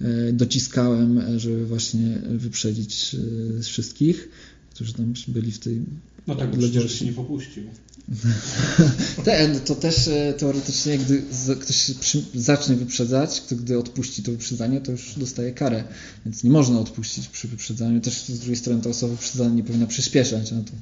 e, 0.00 0.32
dociskałem, 0.32 1.22
żeby 1.36 1.66
właśnie 1.66 2.18
wyprzedzić 2.30 3.16
e, 3.58 3.62
wszystkich, 3.62 4.28
którzy 4.70 4.92
tam 4.92 5.14
byli 5.28 5.52
w 5.52 5.58
tej 5.58 5.82
no 6.26 6.34
tak, 6.34 6.50
bo 6.50 6.58
przecież 6.58 6.98
się 6.98 7.04
nie 7.04 7.12
popuścił. 7.12 7.62
Ten, 9.24 9.60
to 9.60 9.74
też 9.74 10.08
e, 10.08 10.34
teoretycznie, 10.38 10.98
gdy 10.98 11.22
ktoś 11.60 11.90
zacznie 12.34 12.76
wyprzedzać, 12.76 13.40
to 13.40 13.56
gdy 13.56 13.78
odpuści 13.78 14.22
to 14.22 14.32
wyprzedzanie, 14.32 14.80
to 14.80 14.92
już 14.92 15.14
dostaje 15.16 15.52
karę. 15.52 15.84
Więc 16.26 16.44
nie 16.44 16.50
można 16.50 16.80
odpuścić 16.80 17.28
przy 17.28 17.48
wyprzedzaniu. 17.48 18.00
Też 18.00 18.24
z 18.24 18.38
drugiej 18.38 18.56
strony 18.56 18.82
ta 18.82 18.90
osoba 18.90 19.12
wyprzedzania 19.12 19.54
nie 19.54 19.64
powinna 19.64 19.86
przyspieszać. 19.86 20.52
No 20.52 20.62
to, 20.62 20.72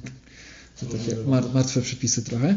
to 0.85 0.97
takie 0.97 1.15
martwe 1.53 1.81
przepisy 1.81 2.21
trochę. 2.21 2.55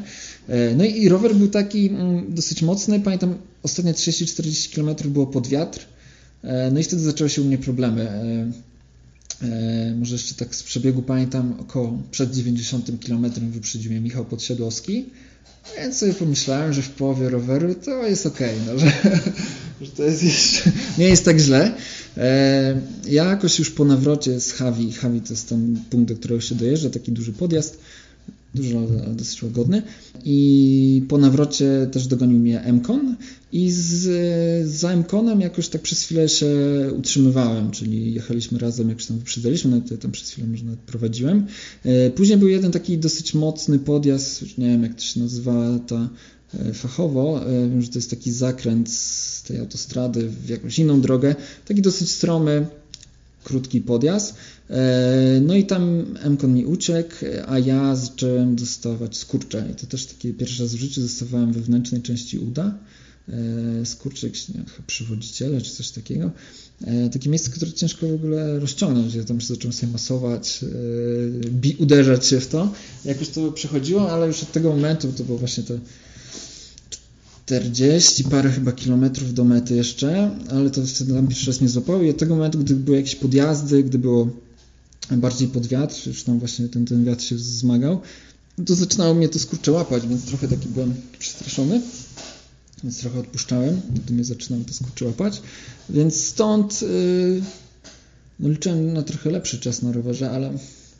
E, 0.48 0.74
no 0.74 0.84
i 0.84 1.08
rower 1.08 1.34
był 1.34 1.48
taki 1.48 1.88
mm, 1.88 2.34
dosyć 2.34 2.62
mocny. 2.62 3.00
Pamiętam, 3.00 3.38
ostatnie 3.62 3.92
30-40 3.92 4.74
km 4.74 5.12
było 5.12 5.26
pod 5.26 5.46
wiatr. 5.46 5.86
E, 6.42 6.70
no 6.70 6.80
i 6.80 6.84
wtedy 6.84 7.02
zaczęły 7.02 7.30
się 7.30 7.42
u 7.42 7.44
mnie 7.44 7.58
problemy 7.58 8.10
może 9.96 10.14
jeszcze 10.14 10.34
tak 10.34 10.54
z 10.54 10.62
przebiegu 10.62 11.02
pamiętam, 11.02 11.54
około 11.60 11.98
przed 12.10 12.34
90 12.34 12.90
km 13.06 13.30
wyprzedził 13.50 13.90
mnie 13.90 14.00
Michał 14.00 14.24
Podsiadłowski, 14.24 15.10
więc 15.76 15.96
sobie 15.96 16.14
pomyślałem, 16.14 16.72
że 16.72 16.82
w 16.82 16.90
połowie 16.90 17.28
roweru 17.28 17.74
to 17.74 18.06
jest 18.06 18.26
ok, 18.26 18.38
no, 18.66 18.78
że, 18.78 18.86
że 19.82 19.90
to 19.96 20.02
jest 20.02 20.22
jeszcze, 20.22 20.72
nie 20.98 21.08
jest 21.08 21.24
tak 21.24 21.38
źle. 21.38 21.74
E, 22.16 22.80
ja 23.06 23.24
jakoś 23.24 23.58
już 23.58 23.70
po 23.70 23.84
nawrocie 23.84 24.40
z 24.40 24.52
Hawi, 24.52 24.92
Hawi 24.92 25.20
to 25.20 25.32
jest 25.32 25.48
ten 25.48 25.78
punkt, 25.90 26.12
do 26.12 26.18
którego 26.18 26.40
się 26.40 26.54
dojeżdża, 26.54 26.90
taki 26.90 27.12
duży 27.12 27.32
podjazd, 27.32 27.78
dużo, 28.54 28.86
dosyć 29.14 29.42
łagodny. 29.42 29.82
I 30.24 31.02
po 31.08 31.18
nawrocie 31.18 31.88
też 31.92 32.06
dogonił 32.06 32.38
mnie 32.38 32.72
Mkon 32.72 33.16
i 33.52 33.70
z, 33.70 34.68
za 34.68 34.96
Mkonem 34.96 35.40
jakoś 35.40 35.68
tak 35.68 35.82
przez 35.82 36.02
chwilę 36.02 36.28
się 36.28 36.48
utrzymywałem, 36.98 37.70
czyli 37.70 38.14
jechaliśmy 38.14 38.58
razem, 38.58 38.88
jak 38.88 39.00
się 39.00 39.08
tam 39.08 39.18
wyprzedzaliśmy, 39.18 39.70
nawet 39.70 39.90
ja 39.90 39.96
tam 39.96 40.10
przez 40.10 40.30
chwilę 40.30 40.48
może 40.48 40.64
nawet 40.64 40.80
prowadziłem. 40.80 41.46
E, 41.84 42.10
później 42.10 42.38
był 42.38 42.48
jeden 42.48 42.72
taki 42.72 42.98
dosyć 42.98 43.34
mocny 43.34 43.78
podjazd, 43.78 44.58
nie 44.58 44.68
wiem 44.68 44.82
jak 44.82 44.94
to 44.94 45.00
się 45.00 45.20
nazywa 45.20 45.78
ta 45.78 46.08
e, 46.54 46.74
fachowo, 46.74 47.46
e, 47.46 47.68
wiem, 47.68 47.82
że 47.82 47.88
to 47.88 47.98
jest 47.98 48.10
taki 48.10 48.32
zakręt 48.32 48.90
z 48.90 49.42
tej 49.42 49.58
autostrady 49.58 50.28
w 50.28 50.48
jakąś 50.48 50.78
inną 50.78 51.00
drogę, 51.00 51.34
taki 51.66 51.82
dosyć 51.82 52.10
stromy, 52.10 52.66
krótki 53.44 53.80
podjazd. 53.80 54.34
E, 54.70 55.40
no 55.42 55.54
i 55.54 55.64
tam 55.64 56.04
Mkon 56.30 56.54
mi 56.54 56.66
uciekł, 56.66 57.14
a 57.46 57.58
ja 57.58 57.96
zacząłem 57.96 58.56
dostawać 58.56 59.16
skurcze. 59.16 59.68
I 59.72 59.74
to 59.74 59.86
też 59.86 60.06
taki 60.06 60.32
pierwszy 60.32 60.62
raz 60.62 60.74
w 60.74 60.78
życiu 60.78 61.00
dostawałem 61.00 61.52
wewnętrznej 61.52 62.02
części 62.02 62.38
uda. 62.38 62.74
E, 63.28 63.86
skurcze, 63.86 64.26
jakieś 64.26 64.46
przywodziciele 64.86 65.60
czy 65.60 65.70
coś 65.70 65.90
takiego. 65.90 66.30
E, 66.86 67.10
takie 67.10 67.30
miejsce, 67.30 67.50
które 67.50 67.72
ciężko 67.72 68.08
w 68.08 68.14
ogóle 68.14 68.60
rozciągnąć. 68.60 69.14
Ja 69.14 69.24
tam 69.24 69.40
się 69.40 69.46
zacząłem 69.46 69.72
sobie 69.72 69.92
masować, 69.92 70.64
bi, 71.50 71.76
uderzać 71.78 72.26
się 72.26 72.40
w 72.40 72.46
to. 72.46 72.72
Jakoś 73.04 73.28
to 73.28 73.52
przechodziło, 73.52 74.12
ale 74.12 74.26
już 74.26 74.42
od 74.42 74.52
tego 74.52 74.70
momentu 74.70 75.12
to 75.12 75.24
było 75.24 75.38
właśnie 75.38 75.62
to 75.62 75.74
40 77.46 78.24
parę 78.24 78.50
chyba 78.50 78.72
kilometrów 78.72 79.34
do 79.34 79.44
mety 79.44 79.74
jeszcze, 79.74 80.30
ale 80.50 80.70
to 80.70 80.86
wtedy 80.86 81.14
tam 81.14 81.28
pierwszy 81.28 81.46
raz 81.46 81.60
nie 81.60 81.68
złapało. 81.68 82.02
I 82.02 82.10
od 82.10 82.18
tego 82.18 82.34
momentu, 82.34 82.58
gdy 82.58 82.74
były 82.74 82.96
jakieś 82.96 83.16
podjazdy, 83.16 83.82
gdy 83.82 83.98
było 83.98 84.28
bardziej 85.10 85.48
pod 85.48 85.66
wiatr, 85.66 86.06
już 86.06 86.24
tam 86.24 86.38
właśnie 86.38 86.68
ten, 86.68 86.86
ten 86.86 87.04
wiatr 87.04 87.22
się 87.22 87.38
zmagał, 87.38 88.00
to 88.66 88.74
zaczynało 88.74 89.14
mnie 89.14 89.28
to 89.28 89.38
skurcze 89.38 89.72
łapać, 89.72 90.06
więc 90.06 90.24
trochę 90.24 90.48
taki 90.48 90.68
byłem 90.68 90.94
przestraszony, 91.18 91.80
więc 92.84 93.00
trochę 93.00 93.20
odpuszczałem, 93.20 93.80
gdy 93.94 94.14
mnie 94.14 94.24
zaczynało 94.24 94.64
to 94.64 94.74
skurcze 94.74 95.04
łapać, 95.04 95.42
więc 95.90 96.20
stąd 96.20 96.82
yy, 96.82 97.42
no 98.40 98.48
liczyłem 98.48 98.92
na 98.92 99.02
trochę 99.02 99.30
lepszy 99.30 99.60
czas 99.60 99.82
na 99.82 99.92
rowerze, 99.92 100.30
ale 100.30 100.52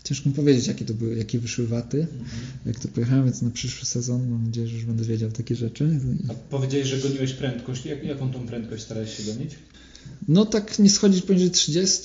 Ciężko 0.04 0.28
mi 0.28 0.34
powiedzieć, 0.34 0.66
jakie 0.66 0.84
to 0.84 0.94
były, 0.94 1.16
jakie 1.16 1.38
wyszły 1.38 1.66
waty, 1.66 2.00
mhm. 2.00 2.40
jak 2.66 2.80
to 2.80 2.88
pojechałem, 2.88 3.24
więc 3.24 3.42
na 3.42 3.50
przyszły 3.50 3.86
sezon 3.86 4.30
mam 4.30 4.44
nadzieję, 4.44 4.66
że 4.66 4.74
już 4.74 4.84
będę 4.84 5.04
wiedział 5.04 5.30
takie 5.30 5.56
rzeczy. 5.56 6.00
A 6.28 6.34
powiedziałeś, 6.34 6.88
że 6.88 7.08
goniłeś 7.08 7.32
prędkość. 7.32 7.86
Jak, 7.86 8.04
jaką 8.04 8.32
tą 8.32 8.46
prędkość 8.46 8.82
starałeś 8.82 9.16
się 9.16 9.22
gonić? 9.22 9.50
No 10.28 10.46
tak 10.46 10.78
nie 10.78 10.90
schodzić 10.90 11.22
poniżej 11.22 11.50
30, 11.50 12.02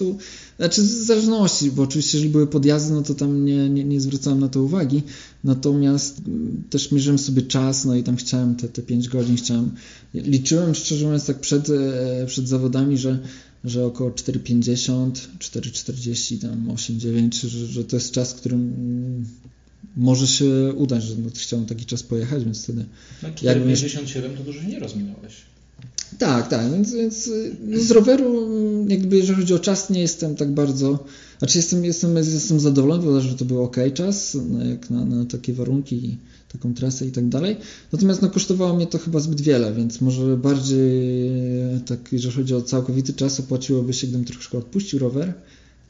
znaczy 0.58 0.82
w 0.82 0.86
zależności, 0.86 1.72
bo 1.72 1.84
oczywiście 1.84 2.18
jeżeli 2.18 2.32
były 2.32 2.48
podjazdy, 2.48 2.94
no 2.94 3.02
to 3.02 3.16
tam 3.16 3.46
nie, 3.46 3.70
nie, 3.70 3.84
nie 3.84 4.02
zwracałem 4.02 4.40
na 4.40 4.48
to 4.48 4.64
uwagi, 4.64 5.04
natomiast 5.44 6.22
mm, 6.28 6.64
też 6.70 6.92
mierzyłem 6.92 7.20
sobie 7.20 7.42
czas, 7.42 7.86
no 7.86 7.96
i 7.96 8.04
tam 8.04 8.16
chciałem 8.16 8.56
te, 8.56 8.68
te 8.68 8.82
5 8.82 9.10
godzin, 9.10 9.36
chciałem, 9.36 9.72
liczyłem 10.14 10.76
szczerze 10.76 11.06
mówiąc 11.06 11.26
tak 11.26 11.40
przed, 11.40 11.70
e, 11.70 12.26
przed 12.28 12.48
zawodami, 12.48 12.98
że 12.98 13.20
że 13.64 13.86
około 13.86 14.10
4,50, 14.10 15.12
4,40, 15.40 16.42
tam 16.42 16.68
8,9, 16.68 17.48
że, 17.48 17.68
że 17.68 17.84
to 17.84 17.96
jest 17.96 18.12
czas, 18.12 18.34
którym 18.34 19.26
może 19.96 20.28
się 20.28 20.74
udać, 20.76 21.04
że 21.04 21.16
no, 21.16 21.30
chciałem 21.36 21.66
taki 21.66 21.86
czas 21.86 22.04
pojechać, 22.04 22.44
więc 22.44 22.64
wtedy... 22.64 22.86
No 23.24 23.30
4,57 23.30 24.38
to 24.38 24.44
dużo 24.44 24.64
nie 24.64 24.80
rozminąłeś. 24.80 25.34
Tak, 26.18 26.48
tak, 26.48 26.72
więc, 26.72 26.94
więc 26.94 27.30
no 27.62 27.80
z 27.80 27.92
roweru 27.92 28.50
jakby 28.88 29.18
jeżeli 29.18 29.40
chodzi 29.40 29.54
o 29.54 29.60
czas 29.60 29.90
nie 29.90 30.02
jestem 30.02 30.36
tak 30.36 30.52
bardzo, 30.52 31.06
znaczy 31.40 31.58
jestem, 31.58 31.86
jestem, 31.86 32.16
jestem 32.16 32.60
zadowolony, 32.60 33.04
bo 33.04 33.22
że 33.22 33.36
to 33.36 33.46
był 33.46 33.64
ok 33.64 33.76
czas, 33.94 34.38
no 34.50 34.66
jak 34.66 34.90
na, 34.90 35.06
na 35.06 35.26
takie 35.26 35.54
warunki 35.54 36.18
taką 36.52 36.74
trasę 36.74 37.06
i 37.06 37.12
tak 37.12 37.30
dalej. 37.30 37.58
Natomiast 37.92 38.22
no, 38.22 38.30
kosztowało 38.30 38.76
mnie 38.76 38.88
to 38.88 38.98
chyba 38.98 39.20
zbyt 39.20 39.42
wiele, 39.42 39.74
więc 39.74 40.02
może 40.02 40.38
bardziej 40.38 41.32
tak, 41.86 42.14
jeżeli 42.14 42.36
chodzi 42.36 42.56
o 42.56 42.62
całkowity 42.62 43.14
czas, 43.14 43.40
opłaciłoby 43.40 43.94
się, 43.94 44.08
gdybym 44.08 44.26
troszkę 44.26 44.58
odpuścił 44.58 45.00
rower, 45.00 45.34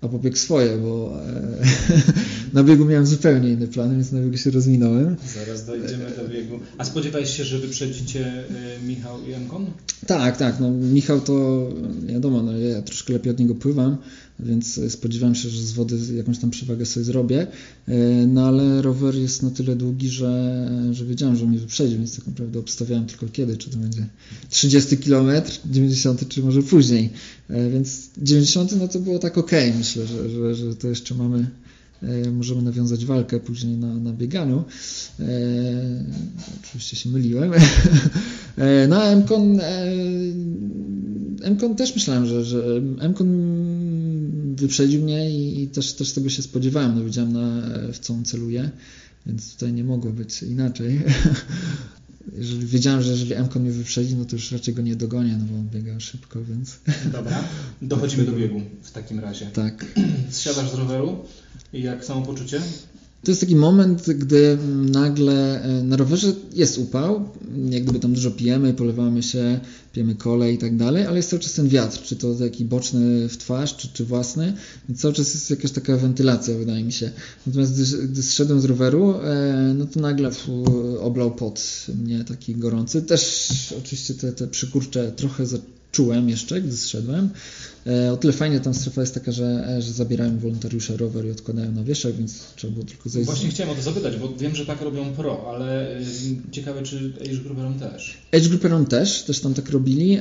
a 0.02 0.08
pobiegł 0.08 0.38
swoje, 0.38 0.78
bo 0.78 1.22
e, 1.26 1.58
na 2.54 2.64
biegu 2.64 2.86
miałem 2.86 3.06
zupełnie 3.06 3.50
inny 3.50 3.68
plan, 3.68 3.92
więc 3.92 4.12
na 4.12 4.22
biegu 4.22 4.38
się 4.38 4.52
rozwinąłem. 4.52 5.16
Zaraz 5.36 5.66
dojdziemy 5.66 6.06
do 6.18 6.28
biegu. 6.30 6.60
A 6.78 6.86
spodziewałeś 6.86 7.38
się, 7.38 7.44
że 7.44 7.60
wyprzedzicie 7.60 8.26
e, 8.28 8.88
Michał 8.88 9.26
i 9.28 9.34
Emkon? 9.34 9.66
Tak, 10.08 10.38
tak. 10.38 10.60
No, 10.60 10.72
Michał 10.72 11.22
to 11.22 11.68
wiadomo, 12.06 12.44
no, 12.44 12.58
ja 12.58 12.82
troszkę 12.82 13.14
lepiej 13.14 13.32
od 13.32 13.40
niego 13.40 13.56
pływam, 13.56 13.98
więc 14.40 14.80
spodziewałem 14.90 15.36
się, 15.36 15.50
że 15.50 15.62
z 15.62 15.72
wody 15.72 15.98
jakąś 16.16 16.38
tam 16.38 16.50
przewagę 16.50 16.86
sobie 16.86 17.04
zrobię. 17.04 17.48
E, 17.88 17.98
no 18.28 18.48
ale 18.48 18.82
rower 18.82 19.16
jest 19.16 19.44
na 19.44 19.50
tyle 19.52 19.76
długi, 19.76 20.10
że, 20.10 20.70
że 20.92 21.06
wiedziałem, 21.06 21.36
że 21.36 21.46
mnie 21.46 21.60
wyprzedzi, 21.60 21.98
więc 21.98 22.16
tak 22.16 22.28
naprawdę 22.28 22.60
obstawiałem 22.60 23.06
tylko 23.06 23.28
kiedy, 23.28 23.58
czy 23.58 23.70
to 23.70 23.78
będzie 23.78 24.08
30 24.50 24.98
km, 24.98 25.30
90 25.66 26.28
czy 26.28 26.42
może 26.42 26.64
później. 26.64 27.10
E, 27.50 27.70
więc 27.70 28.10
90 28.18 28.76
no 28.80 28.88
to 28.88 29.00
było 29.00 29.20
tak 29.20 29.38
ok, 29.38 29.52
myślę, 29.78 30.08
że, 30.08 30.30
że, 30.30 30.56
że 30.56 30.76
to 30.76 30.88
jeszcze 30.88 31.16
mamy 31.16 31.48
możemy 32.32 32.62
nawiązać 32.62 33.06
walkę 33.06 33.40
później 33.40 33.78
na, 33.78 33.96
na 33.96 34.14
bieganiu. 34.14 34.64
E, 35.20 35.24
oczywiście 36.64 36.96
się 36.96 37.10
myliłem. 37.10 37.52
e, 38.58 38.88
no, 38.88 39.16
Mkon, 39.16 39.60
e, 39.60 41.52
Mkon 41.52 41.76
też 41.76 41.96
myślałem, 41.96 42.26
że, 42.26 42.46
że 42.46 42.82
Mkon 43.10 43.28
wyprzedził 44.56 45.04
mnie 45.04 45.32
i, 45.32 45.62
i, 45.64 45.68
też, 45.68 45.94
też 45.94 46.14
tego 46.14 46.30
się 46.30 46.42
spodziewałem. 46.42 46.96
No, 46.96 47.06
wiedziałem 47.06 47.34
na, 47.34 47.62
w 47.94 48.00
co 48.00 48.14
on 48.14 48.26
celuje, 48.26 48.70
więc 49.26 49.54
tutaj 49.54 49.74
nie 49.74 49.84
mogło 49.84 50.12
być 50.12 50.44
inaczej. 50.44 51.02
jeżeli 52.38 52.66
wiedziałem, 52.66 53.02
że 53.02 53.12
jeżeli 53.12 53.44
Mko 53.44 53.60
mnie 53.60 53.72
wyprzedzi, 53.72 54.16
no 54.16 54.26
to 54.26 54.36
już 54.36 54.52
raczej 54.52 54.74
go 54.74 54.82
nie 54.82 54.96
dogonię, 54.96 55.38
no 55.40 55.46
bo 55.52 55.60
on 55.60 55.70
biega 55.70 56.00
szybko, 56.00 56.40
więc... 56.44 56.78
Dobra, 57.12 57.44
dochodzimy 57.82 58.24
do 58.24 58.32
biegu 58.32 58.62
w 58.82 58.92
takim 58.92 59.20
razie. 59.20 59.46
Tak. 59.46 59.86
Zsiadasz 60.32 60.72
z 60.72 60.74
roweru 60.74 61.18
i 61.74 61.82
jak 61.82 62.06
samopoczucie? 62.06 62.62
To 63.24 63.32
jest 63.32 63.42
taki 63.42 63.56
moment, 63.56 64.10
gdy 64.10 64.58
nagle 64.92 65.64
e, 65.64 65.84
na 65.84 65.98
rowerze 65.98 66.34
jest 66.54 66.78
upał, 66.78 67.30
jak 67.70 67.84
gdyby 67.84 68.00
tam 68.00 68.14
dużo 68.14 68.32
pijemy, 68.32 68.74
polewamy 68.74 69.24
się, 69.24 69.60
pijemy 69.94 70.16
kole 70.16 70.54
i 70.54 70.58
tak 70.58 70.78
dalej, 70.78 71.06
ale 71.06 71.18
jest 71.18 71.30
cały 71.30 71.42
czas 71.42 71.54
ten 71.54 71.70
wiatr, 71.70 72.02
czy 72.04 72.16
to 72.16 72.36
taki 72.36 72.66
boczny 72.66 73.30
w 73.30 73.38
twarz, 73.38 73.76
czy, 73.76 73.88
czy 73.94 74.06
własny, 74.06 74.54
więc 74.90 75.02
cały 75.02 75.14
czas 75.14 75.34
jest 75.34 75.50
jakaś 75.50 75.72
taka 75.72 75.98
wentylacja, 75.98 76.58
wydaje 76.58 76.84
mi 76.84 76.92
się. 76.92 77.12
Natomiast 77.48 77.74
gdy, 77.74 78.08
gdy 78.08 78.24
zszedłem 78.24 78.62
z 78.62 78.66
roweru, 78.66 79.16
e, 79.24 79.74
no 79.78 79.86
to 79.86 80.00
nagle 80.00 80.32
fu, 80.32 80.64
oblał 81.02 81.32
pot 81.32 81.86
mnie 82.04 82.24
taki 82.24 82.56
gorący. 82.56 83.02
Też 83.02 83.50
oczywiście 83.80 84.14
te, 84.14 84.32
te 84.32 84.48
przykurcze 84.48 85.12
trochę 85.12 85.46
czułem 85.92 86.30
jeszcze, 86.30 86.62
gdy 86.62 86.78
zszedłem. 86.78 87.30
E, 87.88 88.14
o 88.14 88.18
tyle 88.18 88.34
fajnie 88.34 88.60
tam 88.60 88.74
strefa 88.74 89.02
jest 89.02 89.14
taka, 89.14 89.32
że, 89.32 89.68
e, 89.78 89.82
że 89.82 89.92
zabierają 89.92 90.40
wolontariusze 90.40 90.98
rower 90.98 91.26
i 91.26 91.32
odkładają 91.32 91.72
na 91.72 91.84
wieszak, 91.84 92.16
więc 92.16 92.40
trzeba 92.56 92.74
było 92.74 92.86
tylko 92.86 93.10
zejść. 93.10 93.26
Właśnie 93.26 93.50
chciałem 93.50 93.74
o 93.74 93.76
to 93.76 93.82
zapytać, 93.82 94.18
bo 94.18 94.34
wiem, 94.38 94.56
że 94.56 94.66
tak 94.66 94.82
robią 94.82 95.14
pro, 95.14 95.54
ale 95.54 95.98
e, 95.98 96.02
ciekawe, 96.52 96.84
czy 96.84 97.14
Age 97.22 97.38
Grouperom 97.38 97.80
też. 97.80 98.18
Age 98.32 98.50
Grouperom 98.50 98.86
też, 98.86 99.24
też 99.24 99.40
tam 99.40 99.54
tak 99.54 99.70
robili. 99.80 100.20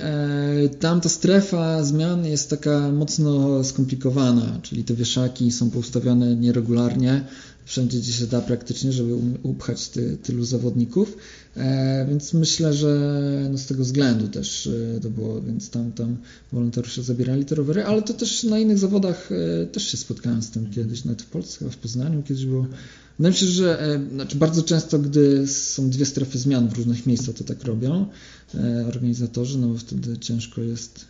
Tam 0.80 1.00
ta 1.00 1.09
strefa 1.09 1.84
zmian 1.84 2.26
jest 2.26 2.50
taka 2.50 2.92
mocno 2.92 3.64
skomplikowana, 3.64 4.59
czyli 4.62 4.84
te 4.84 4.94
wieszaki 4.94 5.52
są 5.52 5.70
poustawiane 5.70 6.36
nieregularnie, 6.36 7.24
wszędzie 7.68 7.98
gdzie 7.98 8.12
się 8.12 8.26
da 8.26 8.40
praktycznie, 8.40 8.92
żeby 8.92 9.14
um, 9.14 9.38
upchać 9.42 9.88
ty, 9.88 10.18
tylu 10.22 10.44
zawodników, 10.44 11.16
e, 11.56 12.06
więc 12.09 12.34
myślę, 12.34 12.74
że 12.74 12.92
no 13.50 13.59
z 13.59 13.66
tego 13.66 13.84
względu 13.84 14.28
też 14.28 14.66
e, 14.96 15.00
to 15.00 15.11
było, 15.11 15.42
więc 15.42 15.70
tam, 15.70 15.92
tam 15.92 16.16
wolontariusze 16.52 17.02
zabierali 17.02 17.44
te 17.44 17.54
rowery, 17.54 17.84
ale 17.84 18.02
to 18.02 18.14
też 18.14 18.44
na 18.44 18.59
innych 18.59 18.78
zawodach 18.78 19.30
e, 19.32 19.66
też 19.66 19.88
się 19.88 19.96
spotkałem 19.96 20.42
z 20.42 20.50
tym 20.50 20.70
kiedyś, 20.70 21.04
nawet 21.04 21.22
w 21.22 21.26
Polsce, 21.26 21.70
w 21.70 21.76
Poznaniu 21.76 22.22
kiedyś 22.22 22.46
było. 22.46 22.66
Mi 23.18 23.34
się, 23.34 23.46
że 23.46 23.80
e, 23.80 24.00
znaczy 24.14 24.36
bardzo 24.36 24.62
często, 24.62 24.98
gdy 24.98 25.46
są 25.46 25.90
dwie 25.90 26.06
strefy 26.06 26.38
zmian 26.38 26.68
w 26.68 26.72
różnych 26.72 27.06
miejscach, 27.06 27.34
to 27.34 27.44
tak 27.44 27.64
robią 27.64 28.06
e, 28.54 28.86
organizatorzy, 28.88 29.58
no 29.58 29.68
bo 29.68 29.78
wtedy 29.78 30.18
ciężko 30.18 30.60
jest 30.60 31.04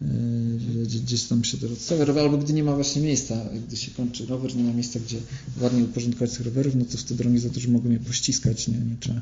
Yy, 0.00 0.86
gdzieś 1.04 1.22
tam 1.22 1.44
się 1.44 1.58
to 1.58 1.66
odstawia, 1.66 2.20
albo 2.20 2.38
gdy 2.38 2.52
nie 2.52 2.64
ma 2.64 2.74
właśnie 2.74 3.02
miejsca, 3.02 3.34
gdy 3.66 3.76
się 3.76 3.90
kończy 3.90 4.26
rower, 4.26 4.56
nie 4.56 4.64
ma 4.64 4.72
miejsca, 4.72 5.00
gdzie 5.00 5.16
ładnie 5.60 5.84
uporządkować 5.84 6.30
tych 6.30 6.46
rowerów, 6.46 6.74
no 6.74 6.84
to 6.84 6.98
wtedy 6.98 7.24
organizatorzy 7.24 7.68
mogą 7.68 7.90
je 7.90 7.98
pościskać, 7.98 8.68
nie, 8.68 8.74
nie 8.74 8.96
trzeba 9.00 9.20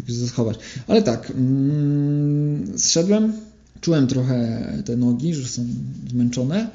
jakoś 0.00 0.14
zachować. 0.14 0.58
Ale 0.86 1.02
tak, 1.02 1.30
mm, 1.30 2.78
zszedłem, 2.78 3.32
czułem 3.80 4.06
trochę 4.06 4.82
te 4.84 4.96
nogi, 4.96 5.34
że 5.34 5.48
są 5.48 5.66
zmęczone 6.10 6.70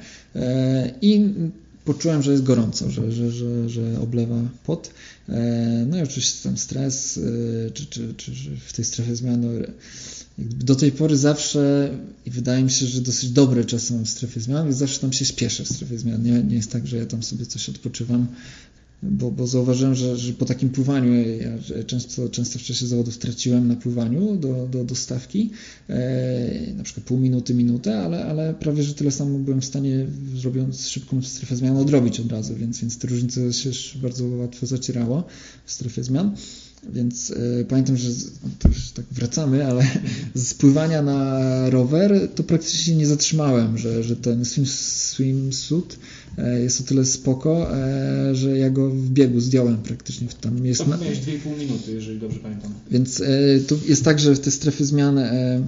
i 1.02 1.34
poczułem, 1.88 2.22
że 2.22 2.32
jest 2.32 2.42
gorąco, 2.42 2.90
że, 2.90 3.12
że, 3.12 3.30
że, 3.30 3.68
że 3.68 4.00
oblewa 4.00 4.40
pot. 4.64 4.90
Yy, 5.28 5.34
no 5.86 5.98
i 5.98 6.02
oczywiście 6.02 6.48
tam 6.48 6.58
stres, 6.58 7.20
czy, 7.74 7.86
czy, 7.86 8.14
czy, 8.14 8.32
czy 8.34 8.56
w 8.66 8.72
tej 8.72 8.84
strefie 8.84 9.16
zmiany 9.16 9.72
do 10.38 10.74
tej 10.74 10.92
pory 10.92 11.16
zawsze, 11.16 11.90
i 12.26 12.30
wydaje 12.30 12.64
mi 12.64 12.70
się, 12.70 12.86
że 12.86 13.00
dosyć 13.00 13.30
dobre 13.30 13.64
czasy 13.64 13.92
mam 13.92 14.04
w 14.04 14.08
strefie 14.08 14.40
zmian, 14.40 14.64
więc 14.64 14.76
zawsze 14.76 15.00
tam 15.00 15.12
się 15.12 15.24
śpieszę 15.24 15.64
w 15.64 15.68
strefie 15.68 15.98
zmian. 15.98 16.22
Nie, 16.22 16.42
nie 16.42 16.56
jest 16.56 16.72
tak, 16.72 16.86
że 16.86 16.96
ja 16.96 17.06
tam 17.06 17.22
sobie 17.22 17.46
coś 17.46 17.68
odpoczywam. 17.68 18.26
Bo, 19.02 19.30
bo 19.30 19.46
zauważyłem, 19.46 19.94
że, 19.94 20.16
że 20.16 20.32
po 20.32 20.44
takim 20.44 20.70
pływaniu, 20.70 21.12
ja 21.40 21.84
często, 21.84 22.28
często 22.28 22.58
w 22.58 22.62
czasie 22.62 22.86
zawodów 22.86 23.18
traciłem 23.18 23.68
na 23.68 23.76
pływaniu 23.76 24.36
do, 24.36 24.68
do, 24.70 24.84
do 24.84 24.94
stawki, 24.94 25.50
e, 25.88 26.72
na 26.76 26.84
przykład 26.84 27.06
pół 27.06 27.18
minuty, 27.18 27.54
minutę, 27.54 27.98
ale, 27.98 28.24
ale 28.24 28.54
prawie, 28.54 28.82
że 28.82 28.94
tyle 28.94 29.10
samo 29.10 29.38
byłem 29.38 29.60
w 29.60 29.64
stanie, 29.64 30.06
robiąc 30.44 30.88
szybką 30.88 31.22
strefę 31.22 31.56
zmian, 31.56 31.76
odrobić 31.76 32.20
od 32.20 32.32
razu, 32.32 32.54
więc, 32.54 32.80
więc 32.80 32.98
te 32.98 33.08
różnice 33.08 33.52
się 33.52 33.70
bardzo 34.02 34.26
łatwo 34.26 34.66
zacierało 34.66 35.24
w 35.64 35.72
strefie 35.72 36.04
zmian. 36.04 36.36
Więc 36.92 37.30
e, 37.30 37.64
pamiętam, 37.64 37.96
że 37.96 38.10
to 38.58 38.68
już 38.68 38.90
tak 38.90 39.04
wracamy, 39.10 39.66
ale 39.66 39.86
z 40.34 40.54
pływania 40.54 41.02
na 41.02 41.40
rower 41.70 42.28
to 42.34 42.42
praktycznie 42.42 42.96
nie 42.96 43.06
zatrzymałem, 43.06 43.78
że, 43.78 44.04
że 44.04 44.16
ten 44.16 44.44
swim, 44.44 44.66
swimsuit 44.66 45.98
e, 46.38 46.60
jest 46.60 46.80
o 46.80 46.84
tyle 46.84 47.04
spoko, 47.04 47.76
e, 47.76 48.34
że 48.34 48.58
ja 48.58 48.70
go 48.70 48.90
w 48.90 49.10
biegu 49.10 49.40
zdjąłem 49.40 49.76
praktycznie. 49.76 50.28
Tam 50.40 50.66
jest 50.66 50.80
to 50.80 50.86
na... 50.86 50.96
miałeś 50.96 51.18
2,5 51.18 51.58
minuty, 51.58 51.92
jeżeli 51.92 52.18
dobrze 52.18 52.38
pamiętam. 52.38 52.72
Więc 52.90 53.22
tu 53.66 53.78
jest 53.88 54.04
tak, 54.04 54.18
że 54.18 54.34
w 54.34 54.40
te 54.40 54.50
strefy 54.50 54.84
zmian 54.84 55.18
e, 55.18 55.62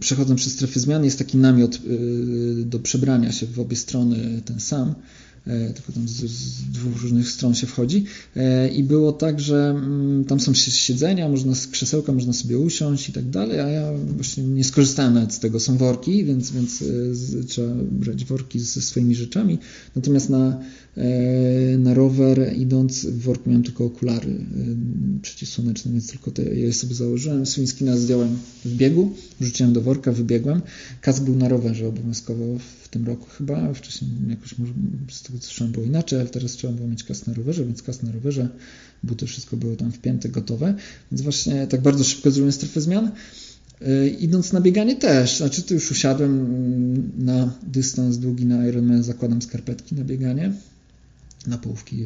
przechodząc 0.00 0.40
przez 0.40 0.52
strefy 0.52 0.80
zmian 0.80 1.04
jest 1.04 1.18
taki 1.18 1.36
namiot 1.36 1.78
do 2.64 2.78
przebrania 2.78 3.32
się 3.32 3.46
w 3.46 3.60
obie 3.60 3.76
strony 3.76 4.42
ten 4.44 4.60
sam 4.60 4.94
tylko 5.44 5.92
tam 5.92 6.08
z, 6.08 6.12
z, 6.12 6.62
dwóch 6.62 7.02
różnych 7.02 7.30
stron 7.30 7.54
się 7.54 7.66
wchodzi. 7.66 8.04
E, 8.36 8.68
I 8.68 8.84
było 8.84 9.12
tak, 9.12 9.40
że 9.40 9.70
mm, 9.70 10.24
tam 10.24 10.40
są 10.40 10.54
siedzenia, 10.54 11.28
można 11.28 11.54
z 11.54 11.66
krzesełka, 11.66 12.12
można 12.12 12.32
sobie 12.32 12.58
usiąść 12.58 13.08
i 13.08 13.12
tak 13.12 13.30
dalej, 13.30 13.60
a 13.60 13.68
ja 13.68 13.92
właśnie 14.16 14.44
nie 14.44 14.64
skorzystałem 14.64 15.14
nawet 15.14 15.34
z 15.34 15.38
tego. 15.38 15.60
Są 15.60 15.76
worki, 15.76 16.24
więc, 16.24 16.50
więc 16.50 16.82
e, 17.40 17.44
trzeba 17.44 17.74
brać 17.90 18.24
worki 18.24 18.60
ze 18.60 18.82
swoimi 18.82 19.14
rzeczami. 19.14 19.58
Natomiast 19.96 20.30
na, 20.30 20.60
na 21.78 21.94
rower 21.94 22.52
idąc 22.56 23.04
w 23.04 23.20
worku 23.20 23.50
miałem 23.50 23.62
tylko 23.62 23.84
okulary 23.84 24.46
przeciwsłoneczne, 25.22 25.92
więc 25.92 26.06
tylko 26.06 26.30
te 26.30 26.42
je 26.42 26.72
sobie 26.72 26.94
założyłem. 26.94 27.46
Swińskina 27.46 27.96
zdjąłem 27.96 28.38
w 28.64 28.74
biegu, 28.74 29.12
wrzuciłem 29.40 29.72
do 29.72 29.80
worka, 29.80 30.12
wybiegłem. 30.12 30.62
Kask 31.00 31.22
był 31.22 31.36
na 31.36 31.48
rowerze 31.48 31.88
obowiązkowo 31.88 32.44
tym 32.92 33.06
roku 33.06 33.26
chyba, 33.38 33.74
wcześniej 33.74 34.10
jakoś 34.28 34.58
może 34.58 34.72
z 35.10 35.22
słyszałem 35.40 35.72
było 35.72 35.86
inaczej, 35.86 36.20
ale 36.20 36.28
teraz 36.28 36.52
trzeba 36.52 36.72
było 36.72 36.88
mieć 36.88 37.04
kas 37.04 37.26
na 37.26 37.34
rowerze, 37.34 37.64
więc 37.64 37.82
kas 37.82 38.02
na 38.02 38.12
rowerze, 38.12 38.48
buty, 39.02 39.26
wszystko 39.26 39.56
było 39.56 39.76
tam 39.76 39.92
wpięte, 39.92 40.28
gotowe, 40.28 40.74
więc 41.12 41.22
właśnie 41.22 41.66
tak 41.66 41.82
bardzo 41.82 42.04
szybko 42.04 42.30
zrobiłem 42.30 42.52
strefę 42.52 42.80
zmian. 42.80 43.10
Yy, 43.80 44.08
idąc 44.08 44.52
na 44.52 44.60
bieganie 44.60 44.96
też, 44.96 45.36
znaczy 45.36 45.62
tu 45.62 45.74
już 45.74 45.90
usiadłem 45.90 46.40
mm, 46.40 47.12
na 47.18 47.54
dystans 47.62 48.18
długi 48.18 48.46
na 48.46 48.66
Ironman, 48.66 49.02
zakładam 49.02 49.42
skarpetki 49.42 49.94
na 49.94 50.04
bieganie, 50.04 50.52
na 51.46 51.58
połówki 51.58 51.98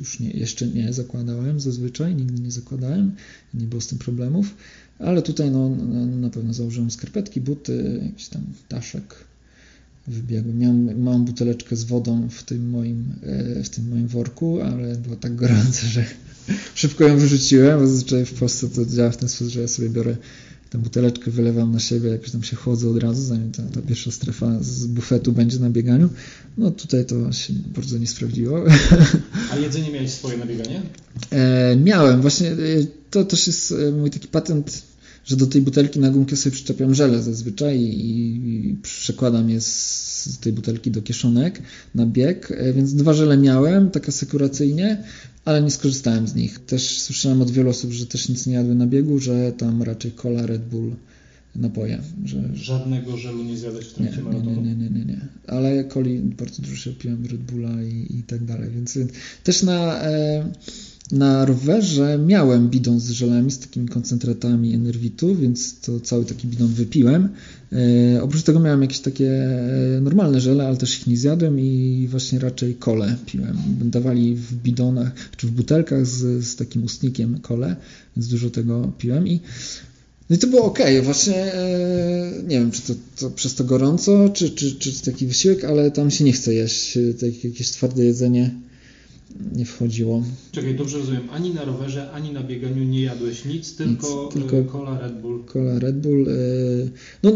już 0.00 0.20
nie, 0.20 0.30
jeszcze 0.30 0.66
nie 0.66 0.92
zakładałem 0.92 1.60
zazwyczaj, 1.60 2.14
nigdy 2.14 2.42
nie 2.42 2.50
zakładałem, 2.50 3.12
nie 3.54 3.66
było 3.66 3.80
z 3.80 3.86
tym 3.86 3.98
problemów, 3.98 4.54
ale 4.98 5.22
tutaj 5.22 5.50
no, 5.50 5.68
na 6.06 6.30
pewno 6.30 6.54
założyłem 6.54 6.90
skarpetki, 6.90 7.40
buty, 7.40 8.00
jakiś 8.02 8.28
tam 8.28 8.42
daszek, 8.68 9.14
wybiegłem. 10.08 10.58
Miałem 10.58 11.02
małą 11.02 11.24
buteleczkę 11.24 11.76
z 11.76 11.84
wodą 11.84 12.28
w 12.28 12.42
tym 12.42 12.70
moim, 12.70 13.04
e, 13.22 13.62
w 13.64 13.68
tym 13.68 13.88
moim 13.88 14.08
worku, 14.08 14.60
ale 14.60 14.96
było 14.96 15.16
tak 15.16 15.36
gorące, 15.36 15.86
że 15.86 16.04
szybko 16.74 17.04
ją 17.04 17.18
wyrzuciłem, 17.18 17.80
bo 17.80 17.86
zazwyczaj 17.86 18.24
w 18.24 18.34
Polsce 18.34 18.68
to 18.68 18.86
działa 18.86 19.10
w 19.10 19.16
ten 19.16 19.28
sposób, 19.28 19.52
że 19.52 19.60
ja 19.60 19.68
sobie 19.68 19.88
biorę 19.88 20.16
tę 20.70 20.78
buteleczkę, 20.78 21.30
wylewam 21.30 21.72
na 21.72 21.80
siebie, 21.80 22.10
jakoś 22.10 22.30
tam 22.30 22.42
się 22.42 22.56
chłodzę 22.56 22.88
od 22.88 23.02
razu, 23.02 23.22
zanim 23.22 23.52
ta, 23.52 23.62
ta 23.62 23.82
pierwsza 23.82 24.10
strefa 24.10 24.58
z 24.60 24.86
bufetu 24.86 25.32
będzie 25.32 25.58
na 25.58 25.70
bieganiu. 25.70 26.08
No 26.58 26.70
tutaj 26.70 27.06
to 27.06 27.32
się 27.32 27.52
bardzo 27.76 27.98
nie 27.98 28.06
sprawdziło. 28.06 28.64
A 29.52 29.56
jedzenie 29.56 29.92
miałeś 29.92 30.10
swoje 30.10 30.38
na 30.38 30.46
bieganie? 30.46 30.82
E, 31.30 31.76
miałem, 31.76 32.20
właśnie 32.20 32.50
e, 32.50 32.56
to 33.10 33.24
też 33.24 33.46
jest 33.46 33.74
mój 33.92 34.10
taki 34.10 34.28
patent 34.28 34.88
że 35.28 35.36
do 35.36 35.46
tej 35.46 35.62
butelki 35.62 36.00
na 36.00 36.10
gumkę 36.10 36.36
sobie 36.36 36.56
przyczepiam 36.56 36.94
żele 36.94 37.22
zazwyczaj 37.22 37.80
i, 37.80 38.76
przekładam 38.82 39.50
je 39.50 39.60
z 39.60 39.97
tej 40.40 40.52
butelki 40.52 40.90
do 40.90 41.02
kieszonek 41.02 41.62
na 41.94 42.06
bieg, 42.06 42.50
e, 42.50 42.72
więc 42.72 42.94
dwa 42.94 43.14
żele 43.14 43.36
miałem, 43.36 43.90
tak 43.90 44.08
asekuracyjnie, 44.08 45.02
ale 45.44 45.62
nie 45.62 45.70
skorzystałem 45.70 46.28
z 46.28 46.34
nich. 46.34 46.58
Też 46.58 47.00
słyszałem 47.00 47.42
od 47.42 47.50
wielu 47.50 47.70
osób, 47.70 47.92
że 47.92 48.06
też 48.06 48.28
nic 48.28 48.46
nie 48.46 48.54
jadły 48.54 48.74
na 48.74 48.86
biegu, 48.86 49.18
że 49.18 49.52
tam 49.52 49.82
raczej 49.82 50.12
cola, 50.12 50.46
Red 50.46 50.64
Bull, 50.64 50.92
napoje. 51.56 51.98
Że... 52.24 52.42
Żadnego 52.54 53.16
żelu 53.16 53.44
nie 53.44 53.56
zjadać 53.56 53.84
w 53.84 53.92
trakcie 53.92 54.16
nie, 54.16 54.22
maratonu? 54.22 54.62
Nie, 54.62 54.74
nie, 54.74 54.90
nie, 54.90 55.04
nie, 55.04 55.20
Ale 55.46 55.84
coli 55.84 56.20
bardzo 56.20 56.62
dużo 56.62 56.76
się 56.76 56.92
piłem, 56.92 57.26
Red 57.26 57.40
Bulla 57.40 57.82
i, 57.82 58.16
i 58.18 58.22
tak 58.22 58.44
dalej, 58.44 58.70
więc 58.70 58.98
też 59.44 59.62
na... 59.62 60.02
E, 60.02 60.48
na 61.12 61.44
rowerze 61.44 62.18
miałem 62.26 62.68
bidon 62.68 63.00
z 63.00 63.10
żelami, 63.10 63.50
z 63.50 63.58
takimi 63.58 63.88
koncentratami 63.88 64.74
enerwitu, 64.74 65.36
więc 65.36 65.80
to 65.80 66.00
cały 66.00 66.24
taki 66.24 66.48
bidon 66.48 66.68
wypiłem. 66.68 67.28
E, 67.72 68.22
oprócz 68.22 68.42
tego 68.42 68.60
miałem 68.60 68.82
jakieś 68.82 69.00
takie 69.00 69.30
e, 69.96 70.00
normalne 70.00 70.40
żele, 70.40 70.66
ale 70.66 70.76
też 70.76 71.00
ich 71.00 71.06
nie 71.06 71.16
zjadłem 71.16 71.60
i 71.60 72.06
właśnie 72.10 72.38
raczej 72.38 72.74
kole 72.74 73.16
piłem. 73.26 73.56
Dawali 73.80 74.34
w 74.34 74.54
bidonach, 74.54 75.12
czy 75.36 75.46
w 75.46 75.50
butelkach 75.50 76.06
z, 76.06 76.44
z 76.44 76.56
takim 76.56 76.84
ustnikiem 76.84 77.40
kole, 77.40 77.76
więc 78.16 78.28
dużo 78.28 78.50
tego 78.50 78.92
piłem 78.98 79.28
i 79.28 79.40
no 80.30 80.36
i 80.36 80.38
to 80.38 80.46
było 80.46 80.64
ok, 80.64 80.78
właśnie 81.02 81.54
e, 81.54 82.32
nie 82.48 82.60
wiem, 82.60 82.70
czy 82.70 82.82
to, 82.82 82.94
to, 83.16 83.30
przez 83.30 83.54
to 83.54 83.64
gorąco, 83.64 84.28
czy, 84.28 84.50
czy, 84.50 84.74
czy 84.74 85.02
taki 85.02 85.26
wysiłek, 85.26 85.64
ale 85.64 85.90
tam 85.90 86.10
się 86.10 86.24
nie 86.24 86.32
chce 86.32 86.54
jeść, 86.54 86.96
e, 86.96 87.14
tak, 87.14 87.44
jakieś 87.44 87.70
twarde 87.70 88.04
jedzenie 88.04 88.50
nie 89.52 89.64
wchodziło. 89.64 90.22
Czekaj, 90.52 90.74
dobrze 90.74 90.98
rozumiem, 90.98 91.30
ani 91.30 91.54
na 91.54 91.64
rowerze, 91.64 92.10
ani 92.10 92.32
na 92.32 92.42
bieganiu 92.42 92.84
nie 92.84 93.02
jadłeś 93.02 93.44
nic, 93.44 93.76
tylko, 93.76 94.24
nic, 94.24 94.32
tylko 94.32 94.72
cola 94.72 94.98
Red 94.98 95.20
Bull. 95.20 95.44
Cola 95.44 95.78
Red 95.78 96.00
Bull. 96.00 96.28
E, 96.28 96.32
no, 97.22 97.32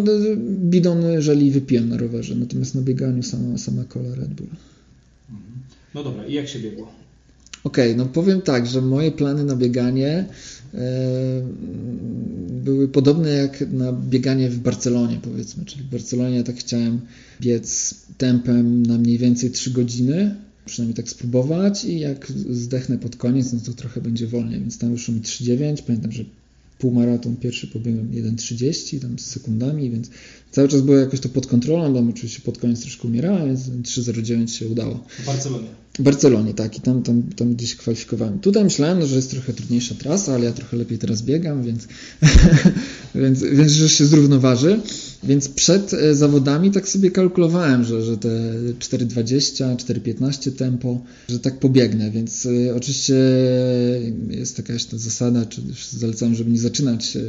bidon 0.49 1.05
żeli 1.19 1.51
wypiłem 1.51 1.89
na 1.89 1.97
rowerze, 1.97 2.35
natomiast 2.35 2.75
na 2.75 2.83
bieganiu 2.83 3.23
sama, 3.23 3.59
sama 3.59 3.85
cola 3.85 4.15
Red 4.15 4.35
Bull. 4.35 4.49
Mhm. 5.31 5.53
No 5.95 6.05
dobra, 6.05 6.27
i 6.27 6.33
jak 6.33 6.49
się 6.49 6.59
biegło? 6.59 6.93
Okej, 7.65 7.93
okay, 7.93 7.97
no 7.97 8.07
powiem 8.07 8.43
tak, 8.43 8.67
że 8.67 8.83
moje 8.83 9.13
plany 9.13 9.45
na 9.45 9.57
bieganie 9.57 10.25
e, 10.75 11.43
były 12.49 12.89
podobne 12.89 13.31
jak 13.31 13.65
na 13.73 13.93
bieganie 13.93 14.51
w 14.51 14.59
Barcelonie, 14.59 15.19
powiedzmy. 15.23 15.65
Czyli 15.65 15.83
w 15.83 15.91
Barcelonie 15.91 16.45
tak 16.45 16.57
chciałem 16.57 17.01
biec 17.41 17.95
tempem 18.19 18.87
na 18.87 18.99
mniej 18.99 19.19
więcej 19.19 19.51
3 19.51 19.71
godziny, 19.71 20.35
przynajmniej 20.67 20.95
tak 20.95 21.09
spróbować 21.09 21.85
i 21.85 22.01
jak 22.01 22.33
zdechnę 22.51 22.99
pod 22.99 23.17
koniec, 23.17 23.53
no 23.53 23.61
to 23.61 23.73
trochę 23.73 24.01
będzie 24.01 24.27
wolniej, 24.27 24.61
więc 24.61 24.79
tam 24.79 24.93
wyszło 24.93 25.15
mi 25.15 25.21
3,9, 25.21 25.83
pamiętam, 25.83 26.13
że 26.13 26.25
półmaraton 26.79 27.37
pierwszy 27.37 27.67
pobiegłem 27.67 28.11
1,30 28.11 29.01
tam 29.01 29.19
z 29.19 29.27
sekundami, 29.27 29.91
więc 29.91 30.11
cały 30.51 30.69
czas 30.69 30.81
było 30.81 30.97
jakoś 30.97 31.21
to 31.21 31.29
pod 31.29 31.47
kontrolą, 31.47 31.95
tam 31.95 32.11
oczywiście 32.11 32.41
pod 32.41 32.59
koniec 32.59 32.81
troszkę 32.81 33.09
umierałem, 33.09 33.49
więc 33.49 33.89
3,09 33.89 34.47
się 34.47 34.69
udało. 34.69 35.05
W 35.19 35.27
Barcelonie. 35.27 35.69
W 35.99 36.03
Barcelonie, 36.03 36.55
tak, 36.55 36.79
i 36.79 36.81
tam, 36.81 37.03
tam, 37.03 37.23
tam 37.23 37.55
gdzieś 37.55 37.77
kwalifikowałem. 37.77 38.39
Tutaj 38.39 38.65
myślałem, 38.65 38.99
no, 38.99 39.07
że 39.07 39.17
jest 39.17 39.31
trochę 39.31 39.53
trudniejsza 39.53 39.95
trasa, 39.95 40.35
ale 40.35 40.45
ja 40.45 40.53
trochę 40.53 40.77
lepiej 40.77 40.99
teraz 40.99 41.23
biegam, 41.23 41.63
więc, 41.63 41.89
więc, 43.15 43.43
więc 43.43 43.73
że 43.73 43.89
się 43.89 44.07
zrównoważy. 44.07 44.81
Więc 45.25 45.49
przed 45.49 45.95
e, 45.95 46.15
zawodami 46.15 46.71
tak 46.71 46.89
sobie 46.89 47.11
kalkulowałem, 47.11 47.85
że, 47.85 48.03
że 48.03 48.19
te 48.19 48.29
4,20, 48.79 49.77
4,15 49.77 50.53
tempo, 50.53 51.05
że 51.29 51.39
tak 51.39 51.59
pobiegnę, 51.59 52.11
więc 52.11 52.47
e, 52.47 52.75
oczywiście 52.75 53.15
jest 54.31 54.59
jakaś 54.59 54.85
ta 54.85 54.99
zasada, 54.99 55.47
czy 55.47 55.63
zalecałem, 55.93 56.35
żeby 56.35 56.51
nie 56.51 56.59
zaczynać 56.59 57.17
e, 57.17 57.21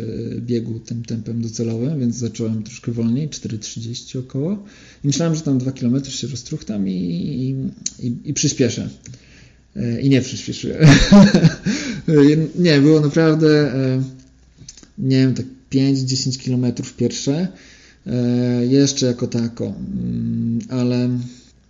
biegu 0.42 0.80
tym 0.80 1.06
tempem 1.06 1.42
docelowym, 1.42 2.00
więc 2.00 2.16
zacząłem 2.16 2.64
troszkę 2.64 2.92
wolniej, 2.92 3.30
4,30 3.30 4.20
około 4.20 4.64
i 5.04 5.08
myślałem, 5.08 5.36
że 5.36 5.42
tam 5.42 5.58
2 5.58 5.72
km 5.72 6.06
się 6.06 6.28
roztruchtam 6.28 6.88
i, 6.88 6.92
i, 6.92 7.56
i, 8.08 8.16
i 8.24 8.34
przyspieszę. 8.34 8.90
I 10.02 10.10
nie 10.10 10.22
przyspieszyłem. 10.22 10.88
nie, 12.60 12.82
było 12.82 13.02
naprawdę, 13.02 13.74
nie 14.98 15.18
wiem, 15.18 15.34
tak 15.34 15.46
5-10 15.72 16.46
km 16.46 16.74
pierwsze, 16.98 17.48
jeszcze 18.70 19.06
jako 19.06 19.28
tako, 19.28 19.66
mm, 19.66 20.60
ale 20.70 21.10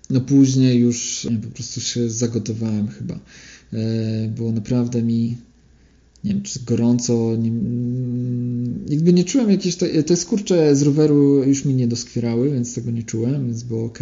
no 0.10 0.22
później 0.22 0.80
już 0.80 1.28
po 1.44 1.48
prostu 1.48 1.82
się 1.82 2.10
zagotowałem 2.10 2.88
chyba. 2.88 3.20
E, 3.74 4.28
było 4.28 4.52
naprawdę 4.52 5.04
mi 5.04 5.38
nie 6.24 6.34
wiem, 6.34 6.42
czy 6.42 6.60
gorąco, 6.66 7.36
nie, 7.36 7.50
mm, 7.50 8.86
jakby 8.90 9.14
nie 9.14 9.24
czułem 9.24 9.50
jakieś, 9.50 9.76
te, 9.76 10.04
te 10.04 10.16
skurcze 10.16 10.76
z 10.76 10.82
roweru 10.82 11.44
już 11.44 11.66
mi 11.66 11.76
nie 11.76 11.88
doskwierały, 11.88 12.52
więc 12.52 12.76
tego 12.76 12.92
nie 12.92 13.04
czułem, 13.04 13.46
więc 13.46 13.64
było 13.64 13.86
ok. 13.86 14.00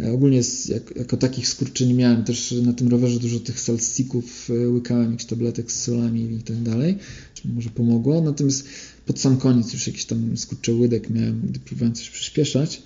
E, 0.00 0.12
ogólnie 0.12 0.40
jak, 0.68 0.96
jako 0.96 1.16
takich 1.16 1.48
skurczy 1.48 1.86
nie 1.86 1.94
miałem, 1.94 2.24
też 2.24 2.54
na 2.62 2.72
tym 2.72 2.88
rowerze 2.88 3.20
dużo 3.20 3.40
tych 3.40 3.60
salstików 3.60 4.50
łykałem, 4.72 5.10
jakichś 5.10 5.24
tabletek 5.24 5.72
z 5.72 5.82
solami 5.82 6.34
i 6.34 6.42
tak 6.42 6.62
dalej, 6.62 6.98
czy 7.34 7.48
może 7.48 7.70
pomogło, 7.70 8.20
natomiast 8.20 8.64
pod 9.06 9.20
sam 9.20 9.36
koniec 9.36 9.72
już 9.72 9.86
jakiś 9.86 10.04
tam 10.04 10.36
skurcze 10.36 10.72
łydek 10.72 11.10
miałem, 11.10 11.40
gdy 11.48 11.60
próbowałem 11.60 11.94
coś 11.94 12.10
przyspieszać. 12.10 12.82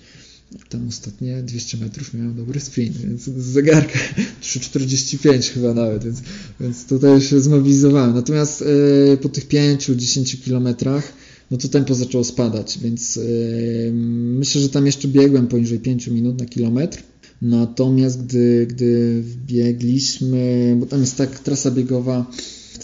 tam 0.69 0.87
ostatnie 0.87 1.43
200 1.43 1.77
metrów 1.77 2.13
miałem 2.13 2.35
dobry 2.35 2.59
sprint, 2.59 2.97
więc 2.97 3.21
z 3.21 3.45
zegarka 3.45 3.99
3,45 4.43 5.53
chyba 5.53 5.73
nawet, 5.73 6.03
więc, 6.03 6.19
więc 6.59 6.85
tutaj 6.85 7.21
się 7.21 7.41
zmobilizowałem. 7.41 8.15
Natomiast 8.15 8.61
yy, 9.09 9.17
po 9.17 9.29
tych 9.29 9.47
5-10 9.47 10.43
kilometrach 10.43 11.13
no 11.51 11.57
to 11.57 11.67
tempo 11.67 11.95
zaczęło 11.95 12.23
spadać, 12.23 12.79
więc 12.81 13.15
yy, 13.15 13.91
myślę, 14.39 14.61
że 14.61 14.69
tam 14.69 14.85
jeszcze 14.85 15.07
biegłem 15.07 15.47
poniżej 15.47 15.79
5 15.79 16.07
minut 16.07 16.39
na 16.39 16.45
kilometr. 16.45 17.03
Natomiast 17.41 18.25
gdy, 18.25 18.67
gdy 18.69 19.23
biegliśmy, 19.47 20.75
bo 20.79 20.85
tam 20.85 20.99
jest 20.99 21.17
tak 21.17 21.39
trasa 21.39 21.71
biegowa 21.71 22.31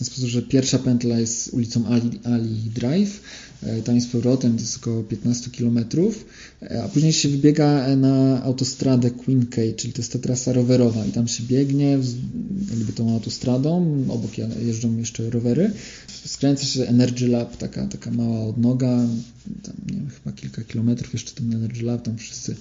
ten 0.02 0.06
sposób, 0.06 0.30
że 0.30 0.42
pierwsza 0.42 0.80
pętla 0.80 1.20
jest 1.20 1.54
ulicą 1.54 1.86
Ali, 1.88 2.20
Ali 2.24 2.56
Drive, 2.76 3.22
e, 3.64 3.82
tam 3.82 3.96
jest 3.96 4.12
powrotem, 4.12 4.56
to 4.56 4.62
jest 4.62 4.78
około 4.78 5.04
15 5.04 5.50
km, 5.52 5.80
e, 6.62 6.84
a 6.84 6.88
później 6.88 7.14
się 7.14 7.30
wybiega 7.30 7.96
na 7.96 8.44
autostradę 8.44 9.12
Queen 9.12 9.48
Cay, 9.48 9.74
czyli 9.74 9.94
to 9.94 10.02
jest 10.02 10.14
ta 10.14 10.20
trasa 10.20 10.54
rowerowa 10.54 11.06
i 11.06 11.12
tam 11.12 11.28
się 11.28 11.44
biegnie 11.44 12.00
jakby 12.70 12.94
tą 12.94 13.14
autostradą, 13.14 14.04
obok 14.10 14.32
jeżdżą 14.66 14.98
jeszcze 14.98 15.30
rowery, 15.30 15.72
skręca 16.26 16.66
się 16.66 16.88
Energy 16.88 17.28
Lab, 17.28 17.58
taka, 17.58 17.88
taka 17.88 18.12
mała 18.12 18.48
odnoga, 18.48 19.08
tam 19.64 19.76
nie 19.88 19.98
wiem, 19.98 20.10
chyba 20.10 20.36
kilka 20.36 20.64
kilometrów 20.64 21.14
jeszcze 21.14 21.32
ten 21.32 21.54
Energy 21.54 21.84
Lab, 21.84 22.02
tam 22.06 22.18
wszyscy 22.18 22.56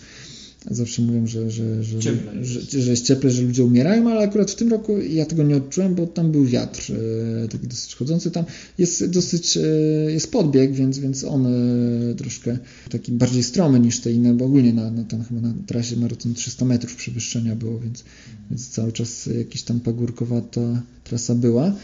zawsze 0.70 1.02
mówią, 1.02 1.26
że, 1.26 1.50
że, 1.50 1.84
że, 1.84 2.00
że, 2.42 2.80
że 2.82 2.90
jest 2.90 3.06
cieple, 3.06 3.30
że 3.30 3.42
ludzie 3.42 3.64
umierają, 3.64 4.10
ale 4.10 4.20
akurat 4.20 4.50
w 4.50 4.54
tym 4.54 4.70
roku 4.70 5.00
ja 5.00 5.26
tego 5.26 5.42
nie 5.42 5.56
odczułem, 5.56 5.94
bo 5.94 6.06
tam 6.06 6.32
był 6.32 6.44
wiatr 6.44 6.92
e, 7.44 7.48
taki 7.48 7.66
dosyć 7.66 7.94
chodzący. 7.94 8.30
Tam 8.30 8.44
jest 8.78 9.06
dosyć, 9.06 9.56
e, 9.56 9.60
jest 10.12 10.32
podbieg, 10.32 10.72
więc, 10.72 10.98
więc 10.98 11.24
on 11.24 11.46
e, 11.46 12.14
troszkę 12.14 12.58
taki 12.90 13.12
bardziej 13.12 13.42
stromy 13.42 13.80
niż 13.80 14.00
te 14.00 14.12
inne, 14.12 14.34
bo 14.34 14.44
ogólnie 14.44 14.72
na, 14.72 14.90
na, 14.90 15.04
tam 15.04 15.24
chyba 15.24 15.40
na 15.40 15.54
trasie 15.66 15.96
maraton 15.96 16.34
300 16.34 16.64
metrów 16.64 16.96
przewyższenia 16.96 17.56
było, 17.56 17.80
więc, 17.80 18.04
więc 18.50 18.68
cały 18.68 18.92
czas 18.92 19.28
jakiś 19.38 19.62
tam 19.62 19.80
pagórkowata 19.80 20.82
trasa 21.04 21.34
była. 21.34 21.74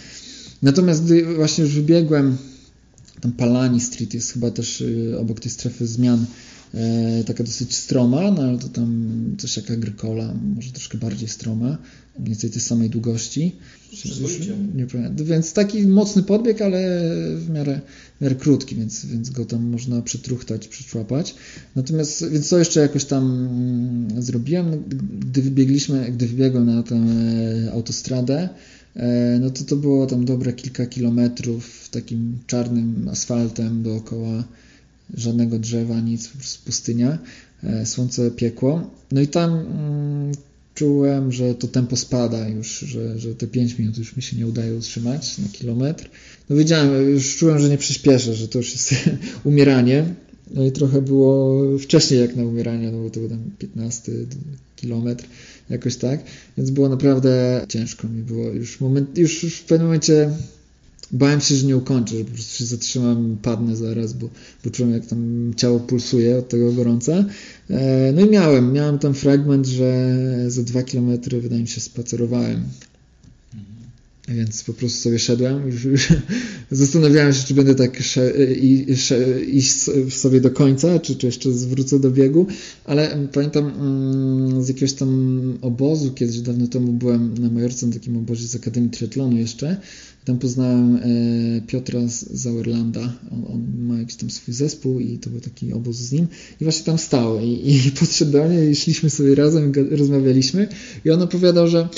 Natomiast 0.63 1.05
gdy 1.05 1.35
właśnie 1.35 1.65
już 1.65 1.75
wybiegłem, 1.75 2.37
tam 3.21 3.33
Palani 3.33 3.81
Street 3.81 4.15
jest 4.15 4.33
chyba 4.33 4.51
też 4.51 4.85
obok 5.19 5.41
tej 5.41 5.51
strefy 5.51 5.87
zmian, 5.87 6.27
e, 6.75 7.25
taka 7.25 7.45
dosyć 7.45 7.75
stroma, 7.75 8.31
no 8.31 8.43
ale 8.43 8.59
to 8.59 8.69
tam 8.69 9.15
coś 9.39 9.57
jak 9.57 9.71
agrykola, 9.71 10.35
może 10.55 10.73
troszkę 10.73 10.99
bardziej 10.99 11.29
stroma, 11.29 11.79
mniej 12.19 12.29
więcej 12.29 12.51
tej 12.51 12.61
samej 12.61 12.91
długości. 12.91 13.57
Nie 14.75 14.87
pamiętam. 14.87 15.27
Więc 15.27 15.53
taki 15.53 15.87
mocny 15.87 16.23
podbieg, 16.23 16.63
ale 16.63 17.01
w 17.37 17.51
miarę, 17.51 17.81
w 18.19 18.23
miarę 18.23 18.35
krótki, 18.35 18.77
więc, 18.77 19.07
więc 19.07 19.31
go 19.31 19.45
tam 19.45 19.65
można 19.65 20.03
przytruchtać, 20.03 20.69
przyczłapać. 20.69 21.35
Natomiast, 21.77 22.31
więc 22.31 22.49
to 22.49 22.59
jeszcze 22.59 22.81
jakoś 22.81 23.05
tam 23.05 23.25
mm, 23.25 24.23
zrobiłem. 24.23 24.85
Gdy 25.21 25.43
wybiegliśmy, 25.43 26.13
gdy 26.13 26.27
wybiegłem 26.27 26.67
na 26.67 26.83
tę 26.83 26.95
e, 26.95 27.73
autostradę, 27.73 28.49
e, 28.97 29.39
no 29.41 29.51
to 29.51 29.65
to 29.65 29.77
było 29.77 30.07
tam 30.07 30.25
dobre 30.25 30.53
kilka 30.53 30.87
kilometrów 30.87 31.89
takim 31.91 32.39
czarnym 32.47 33.09
asfaltem 33.09 33.83
dookoła 33.83 34.45
żadnego 35.15 35.59
drzewa, 35.59 36.01
nic, 36.01 36.29
po 36.29 36.39
prostu 36.39 36.65
pustynia, 36.65 37.19
e, 37.63 37.87
słońce 37.87 38.31
piekło. 38.31 38.91
No 39.13 39.21
i 39.21 39.29
tam 39.29 39.51
mm, 39.51 40.33
czułem, 40.75 41.33
że 41.33 41.55
to 41.55 41.69
tempo 41.69 41.97
spada 41.97 42.49
już, 42.49 42.79
że, 42.79 43.19
że 43.19 43.35
te 43.35 43.47
5 43.47 43.79
minut 43.79 43.99
już 43.99 44.17
mi 44.17 44.23
się 44.23 44.37
nie 44.37 44.47
udaje 44.47 44.75
utrzymać 44.75 45.39
na 45.39 45.49
kilometr. 45.49 46.11
No 46.51 46.57
wiedziałem, 46.57 47.11
już 47.11 47.37
czułem, 47.37 47.59
że 47.59 47.69
nie 47.69 47.79
przyspieszę, 47.79 48.35
że 48.35 48.49
to 48.49 48.59
już 48.59 48.73
jest 48.73 48.95
umieranie. 49.45 50.15
No 50.51 50.65
i 50.65 50.73
trochę 50.73 51.03
było 51.03 51.63
wcześniej 51.79 52.21
jak 52.21 52.37
na 52.37 52.45
umieranie, 52.45 52.91
no 52.91 53.03
bo 53.03 53.11
to 53.11 53.21
był 53.21 53.29
tam 53.29 53.51
15 53.59 54.13
kilometr, 54.77 55.25
jakoś 55.71 55.97
tak. 55.97 56.21
Więc 56.59 56.71
było 56.71 56.89
naprawdę 56.89 57.65
ciężko 57.69 58.09
mi 58.09 58.23
było. 58.23 58.45
Już, 58.45 58.81
moment, 58.81 59.19
już 59.19 59.45
w 59.45 59.65
pewnym 59.65 59.87
momencie 59.87 60.31
bałem 61.13 61.41
się, 61.41 61.55
że 61.55 61.67
nie 61.67 61.77
ukończę, 61.77 62.19
że 62.19 62.25
po 62.25 62.31
prostu 62.31 62.59
się 62.59 62.65
zatrzymam, 62.65 63.37
padnę 63.43 63.77
zaraz, 63.77 64.13
bo, 64.13 64.29
bo 64.65 64.71
czułem 64.71 64.93
jak 64.93 65.07
tam 65.07 65.53
ciało 65.57 65.81
pulsuje 65.81 66.39
od 66.39 66.49
tego 66.49 66.73
gorąca. 66.73 67.25
E, 67.71 68.13
no 68.13 68.27
i 68.27 68.31
miałem, 68.31 68.73
miałem 68.73 68.99
tam 68.99 69.15
fragment, 69.15 69.67
że 69.67 70.17
za 70.49 70.63
dwa 70.63 70.83
kilometry 70.83 71.41
wydaje 71.41 71.63
mi 71.63 71.69
się 71.69 71.81
spacerowałem. 71.81 72.63
Więc 74.29 74.65
po 74.65 74.73
prostu 74.73 75.01
sobie 75.01 75.19
szedłem. 75.19 75.67
Już, 75.67 75.85
już 75.85 76.09
zastanawiałem 76.71 77.33
się, 77.33 77.47
czy 77.47 77.55
będę 77.55 77.75
tak 77.75 77.99
iść 79.47 79.73
sobie 80.11 80.41
do 80.41 80.51
końca, 80.51 80.99
czy, 80.99 81.17
czy 81.17 81.27
jeszcze 81.27 81.53
zwrócę 81.53 82.01
do 82.01 82.11
biegu. 82.11 82.47
Ale 82.85 83.29
pamiętam 83.33 83.67
mm, 83.67 84.63
z 84.63 84.69
jakiegoś 84.69 84.93
tam 84.93 85.59
obozu, 85.61 86.13
kiedyś 86.13 86.41
dawno 86.41 86.67
temu 86.67 86.93
byłem 86.93 87.39
na 87.39 87.51
Majorce, 87.51 87.87
na 87.87 87.93
takim 87.93 88.17
obozie 88.17 88.49
z 88.49 88.57
Akademii 88.57 88.91
Triatlonu 88.91 89.37
jeszcze. 89.37 89.81
Tam 90.27 90.39
poznałem 90.39 90.97
e, 90.97 91.01
Piotra 91.67 92.01
Zauerlanda. 92.33 93.13
On, 93.31 93.45
on, 93.55 93.63
ma 93.79 93.99
jakiś 93.99 94.17
tam 94.17 94.31
swój 94.31 94.55
zespół 94.55 95.01
i 95.01 95.19
to 95.19 95.31
był 95.31 95.41
taki 95.41 95.73
obóz 95.73 95.97
z 95.97 96.13
nim. 96.13 96.27
I 96.61 96.65
właśnie 96.65 96.85
tam 96.85 96.99
stał. 96.99 97.41
I, 97.41 97.61
i 97.65 97.91
podszedł 98.01 98.33
do 98.33 98.49
mnie 98.49 98.71
i 98.71 98.77
szliśmy 98.77 99.11
sobie 99.11 99.35
razem, 99.35 99.73
rozmawialiśmy. 99.91 100.69
I 101.05 101.11
on 101.11 101.23
opowiadał, 101.23 101.69
że 101.69 101.89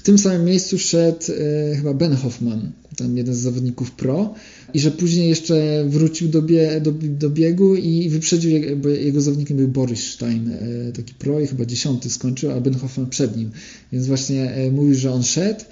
w 0.00 0.02
tym 0.02 0.18
samym 0.18 0.44
miejscu 0.44 0.78
szedł 0.78 1.24
e, 1.32 1.76
chyba 1.76 1.94
Ben 1.94 2.16
Hoffman, 2.16 2.72
tam 2.96 3.16
jeden 3.16 3.34
z 3.34 3.38
zawodników 3.38 3.90
pro, 3.90 4.34
i 4.74 4.80
że 4.80 4.90
później 4.90 5.28
jeszcze 5.28 5.84
wrócił 5.88 6.28
do, 6.28 6.42
bie, 6.42 6.80
do, 6.80 6.92
do 6.92 7.30
biegu 7.30 7.74
i 7.76 8.08
wyprzedził, 8.08 8.76
bo 8.76 8.88
jego 8.88 9.20
zawodnikiem 9.20 9.56
był 9.56 9.68
Boris 9.68 10.06
Stein, 10.06 10.48
e, 10.48 10.92
taki 10.92 11.14
pro 11.14 11.40
i 11.40 11.46
chyba 11.46 11.64
dziesiąty 11.64 12.10
skończył, 12.10 12.50
a 12.50 12.60
Ben 12.60 12.74
Hoffman 12.74 13.10
przed 13.10 13.36
nim. 13.36 13.50
Więc 13.92 14.06
właśnie 14.06 14.50
e, 14.50 14.70
mówił, 14.70 14.94
że 14.94 15.12
on 15.12 15.22
szedł, 15.22 15.64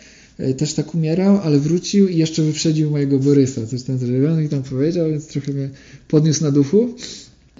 też 0.56 0.74
tak 0.74 0.94
umierał, 0.94 1.38
ale 1.38 1.58
wrócił 1.58 2.08
i 2.08 2.16
jeszcze 2.16 2.42
wyprzedził 2.42 2.90
mojego 2.90 3.18
Borysa, 3.18 3.66
coś 3.66 3.82
ten 3.82 3.98
zrobiony 3.98 4.48
tam 4.48 4.62
powiedział, 4.62 5.10
więc 5.10 5.26
trochę 5.26 5.52
mnie 5.52 5.70
podniósł 6.08 6.44
na 6.44 6.50
duchu. 6.50 6.94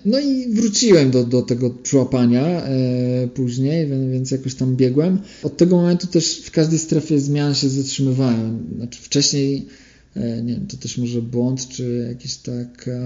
No 0.05 0.21
i 0.21 0.49
wróciłem 0.55 1.11
do, 1.11 1.25
do 1.25 1.43
tego 1.43 1.75
człapania 1.83 2.47
e, 2.47 3.29
później, 3.35 3.87
więc 4.13 4.31
jakoś 4.31 4.55
tam 4.55 4.77
biegłem. 4.77 5.19
Od 5.43 5.57
tego 5.57 5.77
momentu 5.77 6.07
też 6.07 6.41
w 6.41 6.51
każdej 6.51 6.79
strefie 6.79 7.21
zmian 7.21 7.55
się 7.55 7.69
zatrzymywałem. 7.69 8.59
Znaczy 8.77 8.99
wcześniej 9.03 9.67
E, 9.67 9.88
nie 10.19 10.55
wiem, 10.55 10.67
to 10.67 10.77
też 10.77 10.99
może 10.99 11.23
błąd, 11.23 11.69
czy 11.69 12.07
jakaś 12.09 12.37
taka 12.37 12.99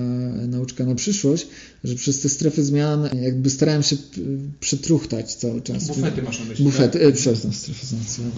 nauczka 0.49 0.85
na 0.85 0.95
przyszłość, 0.95 1.47
że 1.85 1.95
przez 1.95 2.21
te 2.21 2.29
strefy 2.29 2.65
zmian 2.65 3.09
jakby 3.23 3.51
starałem 3.51 3.83
się 3.83 3.97
przetruchtać 4.61 5.35
cały 5.35 5.61
czas. 5.61 5.87
Bufety 5.87 6.23
masz 6.23 6.41
na 6.41 6.45
myśli, 6.45 6.65
Bufety, 6.65 6.99
tak? 6.99 7.15
przez 7.15 7.45
no, 7.45 7.53
strefy 7.53 7.87
zmian, 7.87 8.31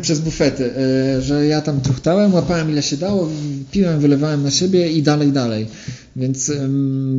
przez 0.00 0.20
bufety, 0.20 0.76
e, 0.76 1.22
że 1.22 1.46
ja 1.46 1.60
tam 1.60 1.80
truchtałem, 1.80 2.34
łapałem 2.34 2.70
ile 2.70 2.82
się 2.82 2.96
dało, 2.96 3.30
piłem, 3.70 4.00
wylewałem 4.00 4.42
na 4.42 4.50
siebie 4.50 4.92
i 4.92 5.02
dalej, 5.02 5.32
dalej. 5.32 5.66
Więc 6.16 6.52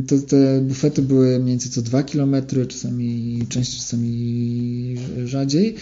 te, 0.06 0.18
te 0.18 0.60
bufety 0.60 1.02
były 1.02 1.38
mniej 1.38 1.52
więcej 1.52 1.70
co 1.70 1.82
2 1.82 2.02
km, 2.02 2.36
czasami 2.68 3.42
częściej, 3.48 3.80
czasami 3.80 4.96
rzadziej, 5.24 5.74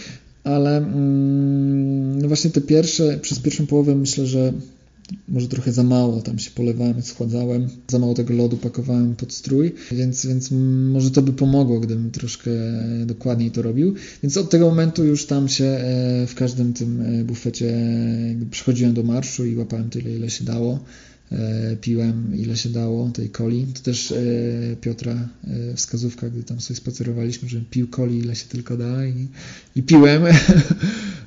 ale 0.43 0.77
mm, 0.77 2.21
no 2.21 2.27
właśnie 2.27 2.49
te 2.49 2.61
pierwsze, 2.61 3.19
przez 3.21 3.39
pierwszą 3.39 3.67
połowę 3.67 3.95
myślę, 3.95 4.25
że 4.25 4.53
może 5.27 5.47
trochę 5.47 5.71
za 5.71 5.83
mało, 5.83 6.21
tam 6.21 6.39
się 6.39 6.51
polewałem, 6.51 7.01
schładzałem, 7.01 7.67
za 7.87 7.99
mało 7.99 8.13
tego 8.13 8.33
lodu 8.33 8.57
pakowałem 8.57 9.15
pod 9.15 9.33
strój, 9.33 9.71
więc, 9.91 10.25
więc 10.25 10.51
może 10.91 11.11
to 11.11 11.21
by 11.21 11.33
pomogło, 11.33 11.79
gdybym 11.79 12.11
troszkę 12.11 12.51
dokładniej 13.05 13.51
to 13.51 13.61
robił. 13.61 13.95
Więc 14.23 14.37
od 14.37 14.49
tego 14.49 14.69
momentu 14.69 15.05
już 15.05 15.25
tam 15.25 15.49
się 15.49 15.65
e, 15.65 16.27
w 16.27 16.35
każdym 16.35 16.73
tym 16.73 17.01
e, 17.01 17.23
bufecie 17.23 17.73
przychodziłem 18.51 18.93
do 18.93 19.03
marszu 19.03 19.45
i 19.45 19.55
łapałem 19.55 19.89
tyle, 19.89 20.15
ile 20.15 20.29
się 20.29 20.45
dało. 20.45 20.79
E, 21.31 21.77
piłem 21.81 22.37
ile 22.37 22.57
się 22.57 22.69
dało 22.69 23.09
tej 23.09 23.29
coli. 23.29 23.67
To 23.73 23.81
też 23.81 24.13
Piotra 24.81 25.29
wskazówka, 25.75 26.29
gdy 26.29 26.43
tam 26.43 26.59
sobie 26.59 26.77
spacerowaliśmy, 26.77 27.49
że 27.49 27.61
pił 27.69 27.87
coli 27.87 28.17
ile 28.17 28.35
się 28.35 28.45
tylko 28.47 28.77
da 28.77 29.05
i, 29.05 29.27
i 29.75 29.83
piłem. 29.83 30.23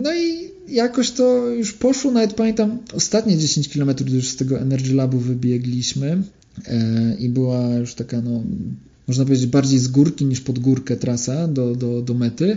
No 0.00 0.14
i 0.14 0.41
jakoś 0.72 1.10
to 1.10 1.48
już 1.48 1.72
poszło, 1.72 2.10
nawet 2.10 2.34
pamiętam 2.34 2.78
ostatnie 2.94 3.38
10 3.38 3.68
km 3.68 3.90
już 4.06 4.28
z 4.28 4.36
tego 4.36 4.60
Energy 4.60 4.94
Labu 4.94 5.18
wybiegliśmy 5.18 6.22
e, 6.66 7.16
i 7.18 7.28
była 7.28 7.74
już 7.74 7.94
taka, 7.94 8.20
no, 8.20 8.42
można 9.08 9.24
powiedzieć, 9.24 9.46
bardziej 9.46 9.78
z 9.78 9.88
górki 9.88 10.24
niż 10.24 10.40
pod 10.40 10.58
górkę 10.58 10.96
trasa 10.96 11.48
do, 11.48 11.76
do, 11.76 12.02
do 12.02 12.14
mety. 12.14 12.56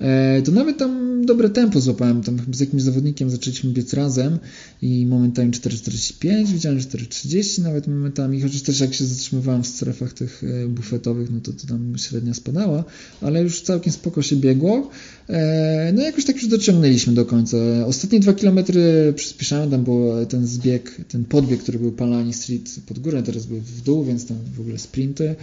E, 0.00 0.42
to 0.42 0.52
nawet 0.52 0.78
tam 0.78 1.24
dobre 1.26 1.50
tempo 1.50 1.80
złapałem. 1.80 2.22
Tam 2.22 2.38
z 2.52 2.60
jakimś 2.60 2.82
zawodnikiem 2.82 3.30
zaczęliśmy 3.30 3.70
biec 3.70 3.94
razem 3.94 4.38
i 4.82 5.06
momentami 5.06 5.50
4,45, 5.50 6.46
widziałem 6.46 6.78
4,30 6.78 7.62
nawet 7.62 7.86
momentami, 7.86 8.40
chociaż 8.40 8.62
też 8.62 8.80
jak 8.80 8.94
się 8.94 9.04
zatrzymywałem 9.04 9.62
w 9.62 9.66
strefach 9.66 10.12
tych 10.12 10.44
e, 10.44 10.68
bufetowych, 10.68 11.30
no 11.30 11.40
to, 11.40 11.52
to 11.52 11.66
tam 11.66 11.98
średnia 11.98 12.34
spadała, 12.34 12.84
ale 13.20 13.42
już 13.42 13.60
całkiem 13.60 13.92
spoko 13.92 14.22
się 14.22 14.36
biegło. 14.36 14.90
E, 15.28 15.92
no 15.94 16.02
jakoś 16.02 16.24
tak 16.24 16.36
już 16.36 16.46
dociągnęliśmy 16.46 17.12
do 17.12 17.24
końca. 17.24 17.56
Ostatnie 17.86 18.20
dwa 18.20 18.32
kilometry 18.32 19.12
przyspieszałem, 19.16 19.70
tam 19.70 19.84
był 19.84 20.26
ten 20.28 20.46
zbieg, 20.46 21.00
ten 21.08 21.24
podbieg, 21.24 21.60
który 21.60 21.78
był 21.78 21.92
Palani 21.92 22.34
Street 22.34 22.70
pod 22.86 22.98
górę, 22.98 23.22
teraz 23.22 23.46
był 23.46 23.60
w 23.60 23.80
dół, 23.80 24.04
więc 24.04 24.26
tam 24.26 24.36
w 24.56 24.60
ogóle 24.60 24.78
sprinty 24.78 25.34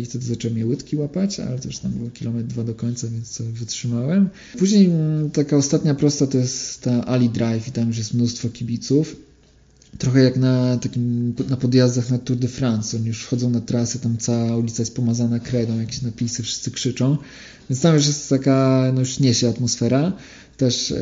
i 0.00 0.04
wtedy 0.04 0.26
zaczęły 0.26 0.54
mnie 0.54 0.66
łydki 0.66 0.96
łapać, 0.96 1.40
ale 1.40 1.58
już 1.64 1.78
tam 1.78 1.92
było 1.92 2.10
kilometr 2.10 2.48
dwa 2.48 2.64
do 2.64 2.74
końca, 2.74 3.08
więc 3.08 3.42
wytrzymałem. 3.42 4.28
Później 4.58 4.86
mm, 4.86 5.30
taka 5.30 5.56
ostatnia 5.56 5.94
prosta 5.94 6.26
to 6.26 6.38
jest 6.38 6.80
ta 6.82 7.06
Ali 7.06 7.28
Drive 7.28 7.68
i 7.68 7.72
tam 7.72 7.88
już 7.88 7.98
jest 7.98 8.14
mnóstwo 8.14 8.48
kibiców 8.48 9.16
trochę 9.98 10.24
jak 10.24 10.36
na 10.36 10.78
takim 10.78 11.34
na 11.48 11.56
podjazdach 11.56 12.10
na 12.10 12.18
Tour 12.18 12.38
de 12.38 12.48
France. 12.48 12.96
Oni 12.96 13.06
już 13.06 13.22
wchodzą 13.22 13.50
na 13.50 13.60
trasę, 13.60 13.98
tam 13.98 14.16
cała 14.18 14.56
ulica 14.56 14.82
jest 14.82 14.96
pomazana 14.96 15.38
kredą, 15.38 15.80
jakieś 15.80 16.02
napisy, 16.02 16.42
wszyscy 16.42 16.70
krzyczą. 16.70 17.16
Więc 17.70 17.80
tam 17.80 17.94
już 17.94 18.06
jest 18.06 18.28
taka, 18.28 18.90
no 18.94 19.00
już 19.00 19.18
niesie 19.20 19.48
atmosfera. 19.48 20.12
Też 20.56 20.92
e, 20.92 20.96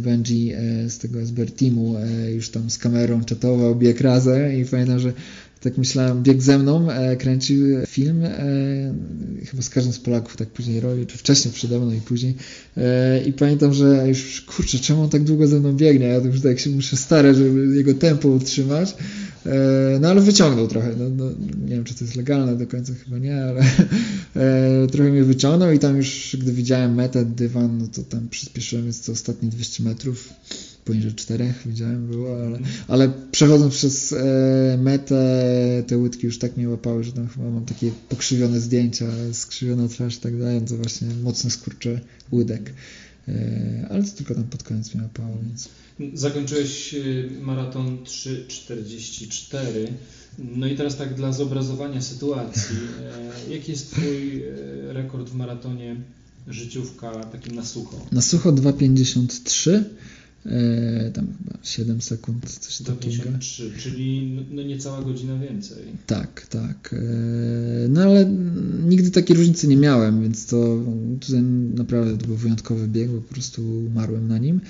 Benji 0.00 0.52
e, 0.52 0.90
z 0.90 0.98
tego 0.98 1.20
SBR 1.20 1.50
Teamu 1.50 1.96
e, 1.96 2.30
już 2.30 2.50
tam 2.50 2.70
z 2.70 2.78
kamerą 2.78 3.24
czatował 3.24 3.76
bieg 3.76 4.00
razem 4.00 4.52
i 4.52 4.64
pamiętam, 4.64 4.98
że 4.98 5.12
tak 5.60 5.78
myślałem, 5.78 6.22
bieg 6.22 6.42
ze 6.42 6.58
mną, 6.58 6.90
e, 6.90 7.16
kręcił 7.16 7.86
film, 7.86 8.24
e, 8.24 8.94
chyba 9.46 9.62
z 9.62 9.70
każdym 9.70 9.92
z 9.92 9.98
Polaków 9.98 10.36
tak 10.36 10.48
później 10.48 10.80
robił, 10.80 11.06
czy 11.06 11.18
wcześniej 11.18 11.54
przede 11.54 11.78
mną 11.78 11.92
i 11.92 12.00
później. 12.00 12.34
E, 12.76 13.22
I 13.22 13.32
pamiętam, 13.32 13.74
że 13.74 14.08
już 14.08 14.40
kurczę, 14.40 14.78
czemu 14.78 15.02
on 15.02 15.10
tak 15.10 15.24
długo 15.24 15.46
ze 15.46 15.60
mną 15.60 15.72
biegnie? 15.72 16.06
Ja 16.06 16.16
już 16.16 16.40
tak 16.40 16.58
się 16.58 16.70
muszę 16.70 16.96
starać, 16.96 17.36
żeby 17.36 17.76
jego 17.76 17.94
tempo 17.94 18.28
utrzymać. 18.28 18.94
E, 19.46 19.98
no 20.00 20.08
ale 20.08 20.20
wyciągnął 20.20 20.68
trochę. 20.68 20.94
No, 20.98 21.04
no, 21.16 21.24
nie 21.64 21.74
wiem, 21.74 21.84
czy 21.84 21.94
to 21.94 22.04
jest 22.04 22.16
legalne 22.16 22.56
do 22.56 22.66
końca, 22.66 22.92
chyba 23.04 23.18
nie, 23.18 23.44
ale 23.44 23.60
e, 24.36 24.86
trochę 24.86 25.10
mnie 25.10 25.24
wyciągnął 25.24 25.72
i 25.72 25.78
tam 25.78 25.96
już, 25.96 26.36
gdy 26.40 26.52
widziałem 26.52 26.94
metę, 26.94 27.24
dywan, 27.24 27.78
no 27.78 27.86
to 27.86 28.02
tam 28.02 28.28
przyspieszyłem, 28.28 28.86
jest 28.86 29.06
to 29.06 29.12
ostatnie 29.12 29.48
200 29.48 29.82
metrów 29.82 30.28
poniżej 30.88 31.14
czterech 31.14 31.62
widziałem 31.66 32.06
było, 32.06 32.46
ale, 32.46 32.58
ale 32.88 33.12
przechodząc 33.30 33.74
przez 33.74 34.12
e, 34.12 34.78
metę 34.82 35.18
te 35.86 35.98
łydki 35.98 36.26
już 36.26 36.38
tak 36.38 36.56
mnie 36.56 36.68
łapały, 36.68 37.04
że 37.04 37.12
tam 37.12 37.28
chyba 37.28 37.50
mam 37.50 37.64
takie 37.64 37.90
pokrzywione 38.08 38.60
zdjęcia, 38.60 39.06
skrzywiona 39.32 39.88
twarz 39.88 40.16
i 40.16 40.20
tak 40.20 40.38
dalej, 40.38 40.60
to 40.68 40.76
właśnie 40.76 41.08
mocne 41.22 41.50
skurcze 41.50 42.00
łydek. 42.32 42.72
E, 43.28 43.86
ale 43.90 44.02
to 44.02 44.10
tylko 44.16 44.34
tam 44.34 44.44
pod 44.44 44.62
koniec 44.62 44.94
mnie 44.94 45.02
łapało, 45.02 45.38
więc... 45.42 45.68
Zakończyłeś 46.14 46.94
e, 46.94 46.98
maraton 47.40 47.98
3.44. 48.04 49.64
No 50.38 50.66
i 50.66 50.76
teraz 50.76 50.96
tak 50.96 51.14
dla 51.14 51.32
zobrazowania 51.32 52.02
sytuacji, 52.02 52.76
e, 53.48 53.54
jaki 53.54 53.72
jest 53.72 53.90
Twój 53.90 54.42
rekord 54.88 55.28
w 55.28 55.34
maratonie 55.34 55.96
życiówka 56.46 57.12
takim 57.12 57.54
na 57.54 57.64
sucho? 57.64 58.06
Na 58.12 58.22
sucho 58.22 58.52
2,53 58.52 59.82
E, 60.48 61.10
tam 61.10 61.26
chyba 61.26 61.58
7 61.62 62.00
sekund, 62.00 62.58
coś 62.60 62.78
takiego. 62.78 63.24
3, 63.40 63.72
czyli 63.78 64.36
no 64.50 64.62
niecała 64.62 65.02
godzina 65.02 65.38
więcej. 65.38 65.84
Tak, 66.06 66.46
tak. 66.46 66.94
E, 66.94 67.88
no 67.88 68.02
ale 68.02 68.26
nigdy 68.88 69.10
takiej 69.10 69.36
różnicy 69.36 69.68
nie 69.68 69.76
miałem, 69.76 70.22
więc 70.22 70.46
to 70.46 70.78
tutaj 71.20 71.42
naprawdę 71.74 72.18
to 72.18 72.26
był 72.26 72.36
wyjątkowy 72.36 72.88
bieg, 72.88 73.10
bo 73.10 73.20
po 73.20 73.34
prostu 73.34 73.62
umarłem 73.86 74.28
na 74.28 74.38
nim. 74.38 74.60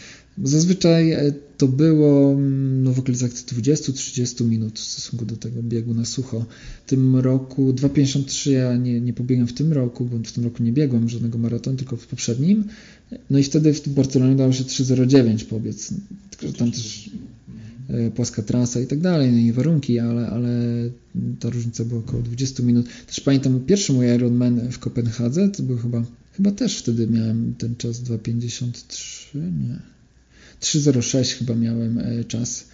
Zazwyczaj 0.44 1.12
e, 1.12 1.32
to 1.58 1.68
było 1.68 2.32
mm, 2.32 2.82
no, 2.82 2.92
w 2.92 2.98
okolicach 2.98 3.30
20-30 3.30 4.44
minut 4.44 4.78
w 4.78 4.82
stosunku 4.82 5.24
do 5.24 5.36
tego 5.36 5.62
biegu 5.62 5.94
na 5.94 6.04
sucho. 6.04 6.44
W 6.86 6.90
tym 6.90 7.16
roku 7.16 7.72
2,53 7.72 8.50
ja 8.50 8.76
nie, 8.76 9.00
nie 9.00 9.12
pobiegłem 9.12 9.46
w 9.46 9.52
tym 9.52 9.72
roku, 9.72 10.04
bo 10.04 10.18
w 10.18 10.32
tym 10.32 10.44
roku 10.44 10.62
nie 10.62 10.72
biegłem 10.72 11.08
żadnego 11.08 11.38
maratonu, 11.38 11.76
tylko 11.76 11.96
w 11.96 12.06
poprzednim. 12.06 12.64
No 13.30 13.38
i 13.38 13.42
wtedy 13.42 13.72
w 13.72 13.88
Barcelonie 13.88 14.36
dało 14.36 14.52
się 14.52 14.64
3,09 14.64 15.44
pobiec. 15.44 15.94
Tylko, 16.30 16.46
że 16.46 16.52
tam 16.52 16.72
też 16.72 17.10
e, 17.88 18.10
płaska 18.10 18.42
trasa 18.42 18.80
i 18.80 18.86
tak 18.86 19.00
dalej, 19.00 19.32
no 19.32 19.38
i 19.38 19.52
warunki, 19.52 19.98
ale, 19.98 20.26
ale 20.26 20.50
ta 21.40 21.50
różnica 21.50 21.84
była 21.84 22.00
około 22.00 22.22
20 22.22 22.62
minut. 22.62 22.86
Też 23.06 23.20
pamiętam 23.20 23.60
pierwszy 23.60 23.92
mój 23.92 24.06
Ironman 24.06 24.70
w 24.70 24.78
Kopenhadze, 24.78 25.48
to 25.48 25.62
był 25.62 25.78
chyba, 25.78 26.04
chyba 26.36 26.50
też 26.50 26.78
wtedy 26.78 27.06
miałem 27.06 27.54
ten 27.58 27.76
czas 27.76 28.02
2,53, 28.02 29.34
nie. 29.34 29.78
3.06 30.60 31.38
chyba 31.38 31.54
miałem 31.54 31.98
e, 31.98 32.24
czas 32.24 32.64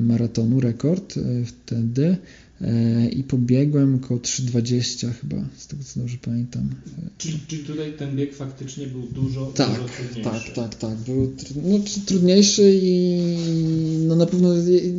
maratonu, 0.00 0.60
rekord 0.60 1.14
wtedy. 1.46 2.16
E, 2.60 3.08
i 3.08 3.24
pobiegłem 3.24 3.94
około 3.94 4.20
3,20 4.20 5.12
chyba, 5.20 5.36
z 5.56 5.66
tego 5.66 5.84
co 5.84 6.00
dobrze 6.00 6.16
pamiętam. 6.22 6.68
Czyli, 7.18 7.38
czyli 7.46 7.64
tutaj 7.64 7.92
ten 7.92 8.16
bieg 8.16 8.34
faktycznie 8.34 8.86
był 8.86 9.02
dużo, 9.02 9.46
tak, 9.46 9.68
dużo 9.68 9.88
trudniejszy. 9.88 10.54
Tak, 10.54 10.54
tak, 10.54 10.74
tak. 10.74 10.98
Był 10.98 11.32
no, 11.64 11.78
trudniejszy 12.06 12.72
i 12.82 13.22
no 14.08 14.16
na 14.16 14.26
pewno 14.26 14.48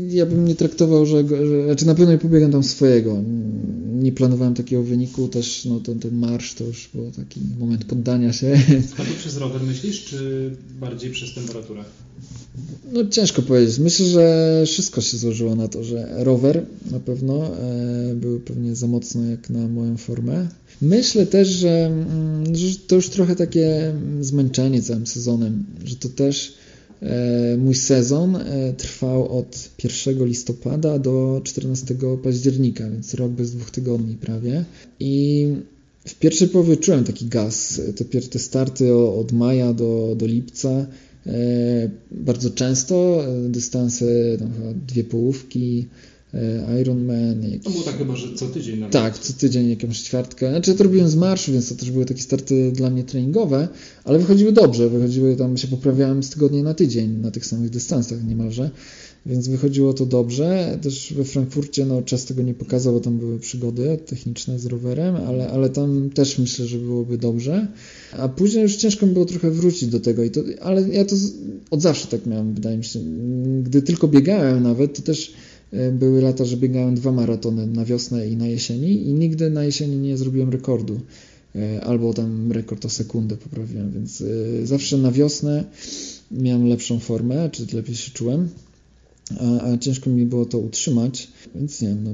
ja 0.10 0.26
bym 0.26 0.46
nie 0.46 0.56
traktował, 0.56 1.06
że, 1.06 1.28
że 1.28 1.66
znaczy 1.66 1.86
na 1.86 1.96
pewno 1.96 2.12
nie 2.12 2.18
pobiegam 2.18 2.52
tam 2.52 2.64
swojego. 2.64 3.24
Nie 4.02 4.12
planowałem 4.12 4.54
takiego 4.54 4.84
wyniku, 4.84 5.28
też 5.28 5.66
no, 5.66 5.80
ten, 5.80 6.00
ten 6.00 6.16
marsz 6.16 6.54
to 6.54 6.64
już 6.64 6.90
był 6.94 7.12
taki 7.12 7.40
moment 7.60 7.86
poddania 7.86 8.34
się. 8.34 8.60
A 8.98 9.04
tu 9.04 9.14
przez 9.20 9.38
rower 9.38 9.64
myślisz, 9.64 10.06
czy 10.06 10.52
bardziej 10.80 11.12
przez 11.12 11.34
temperaturę? 11.34 11.84
No 12.94 13.06
ciężko 13.10 13.42
powiedzieć. 13.42 13.80
Myślę, 13.80 14.06
że 14.06 14.64
wszystko 14.66 15.02
się 15.02 15.18
złożyło 15.18 15.56
na 15.56 15.68
to, 15.68 15.84
że 15.84 16.24
rower 16.24 16.66
na 16.92 17.00
pewno 17.00 17.58
e, 17.58 18.16
był 18.16 18.40
pewnie 18.40 18.76
za 18.76 18.88
mocno 18.88 19.26
jak 19.26 19.50
na 19.50 19.68
moją 19.68 19.98
formę. 19.98 20.48
Myślę 20.82 21.26
też, 21.26 21.48
że, 21.48 21.86
mm, 21.86 22.56
że 22.56 22.76
to 22.88 22.96
już 22.96 23.10
trochę 23.10 23.36
takie 23.36 23.94
zmęczenie 24.22 24.82
całym 24.82 25.08
sezonem, 25.08 25.66
że 25.86 25.96
to 25.96 26.10
też 26.10 26.54
mój 27.58 27.76
sezon 27.76 28.36
e, 28.36 28.74
trwał 28.74 29.38
od 29.38 29.70
1 29.84 30.26
listopada 30.26 31.00
do 31.00 31.42
14 31.44 31.96
października, 32.24 32.90
więc 32.90 33.14
rok 33.14 33.32
bez 33.32 33.52
dwóch 33.52 33.72
tygodni 33.72 34.16
prawie. 34.16 34.66
I 35.00 35.48
w 36.06 36.16
pierwszej 36.16 36.48
połowie 36.48 36.78
czułem 36.78 37.04
taki 37.04 37.26
gaz. 37.26 37.82
Te, 37.96 38.22
te 38.22 38.40
starty 38.40 38.96
od 38.96 39.32
maja 39.32 39.74
do, 39.74 40.16
do 40.18 40.26
lipca 40.26 40.88
E, 41.28 41.90
bardzo 42.12 42.50
często 42.50 43.24
e, 43.26 43.50
dystanse, 43.50 44.06
dwie 44.88 45.04
połówki, 45.04 45.88
e, 46.34 46.82
Ironman. 46.82 47.44
Jakiś... 47.44 47.64
To 47.64 47.70
było 47.70 47.84
tak 47.84 47.98
chyba, 47.98 48.16
że 48.16 48.36
co 48.36 48.48
tydzień 48.48 48.80
nawet. 48.80 48.94
Tak, 48.94 49.20
co 49.20 49.34
tydzień 49.34 49.70
jakąś 49.70 50.02
ćwiartkę. 50.02 50.50
Znaczy 50.50 50.72
ja 50.72 50.78
to 50.78 50.84
robiłem 50.84 51.10
z 51.10 51.16
marszu, 51.16 51.52
więc 51.52 51.70
to 51.70 51.76
też 51.76 51.92
były 51.92 52.06
takie 52.06 52.22
starty 52.22 52.72
dla 52.72 52.90
mnie 52.90 53.04
treningowe, 53.04 53.68
ale 54.04 54.20
wychodziły 54.20 54.52
dobrze, 54.52 54.90
wychodziły 54.90 55.36
tam, 55.36 55.58
się 55.58 55.68
poprawiałem 55.68 56.24
z 56.24 56.30
tygodnia 56.30 56.64
na 56.64 56.74
tydzień 56.74 57.20
na 57.20 57.32
tych 57.32 57.46
samych 57.46 57.70
dystansach 57.70 58.28
niemalże 58.28 58.72
więc 59.26 59.48
wychodziło 59.48 59.94
to 59.94 60.06
dobrze. 60.06 60.80
Też 60.82 61.14
we 61.14 61.24
Frankfurcie 61.24 61.86
no, 61.86 62.02
czas 62.02 62.26
tego 62.26 62.42
nie 62.42 62.54
pokazał, 62.54 62.94
bo 62.94 63.00
tam 63.00 63.18
były 63.18 63.40
przygody 63.40 63.98
techniczne 64.06 64.60
z 64.60 64.66
rowerem, 64.66 65.16
ale, 65.16 65.50
ale 65.50 65.70
tam 65.70 66.10
też 66.10 66.38
myślę, 66.38 66.66
że 66.66 66.78
byłoby 66.78 67.18
dobrze. 67.18 67.68
A 68.18 68.30
później 68.30 68.64
już 68.64 68.76
ciężko 68.76 69.06
mi 69.08 69.14
było 69.14 69.26
trochę 69.26 69.52
wrócić 69.52 69.90
do 69.90 70.00
tego, 70.00 70.24
i 70.24 70.32
to, 70.32 70.42
ale 70.62 70.90
ja 70.90 71.06
to 71.06 71.16
od 71.72 71.82
zawsze 71.82 72.08
tak 72.08 72.26
miałem, 72.26 72.54
wydaje 72.54 72.78
mi 72.78 72.84
się. 72.84 73.00
Gdy 73.64 73.82
tylko 73.82 74.08
biegałem 74.08 74.64
nawet, 74.64 74.98
to 74.98 75.02
też 75.02 75.34
były 75.92 76.22
lata, 76.22 76.46
że 76.46 76.58
biegałem 76.58 76.96
dwa 76.96 77.12
maratony 77.12 77.68
na 77.68 77.86
wiosnę 77.86 78.28
i 78.28 78.38
na 78.38 78.48
jesieni 78.48 79.08
i 79.08 79.14
nigdy 79.14 79.50
na 79.50 79.64
jesieni 79.64 79.98
nie 79.98 80.18
zrobiłem 80.18 80.50
rekordu. 80.50 81.00
E, 81.56 81.84
albo 81.84 82.14
tam 82.14 82.52
rekord 82.52 82.86
o 82.86 82.90
sekundę 82.90 83.38
poprawiłem, 83.38 83.92
więc 83.92 84.22
e, 84.22 84.66
zawsze 84.66 84.98
na 84.98 85.12
wiosnę 85.12 85.64
miałem 86.32 86.68
lepszą 86.68 87.00
formę, 87.00 87.50
czy 87.50 87.76
lepiej 87.76 87.96
się 87.96 88.12
czułem 88.12 88.50
a, 89.40 89.72
a, 89.72 89.78
ciężko 89.78 90.10
mi 90.10 90.26
było 90.26 90.46
to 90.46 90.58
utrzymać, 90.58 91.28
więc 91.56 91.82
nie 91.82 91.88
wiem, 91.88 92.04
no, 92.04 92.12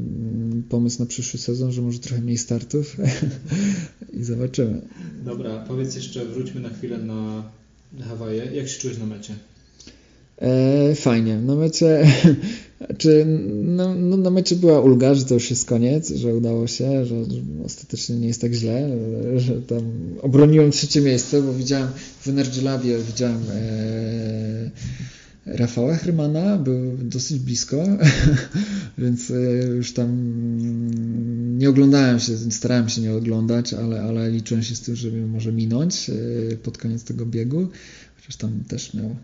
pomysł 0.69 0.99
na 0.99 1.05
przyszły 1.05 1.39
sezon, 1.39 1.71
że 1.71 1.81
może 1.81 1.99
trochę 1.99 2.21
mniej 2.21 2.37
startów 2.37 2.97
i 4.19 4.23
zobaczymy. 4.23 4.81
Dobra, 5.25 5.65
powiedz 5.67 5.95
jeszcze, 5.95 6.25
wróćmy 6.25 6.61
na 6.61 6.69
chwilę 6.69 6.97
na 6.97 7.51
Hawaje. 7.99 8.45
Jak 8.53 8.67
się 8.67 8.79
czujesz 8.79 8.97
na 8.97 9.05
mecie? 9.05 9.33
E, 10.37 10.95
fajnie. 10.95 11.37
Na 11.37 11.55
mecie, 11.55 12.07
czy 12.97 13.25
no, 13.63 13.95
no, 13.95 14.17
na 14.17 14.29
mecie 14.29 14.55
była 14.55 14.81
ulga, 14.81 15.15
że 15.15 15.25
to 15.25 15.33
już 15.33 15.49
jest 15.49 15.65
koniec, 15.65 16.09
że 16.09 16.35
udało 16.35 16.67
się, 16.67 17.05
że, 17.05 17.25
że 17.25 17.41
ostatecznie 17.65 18.15
nie 18.15 18.27
jest 18.27 18.41
tak 18.41 18.53
źle, 18.53 18.89
że 19.37 19.61
tam 19.61 19.81
obroniłem 20.21 20.71
trzecie 20.71 21.01
miejsce, 21.01 21.41
bo 21.41 21.53
widziałem 21.53 21.87
w 22.19 22.27
Energy 22.27 22.61
Labie, 22.61 22.97
widziałem 22.97 23.41
e, 23.51 24.71
Rafała 25.45 25.95
Hermana 25.95 26.57
był 26.57 26.97
dosyć 26.97 27.39
blisko, 27.39 27.83
więc 28.97 29.31
e, 29.31 29.33
już 29.67 29.93
tam 29.93 30.09
nie 31.57 31.69
oglądałem 31.69 32.19
się, 32.19 32.37
starałem 32.51 32.89
się 32.89 33.01
nie 33.01 33.13
oglądać, 33.13 33.73
ale, 33.73 34.01
ale 34.01 34.31
liczyłem 34.31 34.63
się 34.63 34.75
z 34.75 34.81
tym, 34.81 34.95
żeby 34.95 35.27
może 35.27 35.51
minąć 35.51 36.09
e, 36.09 36.13
pod 36.57 36.77
koniec 36.77 37.03
tego 37.03 37.25
biegu, 37.25 37.67
chociaż 38.15 38.35
tam 38.35 38.63
też 38.67 38.93
miał 38.93 39.15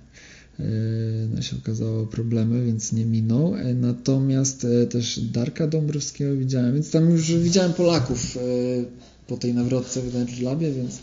no 1.36 1.42
się 1.42 1.56
okazało 1.64 2.06
problemy, 2.06 2.66
więc 2.66 2.94
nie 2.94 3.06
minął. 3.06 3.56
Natomiast 3.76 4.68
też 4.90 5.20
Darka 5.20 5.68
Dąbrowskiego 5.68 6.36
widziałem, 6.36 6.74
więc 6.74 6.92
tam 6.92 7.10
już 7.10 7.32
widziałem 7.34 7.74
Polaków 7.74 8.38
po 9.28 9.38
tej 9.38 9.54
nawrotce 9.54 10.02
w 10.02 10.16
Energy 10.16 10.44
Labie, 10.44 10.72
więc 10.72 11.00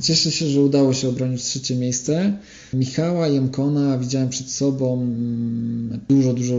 cieszę 0.00 0.30
się, 0.30 0.46
że 0.46 0.60
udało 0.60 0.94
się 0.94 1.08
obronić 1.08 1.42
trzecie 1.42 1.76
miejsce. 1.76 2.36
Michała 2.72 3.28
i 3.28 3.36
Emkona 3.36 3.98
widziałem 3.98 4.28
przed 4.28 4.50
sobą 4.50 5.02
mm, 5.02 6.00
dużo, 6.08 6.34
dużo 6.34 6.54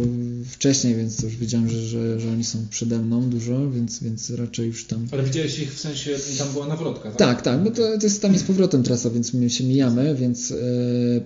wcześniej, 0.46 0.96
więc 0.96 1.24
już 1.24 1.36
wiedziałem, 1.36 1.70
że, 1.70 1.82
że, 1.82 2.20
że 2.20 2.32
oni 2.32 2.44
są 2.44 2.60
przede 2.70 3.00
mną 3.00 3.30
dużo, 3.30 3.72
więc, 3.72 4.04
więc 4.04 4.30
raczej 4.30 4.68
już 4.68 4.88
tam... 4.88 5.08
Ale 5.12 5.24
widziałeś 5.24 5.60
ich 5.60 5.74
w 5.74 5.80
sensie, 5.80 6.16
tam 6.38 6.48
była 6.54 6.68
nawrotka, 6.68 7.10
tak? 7.10 7.18
Tak, 7.18 7.42
tak, 7.42 7.64
bo 7.64 7.72
to, 7.72 7.98
to 7.98 8.04
jest 8.04 8.22
tam 8.22 8.34
jest 8.34 8.48
powrotem 8.48 8.84
trasa, 8.84 9.10
więc 9.10 9.34
my 9.34 9.50
się 9.50 9.64
mijamy, 9.64 10.16
więc 10.16 10.50
yy, 10.50 10.58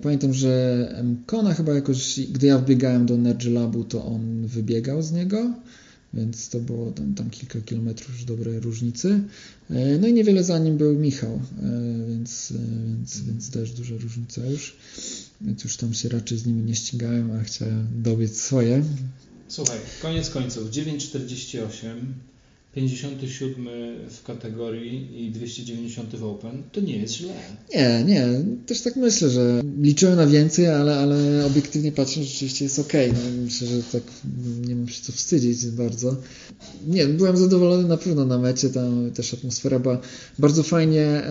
pamiętam, 0.02 0.34
że 0.34 0.92
Emkona 0.94 1.54
chyba 1.54 1.72
jakoś, 1.72 2.20
gdy 2.20 2.46
ja 2.46 2.58
wbiegałem 2.58 3.06
do 3.06 3.14
Energy 3.14 3.50
Labu, 3.50 3.84
to 3.84 4.04
on 4.04 4.46
wybiegał 4.46 5.02
z 5.02 5.12
niego, 5.12 5.52
więc 6.14 6.48
to 6.48 6.60
było 6.60 6.92
tam, 6.92 7.14
tam 7.14 7.30
kilka 7.30 7.60
kilometrów 7.60 8.10
już 8.10 8.24
dobrej 8.24 8.60
różnicy. 8.60 9.20
E, 9.70 9.98
no 9.98 10.08
i 10.08 10.12
niewiele 10.12 10.44
za 10.44 10.58
nim 10.58 10.76
był 10.76 10.98
Michał, 10.98 11.40
e, 11.62 12.06
więc, 12.08 12.50
e, 12.50 12.54
więc, 12.88 13.20
więc 13.20 13.50
też 13.50 13.72
duża 13.72 13.94
różnica 13.96 14.46
już. 14.46 14.76
Więc 15.40 15.64
już 15.64 15.76
tam 15.76 15.94
się 15.94 16.08
raczej 16.08 16.38
z 16.38 16.46
nimi 16.46 16.62
nie 16.64 16.74
ścigałem, 16.74 17.30
a 17.30 17.42
chciałem 17.42 17.86
dobiec 18.02 18.40
swoje. 18.40 18.84
Słuchaj, 19.48 19.78
koniec 20.02 20.30
końców, 20.30 20.70
9,48 20.70 21.94
57 22.74 23.68
w 24.10 24.22
kategorii 24.22 25.26
i 25.26 25.30
290 25.30 26.16
w 26.16 26.24
Open, 26.24 26.62
to 26.72 26.80
nie 26.80 26.96
jest 26.96 27.14
źle. 27.14 27.32
Nie, 27.74 28.04
nie, 28.04 28.26
też 28.66 28.80
tak 28.80 28.96
myślę, 28.96 29.30
że 29.30 29.62
liczyłem 29.80 30.16
na 30.16 30.26
więcej, 30.26 30.66
ale, 30.66 30.98
ale 30.98 31.46
obiektywnie 31.46 31.92
patrząc 31.92 32.26
rzeczywiście 32.26 32.64
jest 32.64 32.78
ok. 32.78 32.92
No, 33.12 33.42
myślę, 33.44 33.68
że 33.68 33.82
tak 33.82 34.02
nie 34.66 34.76
mam 34.76 34.88
się 34.88 35.02
co 35.02 35.12
wstydzić 35.12 35.66
bardzo. 35.66 36.16
Nie, 36.86 37.06
byłem 37.06 37.36
zadowolony 37.36 37.88
na 37.88 37.96
pewno 37.96 38.24
na 38.24 38.38
mecie, 38.38 38.70
tam 38.70 39.10
też 39.10 39.34
atmosfera 39.34 39.78
była 39.78 40.00
bardzo 40.38 40.62
fajnie. 40.62 41.22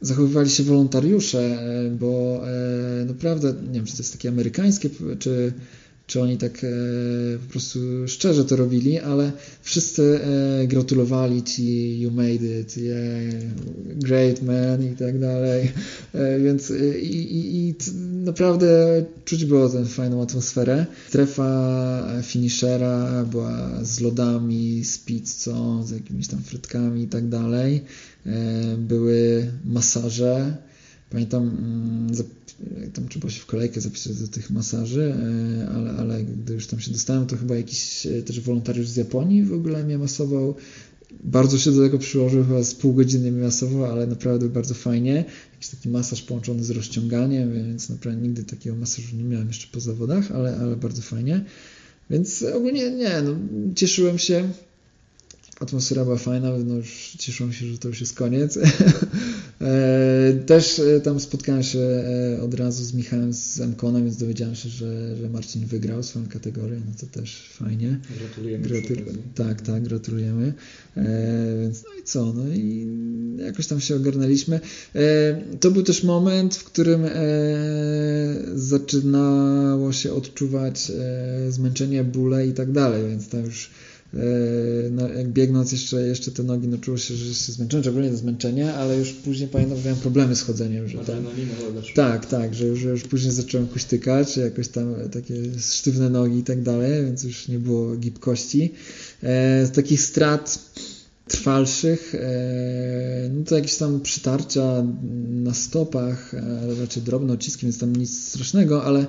zachowywali 0.00 0.50
się 0.50 0.62
wolontariusze, 0.62 1.58
bo 2.00 2.40
e, 2.48 3.04
naprawdę, 3.04 3.54
nie 3.66 3.72
wiem, 3.72 3.84
czy 3.84 3.92
to 3.92 4.02
jest 4.02 4.12
takie 4.12 4.28
amerykańskie, 4.28 4.90
czy 5.18 5.52
czy 6.06 6.20
oni 6.20 6.38
tak 6.38 6.64
e, 6.64 6.68
po 7.46 7.52
prostu 7.52 7.78
szczerze 8.06 8.44
to 8.44 8.56
robili, 8.56 8.98
ale 8.98 9.32
wszyscy 9.62 10.20
e, 10.22 10.66
gratulowali 10.66 11.42
ci, 11.42 12.00
you 12.00 12.10
made 12.10 12.60
it, 12.60 12.76
yeah, 12.76 13.44
great 13.84 14.42
man 14.42 14.92
i 14.92 14.96
tak 14.96 15.18
dalej. 15.18 15.72
E, 16.14 16.40
więc 16.40 16.72
i, 17.02 17.68
i, 17.68 17.74
naprawdę 18.24 19.04
czuć 19.24 19.44
było 19.44 19.68
tę 19.68 19.84
fajną 19.84 20.22
atmosferę. 20.22 20.86
Strefa 21.08 22.22
finishera 22.22 23.24
była 23.24 23.84
z 23.84 24.00
lodami, 24.00 24.84
z 24.84 24.98
pizzą, 24.98 25.84
z 25.86 25.90
jakimiś 25.90 26.28
tam 26.28 26.42
frytkami 26.42 27.02
i 27.02 27.08
tak 27.08 27.28
dalej. 27.28 27.84
Były 28.78 29.46
masaże. 29.64 30.56
Pamiętam, 31.12 31.42
mm, 31.42 32.10
tam 32.92 33.08
trzeba 33.08 33.30
się 33.30 33.40
w 33.40 33.46
kolejkę 33.46 33.80
zapisać 33.80 34.16
do 34.16 34.28
tych 34.28 34.50
masaży, 34.50 35.14
e, 35.14 35.68
ale, 35.68 35.90
ale 35.90 36.24
gdy 36.24 36.54
już 36.54 36.66
tam 36.66 36.80
się 36.80 36.90
dostałem, 36.90 37.26
to 37.26 37.36
chyba 37.36 37.56
jakiś 37.56 38.06
e, 38.06 38.22
też 38.22 38.40
wolontariusz 38.40 38.88
z 38.88 38.96
Japonii 38.96 39.44
w 39.44 39.52
ogóle 39.52 39.84
mnie 39.84 39.98
masował. 39.98 40.54
Bardzo 41.24 41.58
się 41.58 41.72
do 41.72 41.82
tego 41.82 41.98
przyłożył, 41.98 42.44
chyba 42.44 42.62
z 42.62 42.74
pół 42.74 42.92
godziny 42.94 43.32
mnie 43.32 43.42
masował, 43.42 43.84
ale 43.84 44.06
naprawdę 44.06 44.48
bardzo 44.48 44.74
fajnie. 44.74 45.24
Jakiś 45.52 45.68
taki 45.68 45.88
masaż 45.88 46.22
połączony 46.22 46.64
z 46.64 46.70
rozciąganiem, 46.70 47.54
więc 47.54 47.88
naprawdę 47.88 48.22
nigdy 48.22 48.44
takiego 48.44 48.76
masażu 48.76 49.16
nie 49.16 49.24
miałem 49.24 49.48
jeszcze 49.48 49.66
po 49.72 49.80
zawodach, 49.80 50.32
ale, 50.32 50.56
ale 50.56 50.76
bardzo 50.76 51.02
fajnie. 51.02 51.44
Więc 52.10 52.42
ogólnie 52.42 52.90
nie, 52.90 53.22
no, 53.22 53.34
cieszyłem 53.74 54.18
się 54.18 54.48
atmosfera 55.60 56.04
była 56.04 56.16
fajna, 56.16 56.50
no 56.64 56.74
już 56.74 57.16
cieszyłem 57.18 57.52
się, 57.52 57.66
że 57.66 57.78
to 57.78 57.88
już 57.88 58.00
jest 58.00 58.14
koniec. 58.14 58.58
E, 59.62 60.32
też 60.46 60.78
e, 60.78 61.00
tam 61.00 61.20
spotkałem 61.20 61.62
się 61.62 61.78
e, 61.78 62.42
od 62.42 62.54
razu 62.54 62.84
z 62.84 62.94
Michałem 62.94 63.32
z 63.32 63.60
Mkonem, 63.60 64.04
więc 64.04 64.16
dowiedziałem 64.16 64.54
się, 64.54 64.68
że, 64.68 65.16
że 65.16 65.28
Marcin 65.28 65.66
wygrał 65.66 66.02
swoją 66.02 66.26
kategorię, 66.26 66.80
no 66.86 66.92
to 67.00 67.06
też 67.20 67.48
fajnie. 67.52 67.98
Gratulujemy. 68.18 68.68
Gratul 68.68 68.96
tak, 69.34 69.60
tak, 69.60 69.82
gratulujemy. 69.82 70.52
Więc 71.62 71.84
no 71.84 72.00
i 72.00 72.04
co, 72.04 72.32
no 72.32 72.54
i 72.54 72.86
jakoś 73.36 73.66
tam 73.66 73.80
się 73.80 73.96
ogarnęliśmy. 73.96 74.60
To 75.60 75.70
był 75.70 75.82
też 75.82 76.04
moment, 76.04 76.56
w 76.56 76.64
którym 76.64 77.04
zaczynało 78.54 79.92
się 79.92 80.12
odczuwać 80.12 80.92
zmęczenie, 81.48 82.04
bóle 82.04 82.46
i 82.46 82.52
tak 82.52 82.72
dalej, 82.72 83.08
więc 83.08 83.28
tam 83.28 83.44
już 83.44 83.70
no, 84.90 85.08
jak 85.08 85.28
biegnąc 85.28 85.72
jeszcze, 85.72 86.06
jeszcze 86.06 86.30
te 86.30 86.42
nogi, 86.42 86.68
no 86.68 86.78
czuło 86.78 86.98
się, 86.98 87.14
że 87.14 87.34
się 87.34 87.52
zmęczyłem, 87.52 87.82
szczególnie 87.82 88.10
to 88.10 88.16
zmęczenie, 88.16 88.74
ale 88.74 88.98
już 88.98 89.12
później 89.12 89.48
pamiętam, 89.48 89.78
że 89.78 89.84
miałem 89.84 90.00
problemy 90.00 90.36
z 90.36 90.42
chodzeniem. 90.42 90.88
Że 90.88 90.98
tam, 90.98 91.26
tak, 91.94 92.26
tak, 92.26 92.54
że 92.54 92.66
już, 92.66 92.80
że 92.80 92.88
już 92.88 93.02
później 93.02 93.32
zacząłem 93.32 93.66
kuśtykać, 93.66 94.36
jakoś 94.36 94.68
tam 94.68 94.94
takie 95.12 95.34
sztywne 95.60 96.10
nogi 96.10 96.38
i 96.38 96.44
tak 96.44 96.62
dalej, 96.62 97.04
więc 97.04 97.24
już 97.24 97.48
nie 97.48 97.58
było 97.58 97.96
gibkości. 97.96 98.72
E, 99.22 99.66
z 99.66 99.70
takich 99.70 100.00
strat 100.00 100.58
trwalszych, 101.28 102.14
e, 102.14 103.30
no 103.32 103.44
to 103.44 103.54
jakieś 103.54 103.76
tam 103.76 104.00
przytarcia 104.00 104.84
na 105.28 105.54
stopach, 105.54 106.34
ale 106.62 106.74
raczej 106.74 107.02
drobne 107.02 107.32
odciski, 107.32 107.66
więc 107.66 107.78
tam 107.78 107.96
nic 107.96 108.28
strasznego, 108.28 108.84
ale 108.84 109.06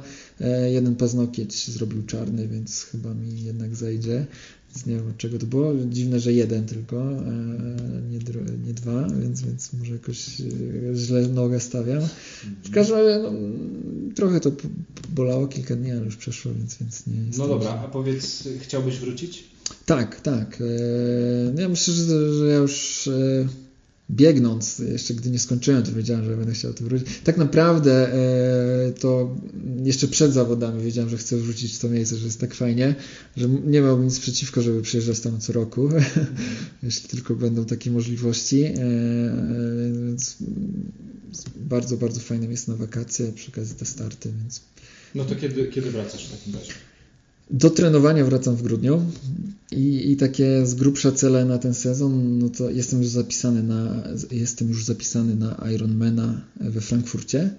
jeden 0.72 0.96
paznokieć 0.96 1.70
zrobił 1.70 2.04
czarny, 2.04 2.48
więc 2.48 2.84
chyba 2.84 3.14
mi 3.14 3.44
jednak 3.44 3.76
zejdzie. 3.76 4.26
Więc 4.74 4.86
nie 4.86 4.96
wiem 4.96 5.10
od 5.10 5.18
czego 5.18 5.40
to 5.40 5.46
było. 5.46 5.74
Dziwne, 5.90 6.20
że 6.20 6.34
jeden 6.34 6.66
tylko, 6.66 7.02
e, 7.02 7.16
nie, 8.12 8.20
nie 8.68 8.74
dwa, 8.74 9.08
więc, 9.22 9.42
więc 9.42 9.74
może 9.74 9.94
jakoś 9.94 10.42
e, 10.42 10.44
źle 10.96 11.28
nogę 11.28 11.60
stawiam. 11.60 12.02
W 12.64 12.72
każdym 12.72 12.98
razie 12.98 13.20
no, 13.20 13.32
trochę 14.16 14.40
to 14.40 14.52
bolało 15.10 15.48
kilka 15.48 15.76
dni, 15.76 15.92
ale 15.92 16.06
już 16.06 16.16
przeszło, 16.16 16.52
więc, 16.54 16.78
więc 16.78 17.08
nie 17.08 17.26
jest. 17.26 17.40
No 17.40 17.48
dobra, 17.48 17.70
a 17.70 17.88
powiedz, 17.88 18.48
chciałbyś 18.60 18.98
wrócić? 18.98 19.44
Tak, 19.86 20.22
tak. 20.22 20.62
E, 20.62 20.66
no 21.54 21.62
ja 21.62 21.70
myślę, 21.70 21.94
że 21.94 22.48
ja 22.48 22.56
już 22.58 23.10
biegnąc, 24.16 24.80
jeszcze 24.80 25.14
gdy 25.14 25.30
nie 25.30 25.40
skończyłem, 25.40 25.84
to 25.84 25.92
wiedziałem, 25.94 26.26
że 26.26 26.38
będę 26.38 26.54
chciał 26.54 26.74
tu 26.74 26.84
wrócić. 26.84 27.08
Tak 27.24 27.38
naprawdę 27.38 28.14
e, 28.14 28.92
to 28.92 29.36
jeszcze 29.84 30.08
przed 30.08 30.34
zawodami 30.34 30.84
wiedziałem, 30.84 31.10
że 31.10 31.18
chcę 31.18 31.38
wrócić 31.38 31.76
w 31.76 31.80
to 31.80 31.90
miejsce, 31.90 32.18
że 32.18 32.26
jest 32.26 32.40
tak 32.40 32.54
fajnie, 32.54 32.96
że 33.38 33.50
nie 33.50 33.82
miałbym 33.82 34.06
nic 34.06 34.20
przeciwko, 34.20 34.62
żeby 34.62 34.82
przyjeżdżać 34.82 35.20
tam 35.20 35.40
co 35.40 35.54
roku, 35.54 35.90
jeśli 36.84 37.10
tylko 37.10 37.36
będą 37.36 37.66
takie 37.66 37.92
możliwości. 37.92 38.64
E, 38.64 38.72
e, 38.72 38.74
więc 40.06 40.38
bardzo, 41.56 41.98
bardzo 41.98 42.20
fajne 42.20 42.48
miejsce 42.48 42.72
na 42.72 42.78
wakacje, 42.78 43.32
przy 43.32 43.52
okazji 43.52 43.76
te 43.76 43.86
starty, 43.86 44.34
więc... 44.42 44.62
No 45.16 45.26
to 45.26 45.36
kiedy, 45.36 45.68
kiedy 45.68 45.92
wracasz 45.92 46.28
w 46.28 46.32
takim 46.32 46.54
razie? 46.54 46.74
Do 47.52 47.70
trenowania 47.70 48.26
wracam 48.26 48.56
w 48.56 48.64
grudniu 48.64 49.02
i, 49.72 50.12
i 50.12 50.18
takie 50.18 50.66
z 50.66 50.76
grubsza 50.76 51.12
cele 51.12 51.46
na 51.46 51.58
ten 51.58 51.74
sezon, 51.74 52.40
no 52.40 52.50
to 52.50 52.70
jestem 52.70 53.00
już 53.00 53.10
zapisany 53.10 53.64
na, 53.64 54.04
jestem 54.32 54.70
już 54.70 54.86
zapisany 54.86 55.36
na 55.36 55.66
Ironmana 55.74 56.42
we 56.60 56.82
Frankfurcie, 56.82 57.50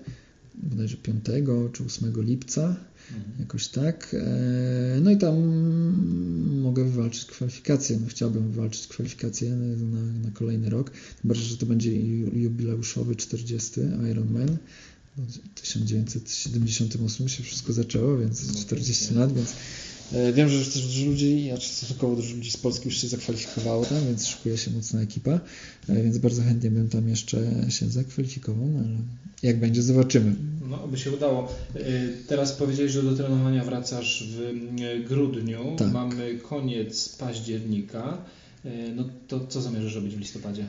bodajże 0.54 0.96
5 0.96 1.24
czy 1.72 1.84
8 1.84 2.12
lipca, 2.22 2.76
mhm. 3.16 3.40
jakoś 3.40 3.68
tak. 3.68 4.16
E, 4.18 5.00
no 5.00 5.10
i 5.10 5.16
tam 5.16 5.34
mogę 6.60 6.84
wywalczyć 6.84 7.24
kwalifikacje. 7.24 7.98
No 8.00 8.06
chciałbym 8.08 8.50
wywalczyć 8.50 8.86
kwalifikacje 8.86 9.50
na, 9.50 9.66
na, 9.76 10.12
na 10.24 10.30
kolejny 10.30 10.70
rok. 10.70 10.90
Tym 10.90 11.28
bardziej, 11.28 11.46
że 11.46 11.56
to 11.56 11.66
będzie 11.66 12.00
jubileuszowy 12.40 13.16
40 13.16 13.80
Ironman. 14.10 14.56
W 15.18 15.60
1978 15.60 17.28
się 17.28 17.42
wszystko 17.42 17.72
zaczęło, 17.72 18.18
więc 18.18 18.64
40 18.64 19.14
lat, 19.14 19.32
więc 19.32 19.52
e, 20.12 20.32
wiem, 20.32 20.48
że 20.48 20.64
też 20.64 20.82
dużo 20.82 21.06
ludzi, 21.06 21.50
a 21.50 21.60
stosunkowo 21.60 22.16
dużo 22.16 22.34
ludzi 22.34 22.50
z 22.50 22.56
Polski 22.56 22.88
już 22.88 23.00
się 23.00 23.08
zakwalifikowało 23.08 23.86
tam, 23.86 24.04
więc 24.04 24.26
szykuje 24.26 24.58
się 24.58 24.70
mocna 24.70 25.00
ekipa, 25.00 25.40
e, 25.88 26.02
więc 26.02 26.18
bardzo 26.18 26.42
chętnie 26.42 26.70
bym 26.70 26.88
tam 26.88 27.08
jeszcze 27.08 27.64
się 27.68 27.88
zakwalifikował, 27.88 28.66
no 28.66 28.78
ale 28.78 28.98
jak 29.42 29.60
będzie, 29.60 29.82
zobaczymy. 29.82 30.36
No, 30.68 30.82
aby 30.84 30.98
się 30.98 31.12
udało. 31.12 31.54
E, 31.74 31.80
teraz 32.28 32.52
powiedziałeś, 32.52 32.92
że 32.92 33.02
do 33.02 33.16
trenowania 33.16 33.64
wracasz 33.64 34.24
w 34.28 34.54
grudniu. 35.08 35.76
Tak. 35.78 35.92
Mamy 35.92 36.38
koniec 36.38 37.08
października. 37.08 38.18
No 38.96 39.04
to 39.28 39.46
co 39.46 39.62
zamierzasz 39.62 39.94
robić 39.94 40.14
w 40.14 40.18
listopadzie? 40.18 40.68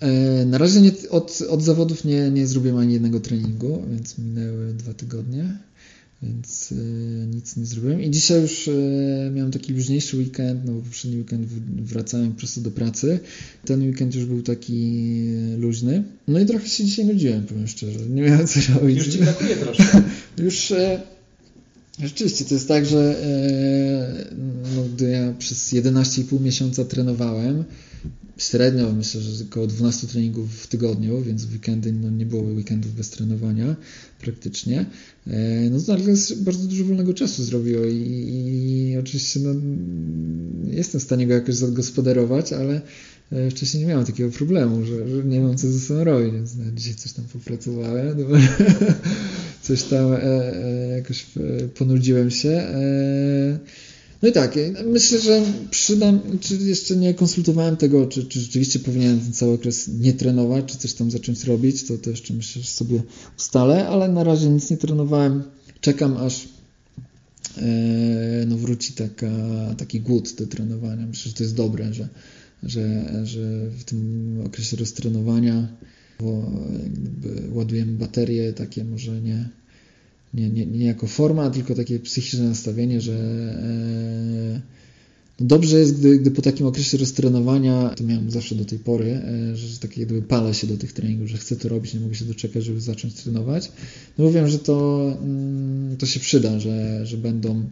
E, 0.00 0.44
na 0.44 0.58
razie 0.58 0.80
nie, 0.80 0.92
od, 1.10 1.42
od 1.48 1.62
zawodów 1.62 2.04
nie, 2.04 2.30
nie 2.30 2.46
zrobiłem 2.46 2.76
ani 2.76 2.92
jednego 2.92 3.20
treningu, 3.20 3.82
więc 3.90 4.18
minęły 4.18 4.74
dwa 4.74 4.94
tygodnie, 4.94 5.58
więc 6.22 6.72
e, 6.72 6.74
nic 7.26 7.56
nie 7.56 7.66
zrobiłem. 7.66 8.02
I 8.02 8.10
dzisiaj 8.10 8.42
już 8.42 8.68
e, 8.68 9.30
miałem 9.34 9.52
taki 9.52 9.72
luźniejszy 9.72 10.16
weekend, 10.16 10.64
no 10.64 10.72
bo 10.72 10.80
poprzedni 10.80 11.16
weekend 11.16 11.46
wracałem 11.82 12.32
prosto 12.32 12.60
do 12.60 12.70
pracy. 12.70 13.20
Ten 13.64 13.82
weekend 13.82 14.14
już 14.14 14.24
był 14.24 14.42
taki 14.42 15.10
luźny. 15.58 16.04
No 16.28 16.40
i 16.40 16.46
trochę 16.46 16.68
się 16.68 16.84
dzisiaj 16.84 17.04
nudziłem, 17.04 17.46
powiem 17.46 17.68
szczerze. 17.68 17.98
Nie 17.98 18.22
miałem 18.22 18.46
co 18.46 18.60
robić. 18.80 18.96
Już 18.96 19.08
ci 19.08 19.18
brakuje 19.18 19.56
troszkę. 19.56 20.02
już 20.44 20.72
Rzeczywiście, 22.02 22.44
to 22.44 22.54
jest 22.54 22.68
tak, 22.68 22.86
że 22.86 23.22
e, 23.22 24.34
no, 24.76 24.82
gdy 24.94 25.10
ja 25.10 25.32
przez 25.38 25.72
11,5 25.72 26.40
miesiąca 26.40 26.84
trenowałem, 26.84 27.64
średnio 28.36 28.92
myślę, 28.92 29.20
że 29.20 29.44
około 29.44 29.66
12 29.66 30.06
treningów 30.06 30.54
w 30.54 30.66
tygodniu, 30.66 31.22
więc 31.22 31.44
w 31.44 31.52
weekendy 31.52 31.92
no, 31.92 32.10
nie 32.10 32.26
było 32.26 32.42
weekendów 32.42 32.94
bez 32.94 33.10
trenowania 33.10 33.76
praktycznie, 34.20 34.86
e, 35.26 35.70
no 35.70 35.80
to 35.80 35.92
nagle 35.92 36.14
bardzo 36.36 36.68
dużo 36.68 36.84
wolnego 36.84 37.14
czasu 37.14 37.44
zrobiło 37.44 37.84
i, 37.84 37.94
i 38.92 38.96
oczywiście 38.98 39.40
no, 39.40 39.50
jestem 40.70 41.00
w 41.00 41.04
stanie 41.04 41.26
go 41.26 41.34
jakoś 41.34 41.54
zagospodarować, 41.54 42.52
ale 42.52 42.80
wcześniej 43.50 43.82
nie 43.82 43.88
miałem 43.88 44.06
takiego 44.06 44.30
problemu, 44.30 44.84
że, 44.84 45.08
że 45.08 45.24
nie 45.24 45.40
mam 45.40 45.56
co 45.56 45.72
ze 45.72 45.80
sobą 45.80 46.04
robić, 46.04 46.32
więc 46.32 46.50
dzisiaj 46.74 46.94
coś 46.94 47.12
tam 47.12 47.24
popracowałem, 47.24 48.16
coś 49.62 49.82
tam 49.82 50.12
e, 50.12 50.22
e, 50.22 50.88
jakoś 50.88 51.26
e, 51.36 51.68
ponudziłem 51.68 52.30
się. 52.30 52.50
E, 52.50 53.58
no 54.22 54.28
i 54.28 54.32
tak, 54.32 54.58
myślę, 54.86 55.20
że 55.20 55.42
przydam, 55.70 56.20
czy 56.40 56.56
jeszcze 56.56 56.96
nie 56.96 57.14
konsultowałem 57.14 57.76
tego, 57.76 58.06
czy, 58.06 58.24
czy 58.24 58.40
rzeczywiście 58.40 58.78
powinienem 58.78 59.20
ten 59.20 59.32
cały 59.32 59.52
okres 59.52 59.88
nie 59.88 60.12
trenować, 60.12 60.64
czy 60.64 60.78
coś 60.78 60.92
tam 60.94 61.10
zacząć 61.10 61.44
robić, 61.44 61.84
to, 61.84 61.98
to 61.98 62.10
jeszcze 62.10 62.34
myślę, 62.34 62.62
że 62.62 62.68
sobie 62.68 63.02
ustalę, 63.38 63.88
ale 63.88 64.08
na 64.08 64.24
razie 64.24 64.48
nic 64.48 64.70
nie 64.70 64.76
trenowałem. 64.76 65.42
Czekam 65.80 66.16
aż 66.16 66.48
e, 67.58 67.62
no 68.46 68.56
wróci 68.56 68.92
taka, 68.92 69.30
taki 69.78 70.00
głód 70.00 70.34
do 70.38 70.46
trenowania. 70.46 71.06
Myślę, 71.06 71.30
że 71.30 71.36
to 71.36 71.42
jest 71.42 71.54
dobre, 71.54 71.94
że, 71.94 72.08
że, 72.62 73.14
że 73.26 73.70
w 73.70 73.84
tym 73.84 74.42
okresie 74.46 74.76
roztrenowania 74.76 75.68
bo 76.20 76.50
ładujemy 77.52 77.92
baterie 77.92 78.52
takie 78.52 78.84
może 78.84 79.20
nie 79.20 79.48
nie, 80.34 80.50
nie, 80.50 80.66
nie 80.66 80.86
jako 80.86 81.06
forma, 81.06 81.50
tylko 81.50 81.74
takie 81.74 81.98
psychiczne 81.98 82.44
nastawienie, 82.48 83.00
że 83.00 83.12
e, 83.14 84.60
no 85.40 85.46
dobrze 85.46 85.78
jest, 85.78 85.98
gdy, 85.98 86.18
gdy 86.18 86.30
po 86.30 86.42
takim 86.42 86.66
okresie 86.66 86.98
roztrenowania, 86.98 87.94
to 87.96 88.04
miałem 88.04 88.30
zawsze 88.30 88.54
do 88.54 88.64
tej 88.64 88.78
pory, 88.78 89.06
e, 89.06 89.56
że 89.56 89.78
takie 89.78 90.00
jakby 90.00 90.22
palę 90.22 90.54
się 90.54 90.66
do 90.66 90.76
tych 90.76 90.92
treningów, 90.92 91.28
że 91.28 91.38
chcę 91.38 91.56
to 91.56 91.68
robić, 91.68 91.94
nie 91.94 92.00
mogę 92.00 92.14
się 92.14 92.24
doczekać, 92.24 92.64
żeby 92.64 92.80
zacząć 92.80 93.14
trenować. 93.14 93.72
No 94.18 94.24
bo 94.24 94.32
wiem, 94.32 94.48
że 94.48 94.58
to, 94.58 95.06
mm, 95.22 95.96
to 95.96 96.06
się 96.06 96.20
przyda, 96.20 96.60
że, 96.60 97.06
że 97.06 97.16
będą 97.16 97.70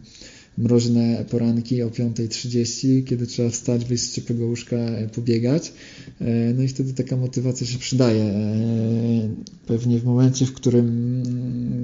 mroźne 0.57 1.25
poranki 1.29 1.81
o 1.81 1.89
5.30, 1.89 3.03
kiedy 3.03 3.27
trzeba 3.27 3.49
wstać, 3.49 3.85
wyjść 3.85 4.03
z 4.03 4.13
ciepłego 4.13 4.45
łóżka, 4.45 4.75
e, 4.75 5.07
pobiegać. 5.07 5.73
E, 6.21 6.53
no 6.53 6.63
i 6.63 6.67
wtedy 6.67 6.93
taka 6.93 7.17
motywacja 7.17 7.67
się 7.67 7.77
przydaje. 7.77 8.23
E, 8.23 9.29
pewnie 9.67 9.99
w 9.99 10.05
momencie, 10.05 10.45
w 10.45 10.53
którym 10.53 11.23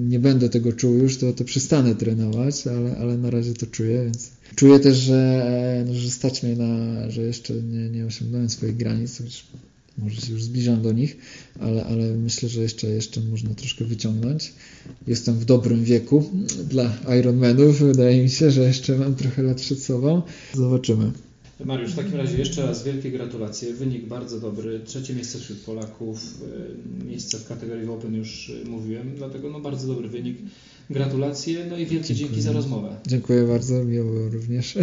nie 0.10 0.20
będę 0.20 0.50
tego 0.50 0.74
czuł 0.74 0.94
już, 0.94 1.18
to, 1.18 1.34
to 1.34 1.44
przestanę 1.44 1.96
trenować, 1.96 2.68
ale, 2.68 2.98
ale 2.98 3.18
na 3.18 3.30
razie 3.30 3.54
to 3.54 3.68
czuję, 3.68 4.04
więc 4.04 4.32
czuję 4.56 4.80
też, 4.80 4.98
że, 4.98 5.84
no, 5.88 5.94
że 5.94 6.10
stać 6.10 6.44
mnie 6.44 6.56
na, 6.56 7.10
że 7.10 7.22
jeszcze 7.22 7.54
nie, 7.54 7.90
nie 7.90 8.06
osiągnąłem 8.06 8.50
swoich 8.50 8.78
granic, 8.78 9.18
chociaż 9.18 9.48
może 9.98 10.22
się 10.22 10.32
już 10.32 10.44
zbliżam 10.44 10.82
do 10.82 10.92
nich, 10.92 11.18
ale, 11.60 11.86
ale 11.86 12.14
myślę, 12.14 12.50
że 12.50 12.62
jeszcze, 12.62 12.88
jeszcze 12.88 13.22
można 13.22 13.56
troszkę 13.56 13.86
wyciągnąć. 13.86 14.54
Jestem 15.08 15.36
w 15.36 15.46
dobrym 15.46 15.84
wieku 15.84 16.30
dla 16.70 16.98
Ironmanów. 17.20 17.80
Wydaje 17.80 18.24
mi 18.24 18.30
się, 18.30 18.52
że 18.52 18.62
jeszcze 18.62 18.98
mam 18.98 19.16
trochę 19.16 19.44
lat 19.44 19.62
przed 19.62 19.80
sobą. 19.80 20.22
Zobaczymy. 20.54 21.12
Mariusz, 21.66 21.92
w 21.92 21.96
takim 21.96 22.16
razie 22.16 22.38
jeszcze 22.38 22.66
raz 22.66 22.84
wielkie 22.84 23.12
gratulacje. 23.12 23.74
Wynik 23.74 24.08
bardzo 24.08 24.40
dobry. 24.40 24.80
Trzecie 24.86 25.14
miejsce 25.14 25.40
wśród 25.40 25.60
Polaków. 25.60 26.20
E, 27.02 27.06
miejsce 27.06 27.38
w 27.38 27.48
kategorii 27.48 27.90
Open 27.90 28.16
już 28.16 28.52
e, 28.66 28.70
mówiłem, 28.70 29.12
dlatego 29.16 29.50
no 29.50 29.60
bardzo 29.60 29.88
dobry 29.88 30.10
wynik. 30.10 30.38
Gratulacje, 30.90 31.66
no 31.70 31.78
i 31.78 31.86
wielkie 31.86 32.16
dzięki 32.16 32.42
za 32.42 32.52
rozmowę. 32.52 32.96
Dziękuję 33.08 33.48
bardzo, 33.48 33.84
miło 33.84 34.30
również. 34.30 34.78